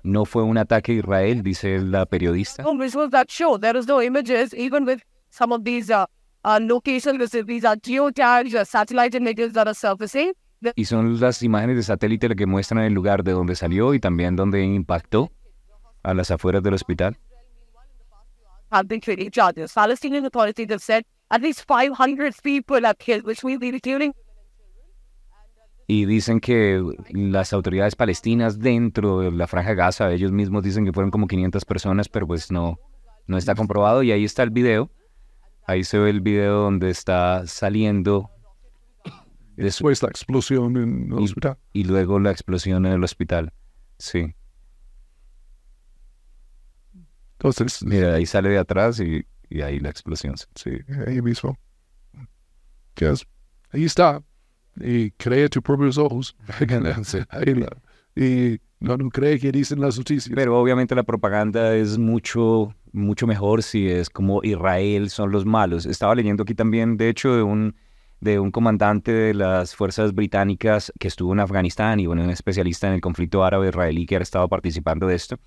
No 0.04 0.26
fue 0.26 0.44
un 0.44 0.58
ataque 0.58 0.94
a 0.94 0.96
Israel, 0.96 1.44
dice 1.44 1.80
la 1.80 2.06
periodista. 2.06 2.64
No 2.64 3.10
that 3.10 3.28
show 3.30 3.58
there 3.60 3.78
is 3.78 3.88
no 3.88 4.02
images, 4.02 4.54
even 4.56 4.86
with 4.86 5.02
some 5.30 5.54
of 5.54 5.64
these 5.64 5.92
uh, 5.92 6.06
uh, 6.44 6.60
locations. 6.60 7.32
These 7.32 7.66
are 7.66 7.76
geotags, 7.76 8.54
uh, 8.56 8.66
satellite 8.66 9.16
images 9.16 9.54
that 9.54 9.68
are 9.68 9.76
surfacing. 9.76 10.34
Y 10.76 10.86
son 10.86 11.20
las 11.20 11.44
imágenes 11.44 11.76
de 11.78 11.84
satélite 11.84 12.30
las 12.30 12.38
que 12.38 12.46
muestran 12.46 12.84
el 12.84 12.94
lugar 12.94 13.24
de 13.24 13.32
donde 13.32 13.56
salió 13.56 13.94
y 13.94 14.00
también 14.00 14.36
donde 14.36 14.64
impactó 14.64 15.32
a 16.04 16.14
las 16.14 16.32
afueras 16.32 16.64
del 16.64 16.74
hospital. 16.74 17.18
have 18.72 18.88
been 18.88 19.00
trading 19.00 19.32
charges. 19.32 19.74
Palestinian 19.74 20.26
authorities 20.26 20.70
have 20.70 20.82
said 20.82 21.06
at 21.32 21.42
least 21.42 21.66
500 21.68 22.42
people 22.42 22.86
are 22.86 22.94
killed, 22.94 23.26
which 23.26 23.44
means 23.44 23.64
including 23.64 24.14
Y 25.88 26.06
dicen 26.06 26.40
que 26.40 26.82
las 27.12 27.54
autoridades 27.54 27.96
palestinas 27.96 28.60
dentro 28.60 29.20
de 29.20 29.32
la 29.32 29.46
franja 29.46 29.76
Gaza, 29.76 30.12
ellos 30.12 30.32
mismos 30.32 30.64
dicen 30.64 30.84
que 30.84 30.92
fueron 30.92 31.12
como 31.12 31.28
500 31.28 31.64
personas, 31.64 32.10
pero 32.10 32.26
pues 32.26 32.52
no, 32.52 32.80
no 33.28 33.38
está 33.38 33.54
comprobado. 33.54 34.02
Y 34.02 34.12
ahí 34.12 34.26
está 34.26 34.42
el 34.42 34.50
video. 34.50 34.90
Ahí 35.68 35.84
se 35.84 36.00
ve 36.00 36.10
el 36.10 36.22
video 36.22 36.62
donde 36.62 36.90
está 36.90 37.46
saliendo 37.46 38.32
Después 39.58 40.02
la 40.04 40.10
explosión 40.10 40.78
en 40.78 41.12
el 41.14 41.20
y, 41.22 41.24
hospital. 41.26 41.58
y 41.74 41.84
luego 41.86 42.20
la 42.20 42.32
explosión 42.32 42.86
en 42.86 42.94
el 42.94 43.04
hospital. 43.04 43.54
Sí. 43.98 44.36
Entonces, 47.34 47.84
Mira, 47.84 48.16
ahí 48.16 48.26
sale 48.26 48.50
de 48.50 48.58
atrás 48.58 49.00
y, 49.00 49.26
y 49.50 49.62
ahí 49.62 49.80
la 49.80 49.90
explosión. 49.90 50.36
sí, 50.56 50.72
ahí 51.08 51.22
mismo. 51.22 51.58
Que 52.94 53.10
es- 53.10 53.26
ahí 53.72 53.86
está. 53.86 54.24
Y 54.78 55.12
cree 55.12 55.48
tus 55.50 55.62
propios 55.62 55.98
ojos. 55.98 56.36
Ahí 57.30 57.54
la- 57.56 57.78
y 58.18 58.60
no, 58.82 58.98
no 58.98 59.10
cree 59.10 59.40
que 59.40 59.52
dicen 59.52 59.80
las 59.80 59.98
noticias. 59.98 60.34
Pero 60.36 60.60
obviamente 60.60 60.96
la 60.96 61.04
propaganda 61.04 61.74
es 61.76 61.98
mucho, 61.98 62.74
mucho 62.92 63.26
mejor 63.26 63.64
si 63.64 63.88
es 63.90 64.10
como 64.10 64.42
Israel 64.44 65.10
son 65.10 65.32
los 65.32 65.46
malos. 65.46 65.86
Estaba 65.86 66.14
leyendo 66.16 66.44
aquí 66.44 66.56
también, 66.56 66.98
de 66.98 67.08
hecho, 67.10 67.36
de 67.36 67.44
un, 67.44 67.76
de 68.26 68.40
un 68.40 68.50
comandante 68.50 69.12
de 69.12 69.34
las 69.36 69.76
fuerzas 69.76 70.14
británicas 70.16 70.92
que 71.00 71.08
estuvo 71.08 71.32
en 71.32 71.40
Afganistán 71.40 72.00
y 72.00 72.08
bueno, 72.08 72.24
un 72.24 72.32
especialista 72.32 72.88
en 72.88 72.96
el 72.96 73.02
conflicto 73.02 73.44
árabe-israelí 73.44 74.08
que 74.08 74.18
ha 74.18 74.20
estado 74.20 74.50
participando 74.50 75.06
de 75.06 75.16
esto, 75.16 75.38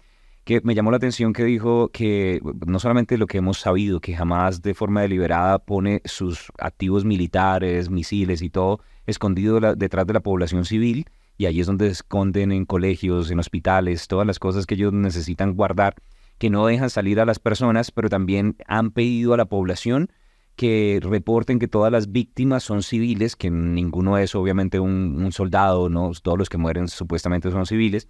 que 0.44 0.60
me 0.62 0.76
llamó 0.76 0.92
la 0.92 0.98
atención 0.98 1.32
que 1.32 1.42
dijo 1.44 1.88
que 1.88 2.40
no 2.66 2.78
solamente 2.78 3.18
lo 3.18 3.26
que 3.26 3.38
hemos 3.38 3.58
sabido, 3.58 4.00
que 4.00 4.14
jamás 4.14 4.62
de 4.62 4.74
forma 4.74 5.02
deliberada 5.02 5.58
pone 5.58 6.00
sus 6.04 6.52
activos 6.58 7.04
militares, 7.04 7.90
misiles 7.90 8.42
y 8.42 8.48
todo 8.48 8.80
escondido 9.06 9.58
detrás 9.74 10.06
de 10.06 10.12
la 10.14 10.20
población 10.20 10.64
civil, 10.64 11.06
y 11.36 11.46
ahí 11.46 11.58
es 11.58 11.66
donde 11.66 11.88
esconden 11.88 12.52
en 12.52 12.64
colegios, 12.64 13.32
en 13.32 13.40
hospitales, 13.40 14.06
todas 14.06 14.26
las 14.26 14.38
cosas 14.38 14.66
que 14.66 14.76
ellos 14.76 14.92
necesitan 14.92 15.54
guardar, 15.54 15.96
que 16.38 16.48
no 16.48 16.64
dejan 16.64 16.90
salir 16.90 17.18
a 17.18 17.26
las 17.26 17.40
personas, 17.40 17.90
pero 17.90 18.08
también 18.08 18.56
han 18.68 18.92
pedido 18.92 19.34
a 19.34 19.36
la 19.36 19.46
población 19.46 20.10
que 20.58 20.98
reporten 21.00 21.60
que 21.60 21.68
todas 21.68 21.92
las 21.92 22.10
víctimas 22.10 22.64
son 22.64 22.82
civiles, 22.82 23.36
que 23.36 23.48
ninguno 23.48 24.18
es 24.18 24.34
obviamente 24.34 24.80
un, 24.80 25.30
soldado, 25.30 25.88
no 25.88 26.10
todos 26.20 26.36
los 26.36 26.48
que 26.48 26.58
mueren 26.58 26.88
supuestamente 26.88 27.52
son 27.52 27.64
civiles, 27.64 28.08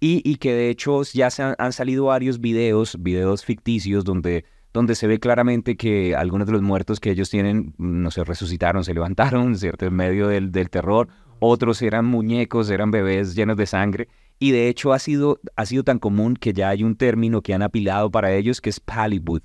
y, 0.00 0.36
que 0.36 0.54
de 0.54 0.70
hecho 0.70 1.02
ya 1.02 1.28
se 1.28 1.42
han, 1.42 1.72
salido 1.74 2.06
varios 2.06 2.40
videos, 2.40 2.96
videos 3.02 3.44
ficticios 3.44 4.02
donde, 4.02 4.46
donde 4.72 4.94
se 4.94 5.08
ve 5.08 5.20
claramente 5.20 5.76
que 5.76 6.16
algunos 6.16 6.46
de 6.46 6.54
los 6.54 6.62
muertos 6.62 7.00
que 7.00 7.10
ellos 7.10 7.28
tienen, 7.28 7.74
no 7.76 8.10
se 8.10 8.24
resucitaron, 8.24 8.82
se 8.82 8.94
levantaron. 8.94 9.54
En 9.80 9.94
medio 9.94 10.28
del, 10.28 10.52
del 10.52 10.70
terror, 10.70 11.08
otros 11.38 11.82
eran 11.82 12.06
muñecos, 12.06 12.70
eran 12.70 12.90
bebés 12.90 13.34
llenos 13.34 13.58
de 13.58 13.66
sangre, 13.66 14.08
y 14.38 14.52
de 14.52 14.68
hecho 14.68 14.94
ha 14.94 14.98
sido, 14.98 15.38
ha 15.54 15.66
sido 15.66 15.84
tan 15.84 15.98
común 15.98 16.34
que 16.34 16.54
ya 16.54 16.70
hay 16.70 16.82
un 16.82 16.96
término 16.96 17.42
que 17.42 17.52
han 17.52 17.60
apilado 17.60 18.10
para 18.10 18.32
ellos 18.32 18.62
que 18.62 18.70
es 18.70 18.80
Pallywood, 18.80 19.42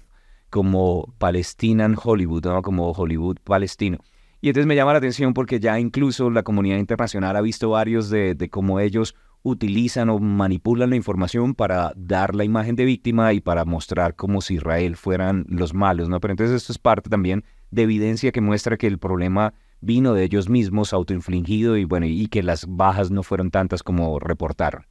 como 0.55 1.13
Palestinian 1.17 1.97
Hollywood, 2.01 2.45
¿no? 2.45 2.61
como 2.61 2.89
Hollywood 2.89 3.39
palestino. 3.43 3.97
Y 4.39 4.47
entonces 4.47 4.65
me 4.65 4.77
llama 4.77 4.93
la 4.93 4.99
atención 4.99 5.33
porque 5.33 5.59
ya 5.59 5.77
incluso 5.81 6.29
la 6.29 6.43
comunidad 6.43 6.77
internacional 6.77 7.35
ha 7.35 7.41
visto 7.41 7.71
varios 7.71 8.09
de, 8.09 8.35
de 8.35 8.49
cómo 8.49 8.79
ellos 8.79 9.15
utilizan 9.43 10.09
o 10.09 10.17
manipulan 10.17 10.91
la 10.91 10.95
información 10.95 11.55
para 11.55 11.91
dar 11.97 12.35
la 12.35 12.45
imagen 12.45 12.77
de 12.77 12.85
víctima 12.85 13.33
y 13.33 13.41
para 13.41 13.65
mostrar 13.65 14.15
como 14.15 14.39
si 14.39 14.53
Israel 14.53 14.95
fueran 14.95 15.45
los 15.49 15.73
malos, 15.73 16.07
¿no? 16.07 16.21
Pero 16.21 16.31
entonces 16.31 16.55
esto 16.55 16.71
es 16.71 16.79
parte 16.79 17.09
también 17.09 17.43
de 17.71 17.81
evidencia 17.81 18.31
que 18.31 18.39
muestra 18.39 18.77
que 18.77 18.87
el 18.87 18.97
problema 18.97 19.53
vino 19.81 20.13
de 20.13 20.23
ellos 20.23 20.47
mismos, 20.47 20.93
autoinfligido 20.93 21.75
y 21.75 21.83
bueno, 21.83 22.05
y 22.05 22.27
que 22.27 22.43
las 22.43 22.65
bajas 22.65 23.11
no 23.11 23.23
fueron 23.23 23.51
tantas 23.51 23.83
como 23.83 24.19
reportaron. 24.19 24.85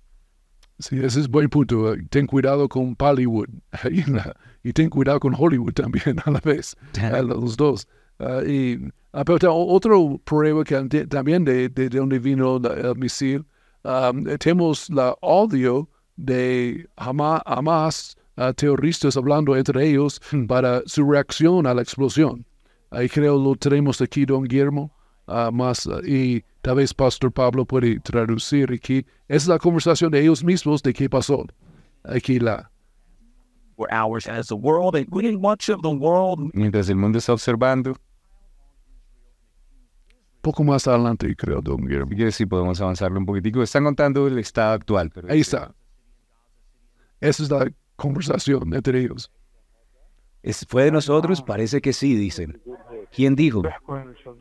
Sí, 0.79 0.99
ese 1.03 1.21
es 1.21 1.29
buen 1.29 1.49
punto. 1.49 1.95
Ten 2.11 2.27
cuidado 2.27 2.69
con 2.69 2.95
la- 4.09 4.35
y 4.63 4.73
ten 4.73 4.91
cuidado 4.91 5.21
con 5.21 5.35
Hollywood 5.37 5.73
también 5.73 6.17
a 6.25 6.31
la 6.31 6.41
vez, 6.41 6.77
a 7.19 7.23
los 7.23 7.57
dos. 7.57 7.87
Ah, 8.19 8.41
y, 8.47 8.79
ah, 9.13 9.25
pero 9.25 9.55
otro 9.55 10.21
prueba 10.25 10.65
que 10.65 11.07
también 11.07 11.45
de, 11.45 11.69
de, 11.69 11.89
de 11.89 11.99
donde 11.99 12.19
vino 12.19 12.57
el 12.57 12.97
misil, 12.97 13.45
um, 13.85 14.25
tenemos 14.39 14.89
la 14.91 15.15
audio 15.23 15.89
de 16.17 16.89
Hama- 16.97 17.43
Hamas 17.45 18.17
ah, 18.37 18.53
terroristas 18.53 19.17
hablando 19.17 19.57
entre 19.57 19.89
ellos 19.89 20.21
para 20.49 20.83
su 20.87 21.09
reacción 21.11 21.67
a 21.67 21.75
la 21.75 21.83
explosión. 21.83 22.45
Ahí 22.91 23.09
creo 23.09 23.37
lo 23.43 23.57
tenemos 23.57 24.01
aquí, 24.01 24.25
don 24.25 24.45
Guillermo, 24.45 24.93
ah, 25.27 25.51
más, 25.53 25.87
ah, 25.89 26.01
y 26.07 26.43
tal 26.65 26.77
vez 26.77 26.95
Pastor 26.95 27.31
Pablo 27.31 27.67
puede 27.67 28.01
traducir 28.01 28.73
aquí. 28.73 29.05
Es 29.29 29.47
la 29.47 29.59
conversación 29.59 30.11
de 30.11 30.23
ellos 30.23 30.43
mismos 30.43 30.83
de 30.83 30.95
qué 30.95 31.09
pasó. 31.11 31.45
Aquí 32.05 32.41
la... 32.41 32.71
were 33.77 33.93
ours 33.93 34.27
as 34.27 34.47
the 34.49 34.55
world, 34.55 34.97
including 34.97 35.41
much 35.41 35.69
of 35.69 35.83
the 35.83 35.89
world 35.89 36.51
Mientras 36.55 36.89
el 36.89 36.97
mundo 36.97 37.19
está 37.19 37.33
observando, 37.33 37.97
Poco 40.41 40.63
más 40.63 40.87
adelante, 40.87 41.35
creo, 41.37 41.61
don 41.63 41.79
Guillermo. 41.87 42.13
y 42.13 42.17
que 42.17 42.31
sí 42.31 42.45
podemos 42.45 42.79
avanzarlo 42.81 43.19
un 43.19 43.25
poquitico. 43.25 43.63
Están 43.63 43.85
contando 43.85 44.27
el 44.27 44.39
estado 44.39 44.75
actual. 44.75 45.11
Pero 45.11 45.31
Ahí 45.31 45.41
está. 45.41 45.75
Esa 47.21 47.43
es 47.43 47.51
la 47.51 47.71
conversación 47.97 48.75
entre 48.75 49.01
ellos. 49.01 49.31
¿Es- 50.45 50.67
¿Fue 50.69 50.85
de 50.85 50.91
nosotros? 50.93 51.43
Parece 51.43 51.81
que 51.81 51.93
sí, 51.93 52.15
dicen. 52.15 52.61
¿Quién 53.11 53.35
dijo? 53.35 53.63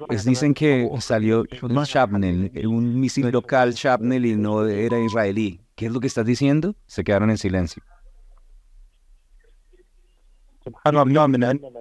Pues 0.07 0.25
dicen 0.25 0.53
que 0.53 0.89
salió 0.99 1.45
un 1.61 1.73
Shrapnel, 1.83 2.51
un 2.67 2.99
misil 2.99 3.29
local 3.29 3.73
Shrapnel 3.73 4.25
y 4.25 4.35
no 4.35 4.65
era 4.67 4.99
israelí. 4.99 5.61
¿Qué 5.75 5.85
es 5.87 5.91
lo 5.91 5.99
que 5.99 6.07
estás 6.07 6.25
diciendo? 6.25 6.75
Se 6.85 7.03
quedaron 7.03 7.29
en 7.29 7.37
silencio. 7.37 7.81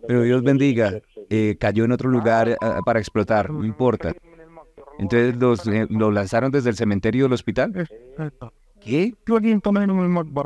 Pero 0.06 0.22
Dios 0.22 0.42
bendiga, 0.42 1.00
eh, 1.30 1.56
cayó 1.58 1.84
en 1.84 1.92
otro 1.92 2.10
lugar 2.10 2.48
eh, 2.48 2.56
para 2.84 2.98
explotar, 2.98 3.50
no 3.50 3.64
importa. 3.64 4.12
Entonces 4.98 5.36
los, 5.36 5.66
eh, 5.66 5.86
lo 5.88 6.10
lanzaron 6.10 6.50
desde 6.50 6.70
el 6.70 6.76
cementerio 6.76 7.24
del 7.24 7.32
hospital. 7.32 7.88
¿Qué? 8.84 9.14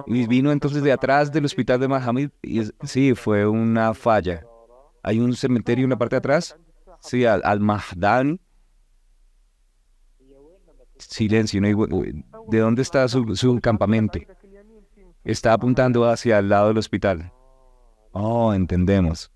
Y 0.06 0.26
vino 0.26 0.52
entonces 0.52 0.82
de 0.82 0.92
atrás 0.92 1.32
del 1.32 1.44
hospital 1.44 1.80
de 1.80 1.88
Mahamid. 1.88 2.30
Y 2.42 2.62
sí, 2.84 3.14
fue 3.14 3.46
una 3.46 3.94
falla. 3.94 4.44
Hay 5.02 5.20
un 5.20 5.34
cementerio 5.34 5.84
en 5.84 5.90
la 5.90 5.96
parte 5.96 6.16
de 6.16 6.18
atrás. 6.18 6.56
Sí, 7.00 7.24
al, 7.24 7.40
al 7.44 7.60
Mahdan. 7.60 8.40
Silencio, 10.98 11.60
no 11.60 11.68
¿De 12.48 12.58
dónde 12.58 12.82
está 12.82 13.06
su, 13.08 13.36
su 13.36 13.60
campamento? 13.60 14.18
Está 15.24 15.52
apuntando 15.52 16.08
hacia 16.08 16.38
el 16.38 16.48
lado 16.48 16.68
del 16.68 16.78
hospital. 16.78 17.32
Oh, 18.12 18.54
entendemos. 18.54 19.30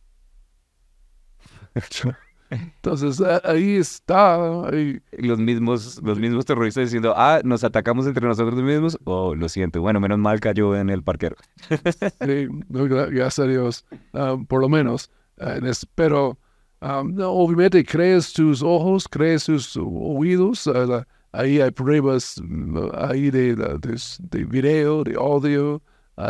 Entonces, 2.51 3.21
ahí 3.45 3.77
está. 3.77 4.67
ahí- 4.69 5.01
Los 5.13 5.39
mismos, 5.39 6.01
los 6.03 6.19
mismos 6.19 6.45
terroristas 6.45 6.85
diciendo, 6.85 7.15
ah, 7.17 7.41
nos 7.45 7.63
atacamos 7.65 8.07
entre 8.07 8.27
nosotros 8.27 8.61
mismos. 8.63 8.99
Oh, 9.05 9.35
lo 9.35 9.49
siento. 9.49 9.81
Bueno, 9.81 10.01
menos 10.01 10.19
mal 10.19 10.41
cayó 10.41 10.75
en 10.77 10.91
el 10.91 11.03
parquero. 11.03 11.37
sí, 11.69 12.49
gracias 12.69 13.39
a 13.39 13.45
Dios, 13.45 13.85
ah, 14.15 14.37
por 14.49 14.61
lo 14.61 14.69
menos. 14.69 15.11
en 15.39 15.65
es- 15.67 15.87
pero, 15.95 16.39
ah, 16.81 17.03
no, 17.07 17.31
obviamente, 17.31 17.85
crees 17.85 18.33
tus 18.33 18.63
ojos, 18.63 19.07
crees 19.09 19.45
tus 19.45 19.77
oídos. 19.77 20.67
ah, 20.67 20.85
la- 20.87 21.09
ahí 21.33 21.61
hay 21.61 21.71
pruebas 21.71 22.41
mm, 22.43 22.79
ahí 22.95 23.31
de, 23.31 23.55
de, 23.55 23.79
de 24.19 24.45
video, 24.45 25.05
de 25.05 25.15
audio, 25.15 25.81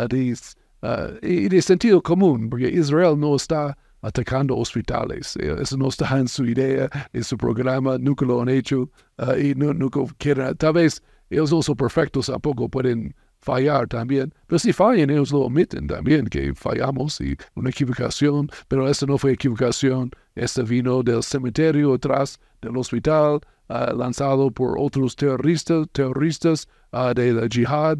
de, 0.09 0.35
y 1.23 1.49
de 1.49 1.61
sentido 1.61 2.01
común, 2.01 2.49
porque 2.49 2.69
Israel 2.69 3.19
no 3.19 3.35
está 3.35 3.75
atacando 4.01 4.57
hospitales. 4.57 5.35
Eh, 5.37 5.55
Eso 5.61 5.77
no 5.77 5.89
está 5.89 6.17
en 6.17 6.27
su 6.27 6.45
idea, 6.45 6.89
en 7.13 7.23
su 7.23 7.37
programa, 7.37 7.97
nunca 7.97 8.25
lo 8.25 8.41
han 8.41 8.49
hecho 8.49 8.89
ah, 9.17 9.37
y 9.37 9.53
no, 9.55 9.73
nunca 9.73 9.99
quieren. 10.17 10.55
Tal 10.55 10.73
vez 10.73 11.01
ellos 11.29 11.51
no 11.51 11.61
son 11.61 11.75
perfectos, 11.75 12.27
tampoco 12.27 12.67
pueden 12.67 13.15
fallar 13.39 13.87
también. 13.87 14.33
Pero 14.47 14.59
si 14.59 14.73
fallan, 14.73 15.09
ellos 15.09 15.31
lo 15.31 15.39
omiten 15.41 15.87
también, 15.87 16.27
que 16.27 16.53
fallamos 16.53 17.19
y 17.21 17.35
una 17.55 17.69
equivocación, 17.69 18.49
pero 18.67 18.87
esta 18.87 19.05
no 19.05 19.17
fue 19.17 19.33
equivocación, 19.33 20.11
esta 20.35 20.61
vino 20.61 21.01
del 21.03 21.23
cementerio 21.23 21.93
atrás 21.93 22.39
del 22.61 22.77
hospital, 22.77 23.39
ah, 23.69 23.93
lanzado 23.95 24.51
por 24.51 24.77
otros 24.77 25.15
terroristas, 25.15 25.87
terroristas 25.91 26.67
ah, 26.91 27.13
de 27.13 27.33
la 27.33 27.47
jihad, 27.47 27.97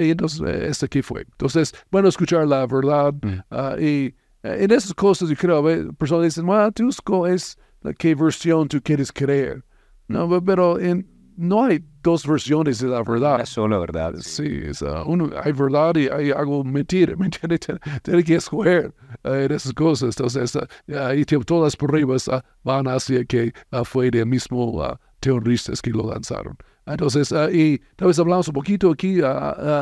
y 0.00 0.10
entonces, 0.10 0.40
¿este 0.40 0.88
qué 0.88 1.02
fue? 1.02 1.20
Entonces, 1.22 1.74
bueno, 1.90 2.08
escuchar 2.08 2.46
la 2.48 2.66
verdad, 2.66 3.12
ah, 3.50 3.76
y 3.78 4.14
en 4.54 4.70
esas 4.70 4.94
cosas 4.94 5.28
yo 5.28 5.36
creo, 5.36 5.68
eh, 5.70 5.88
personas 5.98 6.24
dicen, 6.24 6.46
bueno, 6.46 6.70
tú 6.72 6.88
escoges 6.88 7.58
la 7.82 7.92
qué 7.92 8.14
versión 8.14 8.68
tú 8.68 8.80
quieres 8.82 9.12
creer. 9.12 9.64
No, 10.08 10.28
pe- 10.28 10.42
pero 10.42 10.78
en, 10.78 11.06
no 11.36 11.64
hay 11.64 11.84
dos 12.02 12.26
versiones 12.26 12.78
de 12.78 12.88
la 12.88 13.02
verdad. 13.02 13.34
Una 13.36 13.46
sola 13.46 13.78
verdad. 13.78 14.14
Sí, 14.20 14.46
es, 14.64 14.82
uno, 15.06 15.30
hay 15.42 15.52
verdad 15.52 15.94
y 15.96 16.08
hay 16.08 16.30
algo 16.30 16.64
mentira, 16.64 17.14
¿me 17.18 17.26
entiendes? 17.26 17.60
Tiene, 18.02 18.24
que 18.24 18.36
escoger 18.36 18.94
eh, 19.24 19.46
en 19.48 19.52
esas 19.52 19.72
cosas. 19.74 20.16
Entonces, 20.16 20.56
ah, 20.56 21.08
ahí 21.08 21.24
te- 21.24 21.38
todas 21.40 21.64
las 21.64 21.76
pruebas 21.76 22.28
ah, 22.28 22.44
van 22.62 22.86
hacia 22.88 23.24
que 23.24 23.52
ah, 23.70 23.84
fue 23.84 24.10
del 24.10 24.26
mismo 24.26 24.82
ah, 24.82 24.98
terroristas 25.20 25.82
que 25.82 25.90
lo 25.90 26.10
lanzaron. 26.10 26.56
Entonces, 26.86 27.32
y 27.52 27.78
tal 27.96 28.06
vez 28.08 28.18
hablamos 28.20 28.46
un 28.46 28.54
poquito 28.54 28.92
aquí, 28.92 29.20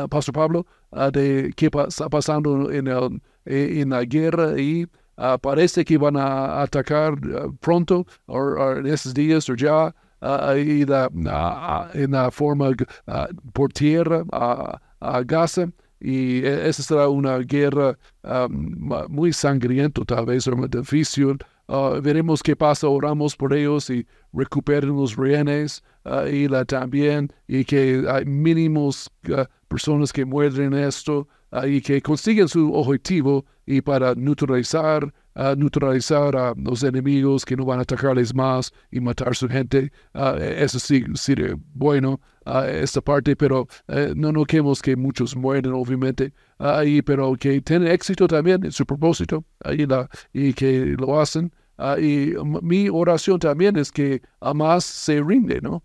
Pastor 0.09 0.33
Pablo, 0.33 0.65
de 1.13 1.53
qué 1.55 1.69
está 1.87 2.09
pasando 2.09 2.71
en, 2.71 2.87
el, 2.87 3.21
eh, 3.45 3.81
en 3.81 3.89
la 3.89 4.03
guerra 4.05 4.59
y 4.59 4.87
ah, 5.17 5.37
parece 5.37 5.83
que 5.85 5.97
van 5.97 6.17
a 6.17 6.61
atacar 6.61 7.13
ah, 7.35 7.47
pronto 7.59 8.05
o 8.27 8.37
o 8.37 8.71
en 8.77 8.87
esos 8.87 9.13
días 9.13 9.49
o 9.49 9.55
ya 9.55 9.93
ah, 10.21 10.55
y 10.57 10.85
la, 10.85 11.09
ah, 11.27 11.89
en 11.93 12.11
la 12.11 12.31
forma 12.31 12.71
ah, 13.07 13.27
por 13.53 13.71
tierra 13.71 14.23
a, 14.31 14.79
Gaza. 15.25 15.69
Y 15.99 16.43
e- 16.45 16.67
esa 16.69 16.83
será 16.83 17.07
una 17.07 17.37
guerra 17.39 17.97
ah, 18.23 18.47
ma- 18.49 19.07
muy 19.07 19.31
sangrienta 19.33 20.03
tal 20.05 20.25
vez 20.25 20.47
o 20.47 20.55
muy 20.55 20.67
difícil. 20.67 21.37
Ah, 21.67 21.99
veremos 22.01 22.43
qué 22.43 22.55
pasa, 22.55 22.87
oramos 22.87 23.35
por 23.35 23.53
ellos 23.53 23.89
y 23.89 24.05
recuperen 24.33 24.95
los 24.95 25.15
rehenes 25.15 25.81
ah, 26.03 26.27
y 26.29 26.47
la 26.47 26.65
también, 26.65 27.31
y 27.47 27.63
que 27.65 28.03
hay 28.09 28.25
mínimos 28.25 29.09
ah, 29.35 29.47
personas 29.67 30.11
que 30.13 30.25
mueren 30.25 30.73
en 30.73 30.83
esto 30.83 31.27
y 31.63 31.81
que 31.81 32.01
consiguen 32.01 32.47
su 32.47 32.73
objetivo 32.73 33.45
y 33.65 33.81
para 33.81 34.13
neutralizar, 34.15 35.13
ah, 35.35 35.55
neutralizar 35.57 36.35
a 36.35 36.53
los 36.57 36.83
enemigos 36.83 37.45
que 37.45 37.55
no 37.55 37.65
van 37.65 37.79
a 37.79 37.81
atacarles 37.83 38.33
más 38.33 38.73
y 38.91 38.99
matar 38.99 39.35
su 39.35 39.47
gente. 39.47 39.91
Ah, 40.13 40.35
eso 40.39 40.79
sí 40.79 41.03
sería 41.13 41.55
bueno, 41.73 42.19
ah, 42.45 42.67
esta 42.67 43.01
parte, 43.01 43.35
pero 43.35 43.67
eh, 43.87 44.13
no, 44.15 44.31
no 44.31 44.45
queremos 44.45 44.81
que 44.81 44.95
muchos 44.95 45.35
mueren, 45.35 45.73
obviamente, 45.73 46.33
ahí, 46.57 47.01
pero 47.01 47.35
que 47.35 47.61
tienen 47.61 47.89
éxito 47.89 48.27
también 48.27 48.63
en 48.65 48.71
su 48.71 48.85
propósito 48.85 49.43
ahí 49.63 49.85
la, 49.85 50.09
y 50.33 50.53
que 50.53 50.95
lo 50.97 51.19
hacen. 51.19 51.51
Y 51.99 52.31
mi 52.61 52.87
oración 52.87 53.37
también 53.37 53.75
es 53.75 53.91
que 53.91 54.21
Hamas 54.39 54.85
se 54.85 55.21
rinde, 55.21 55.59
¿no? 55.61 55.83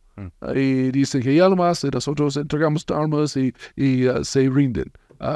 Y 0.54 0.92
dicen 0.92 1.20
que 1.20 1.34
ya 1.34 1.48
más 1.48 1.84
nosotros 1.84 2.36
entregamos 2.36 2.84
armas 2.90 3.36
y, 3.36 3.52
y 3.74 4.04
se 4.22 4.48
rinden. 4.48 4.92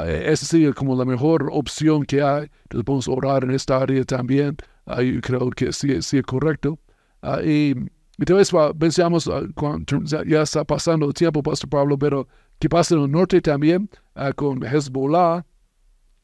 E- 0.07 0.31
esa 0.31 0.45
sería 0.45 0.73
como 0.73 0.95
la 0.95 1.05
mejor 1.05 1.49
opción 1.51 2.03
que 2.03 2.21
hay. 2.21 2.49
Entonces 2.63 2.83
podemos 2.85 3.07
orar 3.07 3.43
en 3.43 3.51
esta 3.51 3.77
área 3.77 4.03
también. 4.03 4.57
Ah, 4.85 5.01
yo 5.01 5.19
creo 5.21 5.49
que 5.51 5.71
sí, 5.71 5.91
es 5.91 6.13
correcto. 6.25 6.79
Ah, 7.21 7.41
y 7.43 7.75
entonces 8.17 8.53
va, 8.55 8.73
pensamos, 8.73 9.27
ah, 9.27 9.41
cuan- 9.55 9.85
ya- 10.05 10.41
está 10.41 10.63
pasando 10.63 11.05
el 11.07 11.13
tiempo, 11.13 11.41
Pastor 11.43 11.69
Pablo, 11.69 11.97
pero 11.97 12.27
¿qué 12.59 12.69
pasa 12.69 12.95
en 12.95 13.01
el 13.01 13.11
norte 13.11 13.41
también 13.41 13.89
con 14.35 14.63
Hezbollah? 14.63 15.45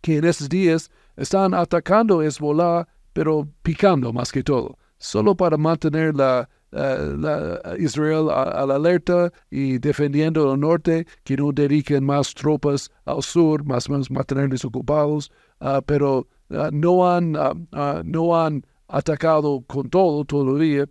que 0.01 0.17
en 0.17 0.25
estos 0.25 0.49
días 0.49 0.89
están 1.15 1.53
atacando 1.53 2.23
Hezbollah, 2.23 2.87
pero 3.13 3.47
picando 3.61 4.11
más 4.11 4.31
que 4.31 4.41
todo, 4.43 4.77
solo 4.97 5.35
para 5.35 5.57
mantener 5.57 6.15
la, 6.15 6.49
eh, 6.71 7.75
Israel 7.79 8.29
a, 8.29 8.65
la 8.65 8.75
alerta 8.75 9.31
y 9.49 9.77
defendiendo 9.77 10.53
el 10.53 10.59
norte, 10.59 11.05
que 11.23 11.35
no 11.35 11.51
dediquen 11.51 12.05
más 12.05 12.33
tropas 12.33 12.89
al 13.05 13.21
sur, 13.21 13.63
más 13.65 13.89
o 13.89 13.93
menos 13.93 14.09
mantenerles 14.09 14.63
ocupados, 14.63 15.31
ah, 15.59 15.81
pero 15.85 16.27
ah, 16.51 16.69
no, 16.71 17.09
han, 17.09 17.35
ah, 17.35 18.01
no 18.05 18.39
han 18.39 18.65
atacado 18.87 19.63
con 19.67 19.89
todo 19.89 20.23
todavía. 20.25 20.85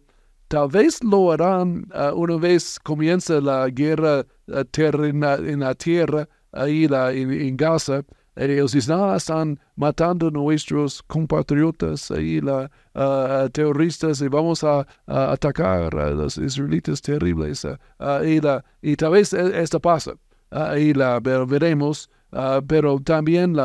Tal 0.48 0.68
vez 0.68 1.02
lo 1.04 1.30
harán 1.30 1.86
una 2.14 2.36
vez 2.36 2.78
comienza 2.80 3.40
la 3.40 3.68
guerra 3.68 4.26
en 4.48 5.60
la 5.60 5.74
tierra, 5.74 6.28
ahí 6.50 6.88
la, 6.88 7.12
en 7.12 7.56
Gaza. 7.56 8.02
Ellos 8.36 8.72
dicen, 8.72 8.96
ah, 8.98 9.16
están 9.16 9.58
matando 9.76 10.28
a 10.28 10.30
nuestros 10.30 11.02
compatriotas, 11.02 12.10
ahí 12.10 12.40
la, 12.40 12.70
ah, 12.94 13.48
terroristas, 13.52 14.20
y 14.22 14.28
vamos 14.28 14.62
a, 14.64 14.86
atacar 15.06 15.94
a 15.96 16.10
los 16.10 16.38
israelitas 16.38 17.02
terribles. 17.02 17.64
ah, 17.64 17.78
ah, 17.98 18.20
y, 18.24 18.40
la, 18.40 18.64
y 18.82 18.96
tal 18.96 19.12
vez 19.12 19.32
e- 19.32 19.60
esto 19.62 19.80
pasa, 19.80 20.12
y 20.78 20.94
la 20.94 21.20
ver- 21.20 21.46
veremos, 21.46 22.08
pero 22.66 22.98
también 23.00 23.56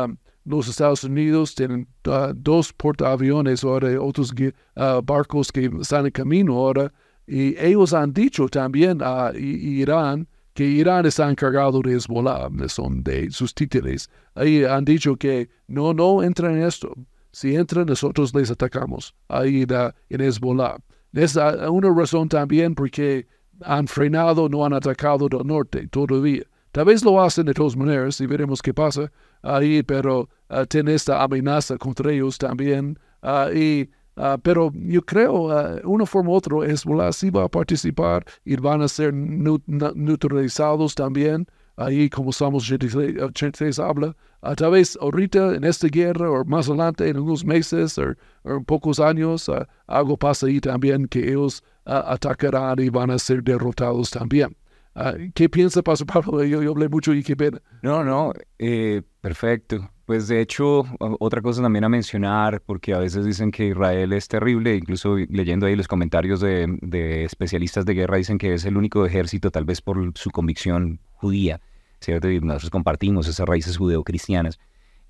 los 0.44 0.68
Estados 0.68 1.04
Unidos 1.04 1.54
tienen 1.54 1.86
dos 2.34 2.72
portaaviones 2.72 3.64
ahora, 3.64 4.00
otros 4.00 4.34
gui- 4.34 4.54
ah, 4.76 5.00
barcos 5.02 5.50
que 5.52 5.70
están 5.80 6.06
en 6.06 6.12
camino 6.12 6.54
ahora, 6.54 6.92
y 7.26 7.56
ellos 7.58 7.92
han 7.92 8.12
dicho 8.12 8.48
también 8.48 8.98
a 9.02 9.32
Irán 9.34 10.28
que 10.56 10.64
Irán 10.64 11.04
está 11.04 11.30
encargado 11.30 11.80
de 11.82 11.92
Hezbollah, 11.94 12.48
son 12.68 13.02
de 13.04 13.30
sus 13.30 13.54
títeres. 13.54 14.08
Ahí 14.34 14.64
han 14.64 14.84
dicho 14.86 15.14
que 15.16 15.48
no, 15.68 15.92
no 15.92 16.22
entren 16.22 16.56
en 16.56 16.62
esto. 16.66 16.94
Si 17.30 17.54
entran, 17.54 17.86
nosotros 17.86 18.34
les 18.34 18.50
atacamos 18.50 19.14
ahí 19.28 19.66
la- 19.66 19.94
en 20.08 20.22
Hezbollah. 20.22 20.78
Es 21.12 21.36
una 21.36 21.90
razón 21.94 22.28
también 22.28 22.74
porque 22.74 23.26
han 23.62 23.86
frenado, 23.86 24.48
no 24.48 24.64
han 24.64 24.72
atacado 24.72 25.28
del 25.28 25.46
norte 25.46 25.86
todavía. 25.88 26.44
Tal 26.72 26.86
vez 26.86 27.04
lo 27.04 27.22
hacen 27.22 27.44
de 27.46 27.54
todas 27.54 27.76
maneras 27.76 28.20
y 28.20 28.26
veremos 28.26 28.60
qué 28.62 28.72
pasa 28.72 29.10
ahí, 29.42 29.82
pero 29.82 30.28
ah, 30.48 30.64
tiene 30.66 30.94
esta 30.94 31.22
amenaza 31.22 31.76
contra 31.78 32.12
ellos 32.12 32.38
también. 32.38 32.98
ah, 33.22 33.50
y, 33.54 33.88
ah, 34.16 34.38
pero 34.42 34.72
yo 34.74 35.02
creo, 35.02 35.50
ah, 35.50 35.80
una 35.84 36.06
forma 36.06 36.30
u 36.30 36.34
otra, 36.34 36.56
Hezbollah 36.66 37.12
sí 37.12 37.30
va 37.30 37.44
a 37.44 37.48
participar 37.48 38.24
y 38.44 38.56
van 38.56 38.82
a 38.82 38.88
ser 38.88 39.12
neutralizados 39.14 40.94
también. 40.94 41.46
Ahí, 41.78 42.08
como 42.08 42.32
Salmos 42.32 42.64
83 42.64 43.22
83 43.22 43.78
habla, 43.78 44.16
ah, 44.40 44.54
tal 44.54 44.70
vez 44.70 44.96
ahorita 44.98 45.56
en 45.56 45.64
esta 45.64 45.88
guerra 45.88 46.30
o 46.30 46.42
más 46.46 46.68
adelante 46.68 47.06
en 47.06 47.18
unos 47.18 47.44
meses 47.44 47.98
o, 47.98 48.14
en 48.44 48.64
pocos 48.64 48.98
años, 48.98 49.48
ah, 49.50 49.68
algo 49.86 50.16
pasa 50.16 50.46
ahí 50.46 50.58
también 50.60 51.06
que 51.06 51.30
ellos 51.32 51.62
atacarán 51.84 52.78
y 52.80 52.88
van 52.88 53.10
a 53.10 53.18
ser 53.18 53.42
derrotados 53.42 54.10
también. 54.10 54.56
Ah, 54.98 55.12
¿Qué 55.34 55.50
piensa, 55.50 55.82
Pablo? 55.82 56.42
Yo, 56.44 56.70
hablé 56.70 56.88
mucho 56.88 57.12
y 57.12 57.22
qué 57.22 57.36
pena. 57.36 57.60
No, 57.82 58.02
no, 58.02 58.32
eh, 58.58 59.02
perfecto. 59.20 59.90
Pues 60.06 60.26
de 60.28 60.40
hecho, 60.40 60.84
otra 60.98 61.42
cosa 61.42 61.60
también 61.60 61.84
a 61.84 61.88
mencionar, 61.88 62.62
porque 62.62 62.94
a 62.94 62.98
veces 62.98 63.26
dicen 63.26 63.50
que 63.50 63.66
Israel 63.66 64.12
es 64.12 64.28
terrible, 64.28 64.74
incluso 64.74 65.16
leyendo 65.16 65.66
ahí 65.66 65.76
los 65.76 65.88
comentarios 65.88 66.40
de, 66.40 66.78
de 66.80 67.24
especialistas 67.24 67.84
de 67.84 67.94
guerra 67.94 68.16
dicen 68.16 68.38
que 68.38 68.54
es 68.54 68.64
el 68.64 68.76
único 68.76 69.04
ejército, 69.04 69.50
tal 69.50 69.64
vez 69.64 69.82
por 69.82 70.12
su 70.14 70.30
convicción 70.30 71.00
judía, 71.14 71.60
¿cierto? 72.00 72.30
Y 72.30 72.40
nosotros 72.40 72.70
compartimos 72.70 73.26
esas 73.26 73.46
raíces 73.46 73.76
judeocristianas, 73.76 74.60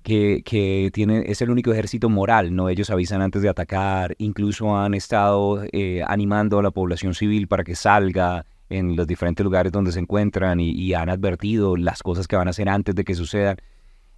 que, 0.01 0.41
que 0.43 0.89
tiene, 0.91 1.25
es 1.27 1.41
el 1.43 1.51
único 1.51 1.71
ejército 1.71 2.09
moral, 2.09 2.55
¿no? 2.55 2.67
Ellos 2.67 2.89
avisan 2.89 3.21
antes 3.21 3.43
de 3.43 3.49
atacar, 3.49 4.15
incluso 4.17 4.75
han 4.75 4.95
estado 4.95 5.63
eh, 5.71 6.01
animando 6.07 6.57
a 6.57 6.63
la 6.63 6.71
población 6.71 7.13
civil 7.13 7.47
para 7.47 7.63
que 7.63 7.75
salga 7.75 8.47
en 8.69 8.95
los 8.95 9.07
diferentes 9.07 9.43
lugares 9.43 9.71
donde 9.71 9.91
se 9.91 9.99
encuentran 9.99 10.59
y, 10.59 10.93
han 10.93 11.09
advertido 11.09 11.77
las 11.77 12.03
cosas 12.03 12.27
que 12.27 12.35
van 12.35 12.47
a 12.47 12.51
hacer 12.51 12.69
antes 12.69 12.95
de 12.95 13.03
que 13.03 13.15
sucedan. 13.15 13.57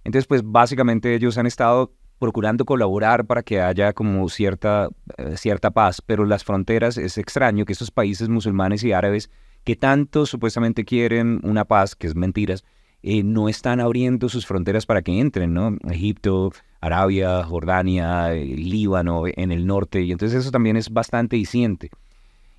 Entonces, 0.04 0.26
pues 0.26 0.42
básicamente 0.44 1.14
ellos 1.14 1.36
han 1.38 1.46
estado 1.46 1.92
procurando 2.18 2.64
colaborar 2.64 3.26
para 3.26 3.42
que 3.42 3.60
haya 3.60 3.92
como 3.92 4.28
cierta, 4.28 4.88
eh, 5.16 5.36
cierta 5.36 5.70
paz, 5.70 6.02
pero 6.04 6.24
las 6.24 6.44
fronteras 6.44 6.98
es 6.98 7.16
extraño 7.18 7.64
que 7.64 7.72
estos 7.72 7.90
países 7.90 8.28
musulmanes 8.28 8.84
y 8.84 8.92
árabes 8.92 9.30
que 9.64 9.76
tanto 9.76 10.26
supuestamente 10.26 10.84
quieren 10.84 11.40
una 11.42 11.64
paz, 11.64 11.94
que 11.94 12.06
es 12.06 12.14
mentiras, 12.14 12.64
eh, 13.02 13.22
no 13.22 13.48
están 13.48 13.80
abriendo 13.80 14.28
sus 14.28 14.46
fronteras 14.46 14.84
para 14.84 15.02
que 15.02 15.18
entren, 15.18 15.54
¿no? 15.54 15.76
Egipto, 15.90 16.52
Arabia, 16.80 17.42
Jordania, 17.44 18.34
eh, 18.34 18.44
Líbano, 18.44 19.22
en 19.26 19.52
el 19.52 19.66
norte, 19.66 20.02
y 20.02 20.12
entonces 20.12 20.40
eso 20.40 20.50
también 20.50 20.76
es 20.76 20.90
bastante 20.90 21.36
diciente. 21.36 21.90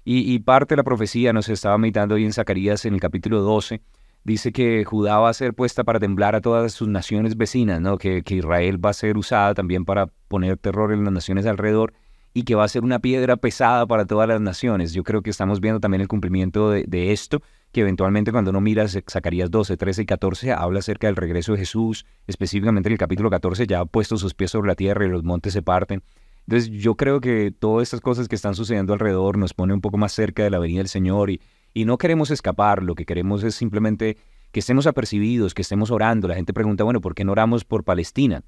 Y, 0.03 0.33
y 0.33 0.39
parte 0.39 0.73
de 0.73 0.77
la 0.77 0.83
profecía 0.83 1.33
nos 1.33 1.49
estaba 1.49 1.77
meditando 1.77 2.15
hoy 2.15 2.25
en 2.25 2.33
Zacarías 2.33 2.85
en 2.85 2.93
el 2.95 2.99
capítulo 2.99 3.41
12, 3.41 3.81
dice 4.23 4.51
que 4.51 4.83
Judá 4.85 5.19
va 5.19 5.29
a 5.29 5.33
ser 5.33 5.53
puesta 5.53 5.83
para 5.83 5.99
temblar 5.99 6.35
a 6.35 6.41
todas 6.41 6.73
sus 6.73 6.87
naciones 6.87 7.37
vecinas, 7.37 7.81
¿no? 7.81 7.97
Que, 7.97 8.23
Israel 8.27 8.83
va 8.83 8.91
a 8.91 8.93
ser 8.93 9.17
usada 9.17 9.53
también 9.53 9.85
para 9.85 10.07
poner 10.27 10.57
terror 10.57 10.91
en 10.91 11.03
las 11.03 11.13
naciones 11.13 11.45
alrededor 11.45 11.93
y 12.33 12.43
que 12.43 12.55
va 12.55 12.63
a 12.63 12.67
ser 12.67 12.83
una 12.83 12.99
piedra 12.99 13.37
pesada 13.37 13.85
para 13.85 14.05
todas 14.05 14.27
las 14.27 14.39
naciones. 14.39 14.93
Yo 14.93 15.03
creo 15.03 15.21
que 15.21 15.29
estamos 15.29 15.59
viendo 15.59 15.79
también 15.79 16.01
el 16.01 16.07
cumplimiento 16.07 16.71
de, 16.71 16.85
de 16.87 17.11
esto 17.11 17.41
que 17.71 17.81
eventualmente 17.81 18.31
cuando 18.31 18.51
uno 18.51 18.61
mira 18.61 18.85
Zacarías 18.87 19.49
12, 19.49 19.77
13 19.77 20.01
y 20.01 20.05
14 20.05 20.51
habla 20.51 20.79
acerca 20.79 21.07
del 21.07 21.15
regreso 21.15 21.53
de 21.53 21.59
Jesús, 21.59 22.05
específicamente 22.27 22.89
en 22.89 22.93
el 22.93 22.99
capítulo 22.99 23.29
14 23.29 23.65
ya 23.65 23.79
ha 23.79 23.85
puesto 23.85 24.17
sus 24.17 24.33
pies 24.33 24.51
sobre 24.51 24.67
la 24.67 24.75
tierra 24.75 25.05
y 25.05 25.09
los 25.09 25.23
montes 25.23 25.53
se 25.53 25.61
parten. 25.61 26.03
Entonces 26.47 26.69
yo 26.69 26.95
creo 26.95 27.21
que 27.21 27.51
todas 27.51 27.83
estas 27.83 28.01
cosas 28.01 28.27
que 28.27 28.35
están 28.35 28.55
sucediendo 28.55 28.93
alrededor 28.93 29.37
nos 29.37 29.53
pone 29.53 29.73
un 29.73 29.81
poco 29.81 29.97
más 29.97 30.11
cerca 30.11 30.43
de 30.43 30.49
la 30.49 30.59
venida 30.59 30.79
del 30.79 30.87
Señor 30.87 31.29
y, 31.29 31.41
y 31.73 31.85
no 31.85 31.97
queremos 31.97 32.31
escapar, 32.31 32.83
lo 32.83 32.95
que 32.95 33.05
queremos 33.05 33.43
es 33.43 33.55
simplemente 33.55 34.17
que 34.51 34.59
estemos 34.59 34.87
apercibidos, 34.87 35.53
que 35.53 35.61
estemos 35.61 35.91
orando. 35.91 36.27
La 36.27 36.35
gente 36.35 36.53
pregunta, 36.53 36.83
bueno, 36.83 37.01
¿por 37.01 37.15
qué 37.15 37.23
no 37.23 37.31
oramos 37.31 37.63
por 37.63 37.83
Palestina? 37.83 38.43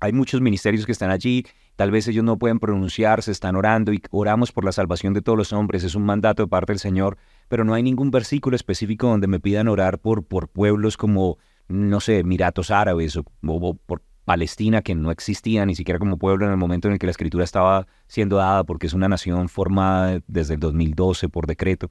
Hay 0.00 0.12
muchos 0.12 0.40
ministerios 0.40 0.86
que 0.86 0.92
están 0.92 1.10
allí, 1.10 1.46
tal 1.76 1.90
vez 1.90 2.06
ellos 2.08 2.24
no 2.24 2.38
pueden 2.38 2.58
pronunciarse, 2.58 3.30
están 3.30 3.56
orando 3.56 3.92
y 3.92 4.02
oramos 4.10 4.52
por 4.52 4.64
la 4.64 4.72
salvación 4.72 5.14
de 5.14 5.22
todos 5.22 5.38
los 5.38 5.52
hombres, 5.52 5.82
es 5.82 5.94
un 5.94 6.04
mandato 6.04 6.42
de 6.42 6.48
parte 6.48 6.72
del 6.72 6.78
Señor, 6.78 7.16
pero 7.48 7.64
no 7.64 7.74
hay 7.74 7.82
ningún 7.82 8.10
versículo 8.10 8.54
específico 8.54 9.06
donde 9.06 9.28
me 9.28 9.40
pidan 9.40 9.68
orar 9.68 9.98
por, 9.98 10.24
por 10.24 10.48
pueblos 10.48 10.96
como, 10.96 11.38
no 11.68 12.00
sé, 12.00 12.18
Emiratos 12.18 12.70
Árabes 12.70 13.16
o, 13.16 13.24
o 13.46 13.74
por 13.74 14.02
Palestina, 14.24 14.82
que 14.82 14.94
no 14.94 15.10
existía 15.10 15.66
ni 15.66 15.74
siquiera 15.74 15.98
como 15.98 16.18
pueblo 16.18 16.46
en 16.46 16.52
el 16.52 16.56
momento 16.56 16.88
en 16.88 16.94
el 16.94 16.98
que 16.98 17.06
la 17.06 17.10
escritura 17.10 17.44
estaba 17.44 17.86
siendo 18.06 18.36
dada, 18.36 18.64
porque 18.64 18.86
es 18.86 18.94
una 18.94 19.08
nación 19.08 19.48
formada 19.48 20.20
desde 20.26 20.54
el 20.54 20.60
2012 20.60 21.28
por 21.28 21.46
decreto. 21.46 21.88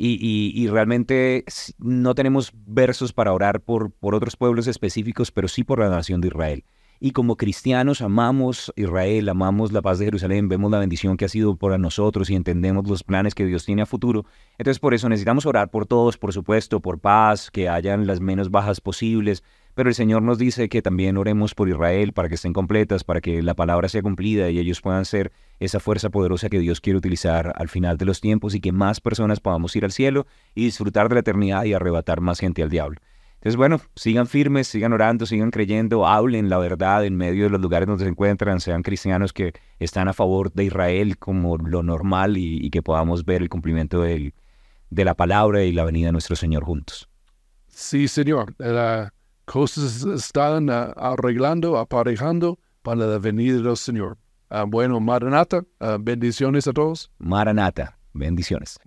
Y, 0.00 0.68
realmente 0.68 1.44
no 1.78 2.14
tenemos 2.14 2.52
versos 2.54 3.12
para 3.12 3.32
orar 3.32 3.60
por, 3.60 3.90
por 3.90 4.14
otros 4.14 4.36
pueblos 4.36 4.68
específicos, 4.68 5.32
pero 5.32 5.48
sí 5.48 5.64
por 5.64 5.80
la 5.80 5.88
nación 5.88 6.20
de 6.20 6.28
Israel. 6.28 6.64
Y 7.00 7.12
como 7.12 7.36
cristianos 7.36 8.00
amamos 8.00 8.72
Israel, 8.74 9.28
amamos 9.28 9.70
la 9.70 9.82
paz 9.82 10.00
de 10.00 10.06
Jerusalén, 10.06 10.48
vemos 10.48 10.72
la 10.72 10.80
bendición 10.80 11.16
que 11.16 11.24
ha 11.24 11.28
sido 11.28 11.54
para 11.54 11.78
nosotros 11.78 12.28
y 12.28 12.34
entendemos 12.34 12.88
los 12.88 13.04
planes 13.04 13.36
que 13.36 13.46
Dios 13.46 13.64
tiene 13.64 13.82
a 13.82 13.86
futuro. 13.86 14.24
Entonces 14.58 14.80
por 14.80 14.94
eso 14.94 15.08
necesitamos 15.08 15.46
orar 15.46 15.70
por 15.70 15.86
todos, 15.86 16.18
por 16.18 16.32
supuesto, 16.32 16.80
por 16.80 16.98
paz, 16.98 17.52
que 17.52 17.68
hayan 17.68 18.08
las 18.08 18.20
menos 18.20 18.50
bajas 18.50 18.80
posibles, 18.80 19.44
pero 19.78 19.90
el 19.90 19.94
Señor 19.94 20.22
nos 20.22 20.38
dice 20.38 20.68
que 20.68 20.82
también 20.82 21.16
oremos 21.18 21.54
por 21.54 21.68
Israel 21.68 22.12
para 22.12 22.28
que 22.28 22.34
estén 22.34 22.52
completas, 22.52 23.04
para 23.04 23.20
que 23.20 23.42
la 23.44 23.54
palabra 23.54 23.88
sea 23.88 24.02
cumplida 24.02 24.50
y 24.50 24.58
ellos 24.58 24.80
puedan 24.80 25.04
ser 25.04 25.30
esa 25.60 25.78
fuerza 25.78 26.10
poderosa 26.10 26.48
que 26.48 26.58
Dios 26.58 26.80
quiere 26.80 26.96
utilizar 26.96 27.52
al 27.54 27.68
final 27.68 27.96
de 27.96 28.04
los 28.04 28.20
tiempos 28.20 28.56
y 28.56 28.60
que 28.60 28.72
más 28.72 29.00
personas 29.00 29.38
podamos 29.38 29.76
ir 29.76 29.84
al 29.84 29.92
cielo 29.92 30.26
y 30.56 30.64
disfrutar 30.64 31.08
de 31.08 31.14
la 31.14 31.20
eternidad 31.20 31.62
y 31.62 31.74
arrebatar 31.74 32.20
más 32.20 32.40
gente 32.40 32.60
al 32.64 32.70
diablo. 32.70 33.00
Entonces, 33.34 33.54
bueno, 33.54 33.80
sigan 33.94 34.26
firmes, 34.26 34.66
sigan 34.66 34.92
orando, 34.92 35.26
sigan 35.26 35.52
creyendo, 35.52 36.08
hablen 36.08 36.48
la 36.48 36.58
verdad 36.58 37.04
en 37.04 37.16
medio 37.16 37.44
de 37.44 37.50
los 37.50 37.60
lugares 37.60 37.86
donde 37.86 38.02
se 38.02 38.10
encuentran, 38.10 38.58
sean 38.58 38.82
cristianos 38.82 39.32
que 39.32 39.52
están 39.78 40.08
a 40.08 40.12
favor 40.12 40.52
de 40.52 40.64
Israel 40.64 41.18
como 41.18 41.56
lo 41.56 41.84
normal 41.84 42.36
y, 42.36 42.68
que 42.70 42.82
podamos 42.82 43.24
ver 43.24 43.42
el 43.42 43.48
cumplimiento 43.48 44.02
de 44.02 44.32
la 44.90 45.14
palabra 45.14 45.62
y 45.62 45.70
la 45.70 45.84
venida 45.84 46.06
de 46.06 46.12
nuestro 46.14 46.34
Señor 46.34 46.64
juntos. 46.64 47.08
Sí, 47.68 48.08
Señor 48.08 48.56
cosas 49.48 50.04
están 50.04 50.68
uh, 50.68 50.92
arreglando, 50.96 51.78
aparejando 51.78 52.58
para 52.82 53.06
la 53.06 53.18
venida 53.18 53.60
del 53.60 53.76
Señor. 53.76 54.18
Uh, 54.50 54.66
bueno, 54.66 55.00
Maranata, 55.00 55.64
uh, 55.80 55.98
bendiciones 55.98 56.68
a 56.68 56.72
todos. 56.72 57.10
Maranata, 57.18 57.98
bendiciones. 58.12 58.78